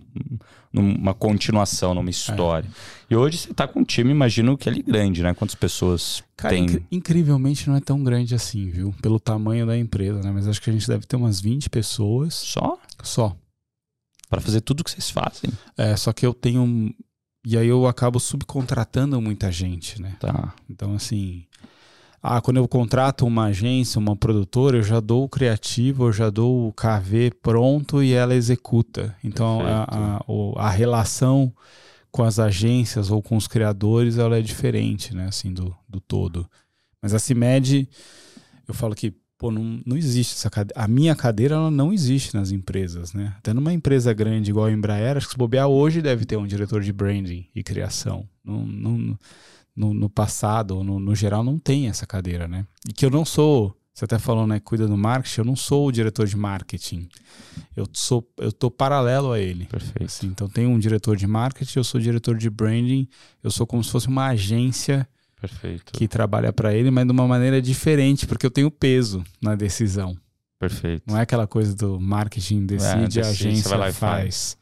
numa 0.94 1.14
continuação, 1.14 1.94
numa 1.94 2.10
história. 2.10 2.68
É. 2.68 3.14
E 3.14 3.16
hoje 3.16 3.38
você 3.38 3.52
está 3.52 3.68
com 3.68 3.82
um 3.82 3.84
time, 3.84 4.12
imagino 4.12 4.58
que 4.58 4.68
é 4.68 4.72
ali 4.72 4.82
grande, 4.82 5.22
né? 5.22 5.34
Quantas 5.34 5.56
pessoas 5.56 6.24
Cara, 6.36 6.56
tem? 6.56 6.66
Inc 6.66 6.84
incrivelmente 6.92 7.68
não 7.70 7.76
é 7.76 7.82
tão 7.82 8.04
grande 8.04 8.34
assim, 8.34 8.70
viu? 8.70 8.94
Pelo 9.02 9.20
tamanho 9.20 9.66
da 9.66 9.78
empresa, 9.78 10.22
né? 10.22 10.32
Mas 10.32 10.48
acho 10.48 10.62
que 10.62 10.70
a 10.70 10.74
gente 10.74 10.88
deve 10.88 11.06
ter 11.06 11.16
umas 11.16 11.40
20 11.40 11.70
pessoas. 11.70 12.34
Só? 12.34 12.80
Só 13.04 13.36
para 14.34 14.42
fazer 14.42 14.62
tudo 14.62 14.82
o 14.82 14.84
que 14.84 14.90
vocês 14.90 15.12
fazem. 15.12 15.52
É, 15.78 15.96
só 15.96 16.12
que 16.12 16.26
eu 16.26 16.34
tenho. 16.34 16.94
E 17.46 17.58
aí 17.58 17.68
eu 17.68 17.86
acabo 17.86 18.20
subcontratando 18.20 19.22
muita 19.22 19.52
gente, 19.52 20.02
né? 20.02 20.16
Tá. 20.20 20.56
Então, 20.68 20.96
assim. 20.96 21.46
Ah, 22.26 22.39
quando 22.39 22.55
eu 22.55 22.67
contrato 22.69 23.28
uma 23.28 23.47
agência, 23.47 23.99
uma 23.99 24.15
produtora, 24.15 24.78
eu 24.78 24.84
já 24.84 25.01
dou 25.01 25.26
o 25.26 25.30
criativo, 25.30 26.05
eu 26.05 26.13
já 26.13 26.30
dou 26.30 26.69
o 26.69 26.71
KV 26.71 27.32
pronto 27.41 28.01
e 28.01 28.13
ela 28.13 28.34
executa. 28.34 29.13
Então 29.21 29.59
a, 29.59 29.84
a, 29.84 30.67
a, 30.67 30.69
relação 30.69 31.53
com 32.09 32.24
as 32.24 32.39
agências 32.39 33.11
ou 33.11 33.21
com 33.21 33.36
os 33.36 33.45
criadores 33.45 34.17
ela 34.17 34.38
é 34.38 34.41
diferente, 34.41 35.13
né? 35.13 35.28
Assim, 35.28 35.53
do, 35.53 35.76
do 35.89 35.99
todo. 35.99 36.49
Mas 37.01 37.13
a 37.13 37.19
CIMED, 37.19 37.89
eu 38.69 38.74
falo 38.74 38.95
que 38.95 39.13
pô, 39.38 39.51
não, 39.51 39.82
não 39.86 39.97
existe 39.97 40.36
essa 40.36 40.49
cadeira. 40.49 40.82
A 40.82 40.88
minha 40.88 41.13
cadeira 41.17 41.55
ela 41.55 41.69
não 41.69 41.91
existe 41.91 42.34
nas 42.34 42.51
empresas, 42.51 43.11
né? 43.11 43.34
Até 43.38 43.51
numa 43.53 43.74
empresa 43.74 44.13
grande 44.13 44.49
igual 44.49 44.67
a 44.67 44.71
Embraer, 44.71 45.17
acho 45.17 45.28
que 45.28 45.34
se 45.34 45.38
bobear 45.38 45.67
hoje 45.67 46.01
deve 46.01 46.24
ter 46.24 46.38
um 46.38 46.47
diretor 46.47 46.82
de 46.82 46.93
branding 46.93 47.49
e 47.53 47.61
criação. 47.61 48.26
No, 48.45 48.65
no, 48.65 49.19
no, 49.76 49.93
no 49.93 50.09
passado, 50.09 50.84
no, 50.84 50.99
no 50.99 51.15
geral, 51.15 51.43
não 51.43 51.57
tem 51.57 51.88
essa 51.88 52.05
cadeira, 52.05 52.47
né? 52.47 52.65
E 52.88 52.93
que 52.93 53.05
eu 53.05 53.09
não 53.09 53.26
sou. 53.26 53.76
Você 53.93 54.05
até 54.05 54.17
falou, 54.17 54.47
né? 54.47 54.59
Cuida 54.59 54.88
do 54.88 54.97
marketing. 54.97 55.41
Eu 55.41 55.45
não 55.45 55.55
sou 55.55 55.88
o 55.88 55.91
diretor 55.91 56.26
de 56.26 56.36
marketing. 56.36 57.07
Eu 57.76 57.88
sou, 57.93 58.28
eu 58.38 58.51
tô 58.51 58.71
paralelo 58.71 59.32
a 59.32 59.39
ele. 59.39 59.65
Perfeito. 59.65 60.03
Assim, 60.03 60.28
então 60.28 60.49
tem 60.49 60.65
um 60.65 60.80
diretor 60.80 61.15
de 61.15 61.28
marketing, 61.28 61.78
eu 61.78 61.84
sou 61.84 62.01
diretor 62.01 62.36
de 62.36 62.49
branding. 62.49 63.07
Eu 63.43 63.51
sou 63.51 63.67
como 63.67 63.84
se 63.84 63.91
fosse 63.91 64.07
uma 64.07 64.28
agência 64.28 65.07
Perfeito. 65.39 65.91
que 65.91 66.07
trabalha 66.07 66.51
para 66.51 66.74
ele, 66.74 66.89
mas 66.89 67.05
de 67.05 67.11
uma 67.11 67.28
maneira 67.28 67.61
diferente, 67.61 68.26
porque 68.26 68.45
eu 68.45 68.51
tenho 68.51 68.71
peso 68.71 69.24
na 69.39 69.53
decisão. 69.53 70.17
Perfeito. 70.57 71.03
Não 71.05 71.17
é 71.17 71.21
aquela 71.21 71.45
coisa 71.45 71.76
do 71.76 71.99
marketing 71.99 72.65
decide, 72.65 73.19
é, 73.19 73.24
a 73.24 73.28
agência 73.28 73.69
vai 73.69 73.78
lá 73.78 73.93
faz. 73.93 73.97
faz. 73.99 74.57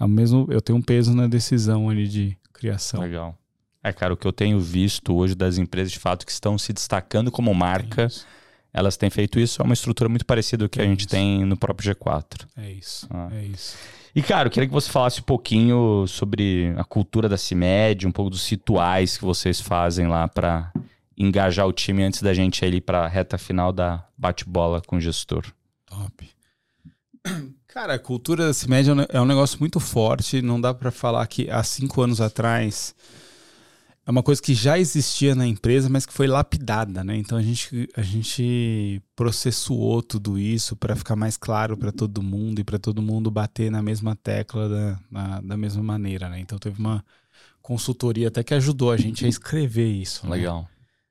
É 0.00 0.06
mesmo, 0.06 0.48
eu 0.50 0.60
tenho 0.60 0.78
um 0.78 0.82
peso 0.82 1.14
na 1.14 1.28
decisão 1.28 1.88
ali 1.88 2.08
de 2.08 2.36
criação. 2.52 3.00
Legal. 3.00 3.38
É, 3.84 3.92
cara, 3.92 4.14
o 4.14 4.16
que 4.16 4.26
eu 4.26 4.32
tenho 4.32 4.60
visto 4.60 5.14
hoje 5.14 5.34
das 5.34 5.58
empresas 5.58 5.90
de 5.90 5.98
fato 5.98 6.24
que 6.24 6.32
estão 6.32 6.56
se 6.56 6.72
destacando 6.72 7.32
como 7.32 7.52
marca, 7.52 8.08
elas 8.72 8.96
têm 8.96 9.10
feito 9.10 9.40
isso, 9.40 9.60
é 9.60 9.64
uma 9.64 9.74
estrutura 9.74 10.08
muito 10.08 10.24
parecida 10.24 10.64
com 10.64 10.70
que 10.70 10.80
é 10.80 10.84
a 10.84 10.86
gente 10.86 11.00
isso. 11.00 11.08
tem 11.08 11.44
no 11.44 11.56
próprio 11.56 11.92
G4. 11.94 12.46
É 12.56 12.70
isso. 12.70 13.06
Ah. 13.10 13.28
É 13.32 13.44
isso. 13.44 13.76
E, 14.14 14.22
cara, 14.22 14.46
eu 14.46 14.50
queria 14.50 14.68
que 14.68 14.74
você 14.74 14.90
falasse 14.90 15.20
um 15.20 15.24
pouquinho 15.24 16.06
sobre 16.06 16.72
a 16.76 16.84
cultura 16.84 17.28
da 17.28 17.38
CIMED, 17.38 18.06
um 18.06 18.12
pouco 18.12 18.30
dos 18.30 18.46
rituais 18.48 19.16
que 19.16 19.24
vocês 19.24 19.60
fazem 19.60 20.06
lá 20.06 20.28
para 20.28 20.70
engajar 21.16 21.66
o 21.66 21.72
time 21.72 22.02
antes 22.02 22.22
da 22.22 22.34
gente 22.34 22.64
ir 22.64 22.80
para 22.82 23.04
a 23.04 23.08
reta 23.08 23.38
final 23.38 23.72
da 23.72 24.06
bate-bola 24.16 24.82
com 24.86 24.96
o 24.96 25.00
gestor. 25.00 25.44
Top. 25.86 26.30
Cara, 27.68 27.94
a 27.94 27.98
cultura 27.98 28.46
da 28.46 28.52
CIMED 28.52 28.90
é 29.08 29.20
um 29.20 29.24
negócio 29.24 29.58
muito 29.58 29.80
forte. 29.80 30.42
Não 30.42 30.60
dá 30.60 30.74
para 30.74 30.90
falar 30.90 31.26
que 31.26 31.50
há 31.50 31.62
cinco 31.62 32.02
anos 32.02 32.20
atrás 32.20 32.94
é 34.04 34.10
uma 34.10 34.22
coisa 34.22 34.42
que 34.42 34.52
já 34.52 34.78
existia 34.78 35.34
na 35.34 35.46
empresa, 35.46 35.88
mas 35.88 36.04
que 36.04 36.12
foi 36.12 36.26
lapidada, 36.26 37.04
né? 37.04 37.16
Então 37.16 37.38
a 37.38 37.42
gente, 37.42 37.88
a 37.96 38.02
gente 38.02 39.00
processuou 39.14 40.02
tudo 40.02 40.38
isso 40.38 40.74
para 40.74 40.96
ficar 40.96 41.14
mais 41.14 41.36
claro 41.36 41.76
para 41.76 41.92
todo 41.92 42.22
mundo 42.22 42.60
e 42.60 42.64
para 42.64 42.78
todo 42.78 43.00
mundo 43.00 43.30
bater 43.30 43.70
na 43.70 43.80
mesma 43.80 44.16
tecla 44.16 44.68
da, 44.68 45.00
na, 45.10 45.40
da 45.40 45.56
mesma 45.56 45.82
maneira, 45.82 46.28
né? 46.28 46.40
Então 46.40 46.58
teve 46.58 46.80
uma 46.80 47.04
consultoria 47.60 48.26
até 48.26 48.42
que 48.42 48.54
ajudou 48.54 48.90
a 48.90 48.96
gente 48.96 49.24
a 49.24 49.28
escrever 49.28 49.88
isso. 49.88 50.26
Né? 50.26 50.32
Legal. 50.32 50.68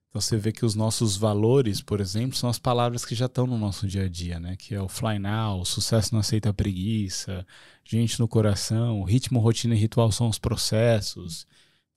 Então 0.10 0.20
você 0.20 0.36
vê 0.36 0.52
que 0.52 0.66
os 0.66 0.76
nossos 0.76 1.16
valores, 1.16 1.80
por 1.82 2.02
exemplo, 2.02 2.36
são 2.36 2.50
as 2.50 2.60
palavras 2.60 3.06
que 3.06 3.16
já 3.16 3.28
estão 3.28 3.48
no 3.48 3.58
nosso 3.58 3.88
dia 3.88 4.04
a 4.04 4.10
dia, 4.10 4.38
né? 4.38 4.58
Que 4.60 4.76
é 4.76 4.82
o 4.82 4.90
fly 4.90 5.18
now, 5.18 5.62
o 5.62 5.66
sucesso 5.66 6.14
não 6.14 6.20
aceita 6.20 6.50
a 6.50 6.54
preguiça, 6.54 7.48
gente 7.86 8.20
no 8.20 8.28
coração, 8.28 9.02
ritmo, 9.04 9.40
rotina 9.40 9.74
e 9.74 9.78
ritual 9.78 10.12
são 10.12 10.28
os 10.28 10.38
processos. 10.38 11.48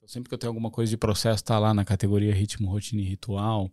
Sempre 0.07 0.29
que 0.29 0.33
eu 0.33 0.37
tenho 0.37 0.51
alguma 0.51 0.69
coisa 0.69 0.89
de 0.89 0.97
processo, 0.97 1.43
tá 1.43 1.57
lá 1.57 1.73
na 1.73 1.83
categoria 1.83 2.33
ritmo, 2.33 2.69
rotina 2.69 3.01
e 3.01 3.05
ritual. 3.05 3.71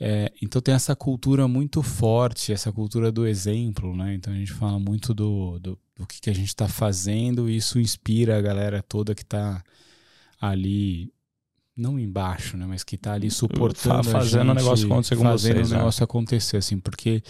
É, 0.00 0.32
então 0.42 0.60
tem 0.60 0.74
essa 0.74 0.96
cultura 0.96 1.46
muito 1.46 1.82
forte, 1.82 2.52
essa 2.52 2.72
cultura 2.72 3.12
do 3.12 3.26
exemplo, 3.26 3.96
né? 3.96 4.14
Então 4.14 4.32
a 4.32 4.36
gente 4.36 4.52
fala 4.52 4.78
muito 4.78 5.14
do, 5.14 5.58
do, 5.60 5.78
do 5.96 6.06
que, 6.06 6.20
que 6.20 6.30
a 6.30 6.34
gente 6.34 6.48
está 6.48 6.66
fazendo 6.66 7.48
e 7.48 7.56
isso 7.56 7.78
inspira 7.78 8.36
a 8.36 8.42
galera 8.42 8.82
toda 8.82 9.14
que 9.14 9.22
está 9.22 9.62
ali, 10.40 11.12
não 11.76 12.00
embaixo, 12.00 12.56
né? 12.56 12.66
Mas 12.66 12.82
que 12.82 12.96
está 12.96 13.12
ali 13.12 13.30
suportando 13.30 14.02
fazendo 14.02 14.50
o 14.50 14.54
negócio 14.54 14.86
acontecer 14.86 15.16
com 15.16 15.22
fazendo 15.22 15.54
vocês, 15.54 15.68
o 15.68 15.72
né? 15.72 15.78
negócio 15.78 16.04
acontecer, 16.04 16.56
assim, 16.56 16.80
porque 16.80 17.22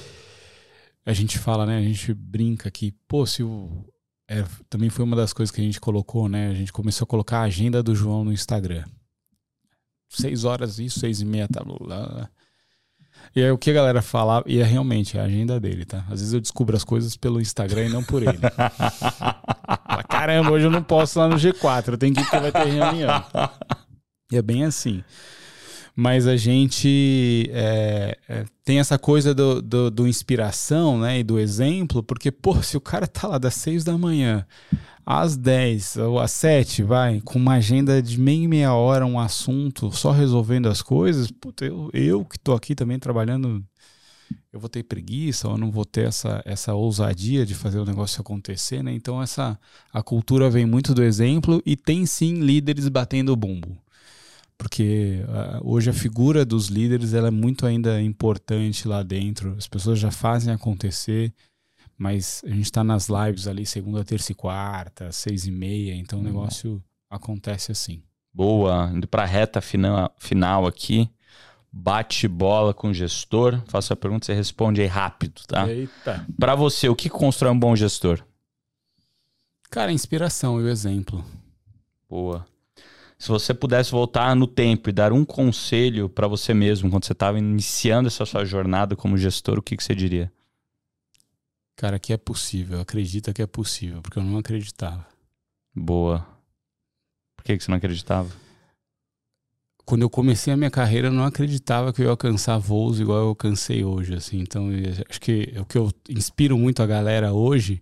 a 1.04 1.12
gente 1.12 1.38
fala, 1.38 1.66
né? 1.66 1.76
A 1.76 1.82
gente 1.82 2.14
brinca 2.14 2.70
que, 2.70 2.92
pô, 3.06 3.26
se 3.26 3.42
o, 3.42 3.84
é, 4.33 4.45
também 4.70 4.89
foi 4.89 5.05
uma 5.05 5.14
das 5.14 5.33
coisas 5.35 5.55
que 5.55 5.61
a 5.61 5.64
gente 5.64 5.78
colocou, 5.78 6.26
né? 6.26 6.49
A 6.49 6.55
gente 6.55 6.72
começou 6.72 7.05
a 7.05 7.09
colocar 7.09 7.41
a 7.41 7.43
agenda 7.43 7.83
do 7.83 7.95
João 7.95 8.24
no 8.24 8.33
Instagram. 8.33 8.85
Seis 10.09 10.45
horas 10.45 10.78
isso, 10.78 11.01
seis 11.01 11.20
e 11.20 11.24
meia, 11.24 11.47
tá. 11.49 11.62
Blá, 11.62 12.30
E 13.37 13.43
aí 13.43 13.51
o 13.51 13.59
que 13.59 13.70
a 13.70 13.74
galera 13.74 14.01
falava, 14.01 14.45
e 14.47 14.59
é 14.59 14.64
realmente 14.64 15.18
a 15.18 15.24
agenda 15.24 15.61
dele, 15.61 15.85
tá? 15.85 15.99
Às 16.11 16.20
vezes 16.20 16.33
eu 16.33 16.41
descubro 16.41 16.74
as 16.74 16.83
coisas 16.83 17.14
pelo 17.14 17.41
Instagram 17.41 17.87
e 17.87 17.89
não 17.91 18.03
por 18.03 18.22
ele. 18.22 18.39
Caramba, 20.09 20.51
hoje 20.51 20.64
eu 20.64 20.70
não 20.70 20.83
posso 20.83 21.18
lá 21.18 21.28
no 21.28 21.37
G4, 21.37 21.89
eu 21.89 21.99
tenho 21.99 22.14
que 22.14 22.20
ir 22.20 22.24
porque 22.24 22.39
vai 22.39 22.53
ter 22.53 22.64
reunião. 22.64 23.24
E 24.30 24.37
é 24.37 24.43
bem 24.43 24.64
assim. 24.64 25.05
Mas 25.95 26.26
a 26.26 26.36
gente 26.36 27.51
é, 27.53 28.18
é, 28.26 28.45
tem 28.64 28.78
essa 28.78 28.99
coisa 28.99 29.34
do, 29.34 29.61
do, 29.61 29.90
do, 29.90 30.09
inspiração 30.09 30.99
né, 30.99 31.18
e 31.18 31.22
do 31.22 31.38
exemplo, 31.38 32.03
porque, 32.03 32.30
pô, 32.30 32.61
se 32.62 32.76
o 32.76 32.80
cara 32.80 33.07
tá 33.07 33.28
lá 33.28 33.38
das 33.38 33.55
6 33.55 33.84
da 33.84 33.97
manhã 33.99 34.47
às 35.05 35.36
10 35.36 35.97
ou 35.97 36.18
às 36.18 36.30
7, 36.30 36.82
vai, 36.82 37.20
com 37.20 37.38
uma 37.38 37.55
agenda 37.55 38.01
de 38.01 38.18
meia 38.18 38.45
e 38.45 38.49
meia 38.49 38.74
hora, 38.74 39.05
um 39.05 39.18
assunto, 39.18 39.93
só 39.93 40.12
resolvendo 40.12 40.68
as 40.68 40.80
coisas, 40.80 41.30
puta, 41.30 41.64
eu, 41.64 41.90
eu 41.93 42.24
que 42.24 42.38
tô 42.38 42.55
aqui 42.55 42.74
também 42.74 42.99
trabalhando, 42.99 43.62
eu 44.53 44.61
vou 44.61 44.68
ter 44.68 44.84
preguiça 44.84 45.49
ou 45.49 45.59
não 45.59 45.70
vou 45.70 45.84
ter 45.84 46.07
essa, 46.07 46.40
essa 46.47 46.72
ousadia 46.72 47.45
de 47.45 47.55
fazer 47.55 47.78
o 47.80 47.84
negócio 47.84 48.20
acontecer, 48.20 48.82
né? 48.82 48.93
Então 48.95 49.20
essa 49.20 49.59
a 49.93 50.03
cultura 50.03 50.49
vem 50.49 50.64
muito 50.64 50.95
do 50.95 51.03
exemplo 51.03 51.61
e 51.66 51.76
tem 51.76 52.07
sim 52.07 52.40
líderes 52.40 52.88
batendo 52.88 53.32
o 53.32 53.36
bumbo 53.36 53.76
porque 54.62 55.24
uh, 55.26 55.68
hoje 55.68 55.90
a 55.90 55.92
figura 55.92 56.44
dos 56.44 56.68
líderes 56.68 57.14
ela 57.14 57.26
é 57.26 57.30
muito 57.32 57.66
ainda 57.66 58.00
importante 58.00 58.86
lá 58.86 59.02
dentro. 59.02 59.56
As 59.58 59.66
pessoas 59.66 59.98
já 59.98 60.12
fazem 60.12 60.54
acontecer, 60.54 61.34
mas 61.98 62.40
a 62.44 62.48
gente 62.48 62.66
está 62.66 62.84
nas 62.84 63.08
lives 63.08 63.48
ali 63.48 63.66
segunda, 63.66 64.04
terça 64.04 64.30
e 64.30 64.36
quarta, 64.36 65.10
seis 65.10 65.48
e 65.48 65.50
meia, 65.50 65.96
então 65.96 66.20
o 66.20 66.22
negócio 66.22 66.80
acontece 67.10 67.72
assim. 67.72 68.04
Boa, 68.32 68.88
indo 68.94 69.08
para 69.08 69.24
a 69.24 69.26
reta 69.26 69.60
final, 69.60 70.14
final 70.16 70.64
aqui. 70.64 71.10
Bate 71.72 72.28
bola 72.28 72.72
com 72.72 72.90
o 72.90 72.94
gestor. 72.94 73.60
Faço 73.66 73.92
a 73.92 73.96
pergunta, 73.96 74.26
você 74.26 74.32
responde 74.32 74.80
aí 74.80 74.86
rápido, 74.86 75.42
tá? 75.48 75.68
Eita. 75.68 76.24
Para 76.38 76.54
você, 76.54 76.88
o 76.88 76.94
que 76.94 77.08
constrói 77.08 77.50
um 77.50 77.58
bom 77.58 77.74
gestor? 77.74 78.24
Cara, 79.68 79.90
a 79.90 79.94
inspiração 79.94 80.60
e 80.60 80.64
o 80.64 80.68
exemplo. 80.68 81.24
Boa. 82.08 82.46
Se 83.23 83.29
você 83.29 83.55
pudesse 83.55 83.93
voltar 83.93 84.35
no 84.35 84.49
tempo 84.49 84.91
e 84.91 84.93
dar 84.93 85.12
um 85.12 85.25
conselho 85.25 86.09
para 86.09 86.27
você 86.27 86.53
mesmo 86.53 86.91
quando 86.91 87.05
você 87.05 87.12
estava 87.12 87.39
iniciando 87.39 88.09
essa 88.09 88.27
sua 88.27 88.45
jornada 88.45 88.97
como 88.97 89.16
gestor, 89.16 89.61
o 89.61 89.62
que, 89.62 89.77
que 89.77 89.85
você 89.85 89.95
diria? 89.95 90.33
Cara, 91.77 92.01
que 92.01 92.12
é 92.12 92.16
possível. 92.16 92.81
Acredita 92.81 93.33
que 93.33 93.41
é 93.41 93.47
possível, 93.47 94.03
porque 94.03 94.18
eu 94.18 94.25
não 94.25 94.39
acreditava. 94.39 95.07
Boa. 95.73 96.27
Por 97.37 97.45
que, 97.45 97.57
que 97.57 97.62
você 97.62 97.70
não 97.70 97.79
acreditava? 97.79 98.29
Quando 99.85 100.03
eu 100.03 100.11
comecei 100.11 100.53
a 100.53 100.57
minha 100.57 100.70
carreira, 100.70 101.07
eu 101.07 101.12
não 101.12 101.25
acreditava 101.25 101.93
que 101.93 102.03
eu 102.03 102.07
ia 102.07 102.11
alcançar 102.11 102.59
voos 102.59 102.99
igual 102.99 103.20
eu 103.20 103.29
alcancei 103.29 103.85
hoje, 103.85 104.14
assim. 104.14 104.41
Então, 104.41 104.68
acho 105.09 105.20
que 105.20 105.55
o 105.61 105.64
que 105.64 105.79
eu 105.79 105.93
inspiro 106.09 106.59
muito 106.59 106.83
a 106.83 106.87
galera 106.89 107.33
hoje 107.33 107.81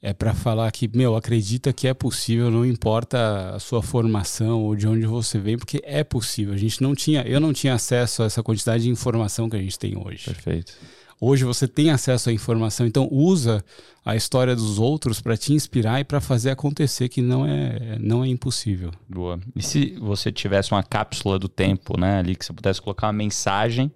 é 0.00 0.12
para 0.12 0.32
falar 0.32 0.70
que, 0.70 0.88
meu, 0.94 1.16
acredita 1.16 1.72
que 1.72 1.88
é 1.88 1.94
possível, 1.94 2.50
não 2.50 2.64
importa 2.64 3.54
a 3.54 3.58
sua 3.58 3.82
formação 3.82 4.62
ou 4.62 4.76
de 4.76 4.86
onde 4.86 5.06
você 5.06 5.38
vem, 5.38 5.58
porque 5.58 5.80
é 5.84 6.04
possível. 6.04 6.54
A 6.54 6.58
gente 6.58 6.80
não 6.80 6.94
tinha, 6.94 7.22
eu 7.22 7.40
não 7.40 7.52
tinha 7.52 7.74
acesso 7.74 8.22
a 8.22 8.26
essa 8.26 8.42
quantidade 8.42 8.84
de 8.84 8.90
informação 8.90 9.48
que 9.50 9.56
a 9.56 9.60
gente 9.60 9.78
tem 9.78 9.96
hoje. 9.98 10.24
Perfeito. 10.24 10.74
Hoje 11.20 11.44
você 11.44 11.66
tem 11.66 11.90
acesso 11.90 12.30
à 12.30 12.32
informação, 12.32 12.86
então 12.86 13.08
usa 13.10 13.64
a 14.04 14.14
história 14.14 14.54
dos 14.54 14.78
outros 14.78 15.20
para 15.20 15.36
te 15.36 15.52
inspirar 15.52 16.00
e 16.00 16.04
para 16.04 16.20
fazer 16.20 16.50
acontecer 16.50 17.08
que 17.08 17.20
não 17.20 17.44
é 17.44 17.98
não 17.98 18.22
é 18.22 18.28
impossível. 18.28 18.92
Boa. 19.08 19.40
E 19.54 19.60
se 19.60 19.96
você 19.98 20.30
tivesse 20.30 20.70
uma 20.70 20.82
cápsula 20.84 21.36
do 21.36 21.48
tempo, 21.48 21.98
né, 21.98 22.20
ali 22.20 22.36
que 22.36 22.44
você 22.44 22.52
pudesse 22.52 22.80
colocar 22.80 23.08
uma 23.08 23.14
mensagem, 23.14 23.90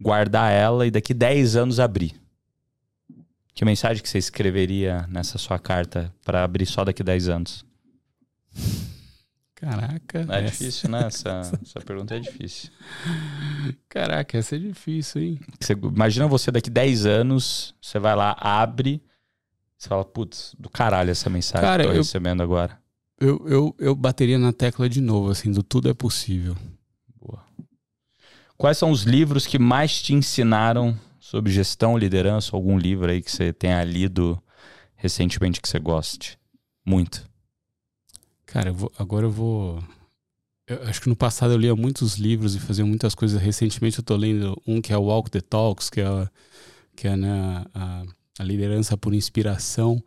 guardar 0.00 0.50
ela 0.50 0.86
e 0.86 0.90
daqui 0.90 1.12
10 1.12 1.54
anos 1.54 1.78
abrir? 1.78 2.21
Que 3.54 3.64
mensagem 3.64 4.02
que 4.02 4.08
você 4.08 4.18
escreveria 4.18 5.06
nessa 5.08 5.38
sua 5.38 5.58
carta 5.58 6.12
para 6.24 6.42
abrir 6.42 6.66
só 6.66 6.84
daqui 6.84 7.02
10 7.02 7.28
anos? 7.28 7.64
Caraca. 9.54 10.26
É 10.28 10.44
essa... 10.44 10.50
difícil, 10.50 10.90
né? 10.90 11.06
Essa, 11.06 11.58
essa 11.62 11.80
pergunta 11.80 12.16
é 12.16 12.18
difícil. 12.18 12.70
Caraca, 13.88 14.36
essa 14.36 14.56
é 14.56 14.58
difícil, 14.58 15.22
hein? 15.22 15.40
Você, 15.60 15.74
imagina 15.74 16.26
você 16.26 16.50
daqui 16.50 16.68
10 16.68 17.06
anos, 17.06 17.72
você 17.80 17.98
vai 18.00 18.16
lá, 18.16 18.36
abre, 18.40 19.00
você 19.78 19.88
fala, 19.88 20.04
putz, 20.04 20.54
do 20.58 20.68
caralho 20.68 21.10
essa 21.10 21.30
mensagem 21.30 21.64
Cara, 21.64 21.84
que 21.84 21.90
eu 21.90 21.94
tô 21.94 21.98
recebendo 21.98 22.42
agora. 22.42 22.76
Eu, 23.20 23.46
eu, 23.46 23.76
eu 23.78 23.94
bateria 23.94 24.36
na 24.36 24.52
tecla 24.52 24.88
de 24.88 25.00
novo, 25.00 25.30
assim, 25.30 25.52
do 25.52 25.62
tudo 25.62 25.88
é 25.88 25.94
possível. 25.94 26.56
Boa. 27.20 27.44
Quais 28.56 28.78
são 28.78 28.90
os 28.90 29.04
livros 29.04 29.46
que 29.46 29.60
mais 29.60 30.02
te 30.02 30.12
ensinaram 30.12 30.98
sobre 31.32 31.50
gestão, 31.50 31.96
liderança? 31.96 32.54
Algum 32.54 32.76
livro 32.76 33.10
aí 33.10 33.22
que 33.22 33.32
você 33.32 33.54
tenha 33.54 33.82
lido 33.82 34.38
recentemente 34.94 35.62
que 35.62 35.68
você 35.68 35.78
goste? 35.78 36.38
Muito. 36.84 37.26
Cara, 38.44 38.68
eu 38.68 38.74
vou, 38.74 38.92
agora 38.98 39.24
eu 39.24 39.30
vou. 39.30 39.82
Eu 40.66 40.82
acho 40.82 41.00
que 41.00 41.08
no 41.08 41.16
passado 41.16 41.54
eu 41.54 41.56
lia 41.56 41.74
muitos 41.74 42.16
livros 42.16 42.54
e 42.54 42.60
fazia 42.60 42.84
muitas 42.84 43.14
coisas. 43.14 43.40
Recentemente 43.40 43.98
eu 43.98 44.04
tô 44.04 44.14
lendo 44.14 44.60
um 44.66 44.82
que 44.82 44.92
é 44.92 44.98
o 44.98 45.04
Walk 45.04 45.30
the 45.30 45.40
Talks, 45.40 45.88
que 45.88 46.02
é, 46.02 46.28
que 46.94 47.08
é 47.08 47.16
né, 47.16 47.64
a, 47.72 48.02
a 48.38 48.44
liderança 48.44 48.94
por 48.94 49.14
inspiração. 49.14 50.04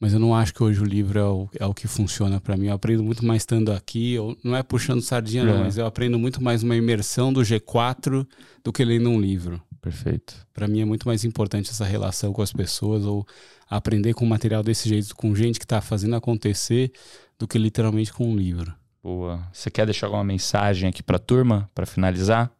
Mas 0.00 0.14
eu 0.14 0.18
não 0.18 0.34
acho 0.34 0.54
que 0.54 0.62
hoje 0.62 0.80
o 0.80 0.86
livro 0.86 1.18
é 1.18 1.24
o, 1.24 1.50
é 1.60 1.66
o 1.66 1.74
que 1.74 1.86
funciona 1.86 2.40
para 2.40 2.56
mim. 2.56 2.68
Eu 2.68 2.74
aprendo 2.74 3.04
muito 3.04 3.26
mais 3.26 3.42
estando 3.42 3.72
aqui. 3.72 4.14
Eu, 4.14 4.34
não 4.42 4.56
é 4.56 4.62
puxando 4.62 5.02
sardinha, 5.02 5.44
não, 5.44 5.56
é. 5.56 5.64
mas 5.64 5.76
eu 5.76 5.84
aprendo 5.84 6.18
muito 6.18 6.42
mais 6.42 6.62
uma 6.62 6.74
imersão 6.74 7.30
do 7.30 7.42
G4 7.42 8.26
do 8.64 8.72
que 8.72 8.82
lendo 8.82 9.10
um 9.10 9.20
livro. 9.20 9.62
Perfeito. 9.86 10.34
Para 10.52 10.66
mim 10.66 10.80
é 10.80 10.84
muito 10.84 11.06
mais 11.06 11.24
importante 11.24 11.70
essa 11.70 11.84
relação 11.84 12.32
com 12.32 12.42
as 12.42 12.52
pessoas 12.52 13.04
ou 13.04 13.24
aprender 13.70 14.14
com 14.14 14.26
material 14.26 14.60
desse 14.60 14.88
jeito, 14.88 15.14
com 15.14 15.32
gente 15.32 15.60
que 15.60 15.64
está 15.64 15.80
fazendo 15.80 16.16
acontecer, 16.16 16.90
do 17.38 17.46
que 17.46 17.56
literalmente 17.56 18.12
com 18.12 18.28
um 18.28 18.34
livro. 18.34 18.74
Boa. 19.00 19.46
Você 19.52 19.70
quer 19.70 19.84
deixar 19.84 20.08
alguma 20.08 20.24
mensagem 20.24 20.88
aqui 20.88 21.04
para 21.04 21.18
a 21.18 21.20
turma, 21.20 21.70
para 21.72 21.86
finalizar? 21.86 22.50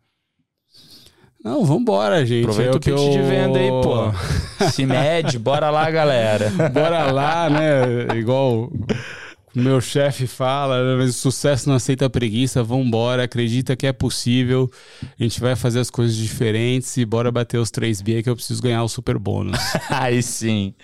Não, 1.42 1.64
vambora, 1.64 2.24
gente. 2.24 2.44
Aproveita 2.44 2.76
é 2.76 2.76
o 2.76 2.80
pitch 2.80 3.06
eu... 3.06 3.10
de 3.10 3.22
venda 3.22 3.58
aí, 3.58 3.70
pô. 3.70 4.68
Se 4.70 4.86
mede, 4.86 5.36
bora 5.36 5.68
lá, 5.68 5.90
galera. 5.90 6.48
Bora 6.72 7.10
lá, 7.10 7.50
né? 7.50 8.16
Igual 8.16 8.70
meu 9.62 9.80
chefe 9.80 10.26
fala, 10.26 10.96
mas 10.98 11.10
o 11.10 11.12
sucesso 11.12 11.68
não 11.68 11.76
aceita 11.76 12.10
preguiça, 12.10 12.62
vambora, 12.62 13.24
acredita 13.24 13.74
que 13.74 13.86
é 13.86 13.92
possível, 13.92 14.70
a 15.02 15.22
gente 15.22 15.40
vai 15.40 15.56
fazer 15.56 15.80
as 15.80 15.90
coisas 15.90 16.16
diferentes 16.16 16.96
e 16.96 17.04
bora 17.04 17.32
bater 17.32 17.58
os 17.58 17.70
3 17.70 18.02
B 18.02 18.22
que 18.22 18.28
eu 18.28 18.36
preciso 18.36 18.62
ganhar 18.62 18.82
o 18.82 18.88
super 18.88 19.18
bônus. 19.18 19.58
Aí 19.88 20.22
sim. 20.22 20.74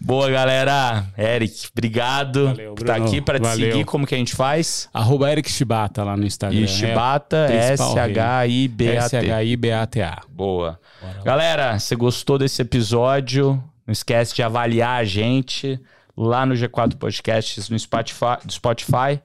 Boa, 0.00 0.30
galera. 0.30 1.06
Eric, 1.16 1.68
obrigado 1.72 2.46
Valeu, 2.48 2.74
por 2.74 2.82
estar 2.82 2.96
aqui 2.96 3.20
para 3.20 3.38
te 3.38 3.44
Valeu. 3.44 3.72
seguir. 3.72 3.84
Como 3.84 4.06
que 4.06 4.14
a 4.14 4.18
gente 4.18 4.34
faz? 4.34 4.88
Arroba 4.92 5.30
Eric 5.32 5.50
Shibata 5.50 6.04
lá 6.04 6.16
no 6.16 6.24
Instagram. 6.26 6.60
E 6.60 6.68
Shibata, 6.68 7.48
é 7.50 7.72
S-H-I-B-A-T. 7.72 9.16
S-H-I-B-A-T-A. 9.16 10.22
Boa. 10.28 10.78
Bora. 11.00 11.22
Galera, 11.24 11.78
você 11.78 11.96
gostou 11.96 12.38
desse 12.38 12.60
episódio? 12.60 13.62
Não 13.86 13.92
esquece 13.92 14.34
de 14.34 14.42
avaliar 14.42 15.00
a 15.00 15.04
gente 15.04 15.80
lá 16.18 16.44
no 16.44 16.54
G4 16.54 16.96
Podcasts 16.96 17.68
no 17.68 17.78
Spotify, 17.78 18.38
Spotify 18.50 19.20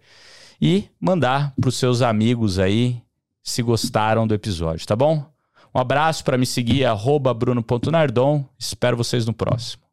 e 0.61 0.85
mandar 0.99 1.53
para 1.59 1.69
os 1.69 1.75
seus 1.75 2.03
amigos 2.03 2.59
aí 2.59 3.01
se 3.43 3.63
gostaram 3.63 4.27
do 4.27 4.33
episódio, 4.33 4.85
tá 4.85 4.95
bom? 4.95 5.25
Um 5.73 5.79
abraço 5.79 6.23
para 6.23 6.37
me 6.37 6.45
seguir, 6.45 6.85
arroba 6.85 7.33
bruno.nardon. 7.33 8.45
Espero 8.59 8.95
vocês 8.95 9.25
no 9.25 9.33
próximo. 9.33 9.83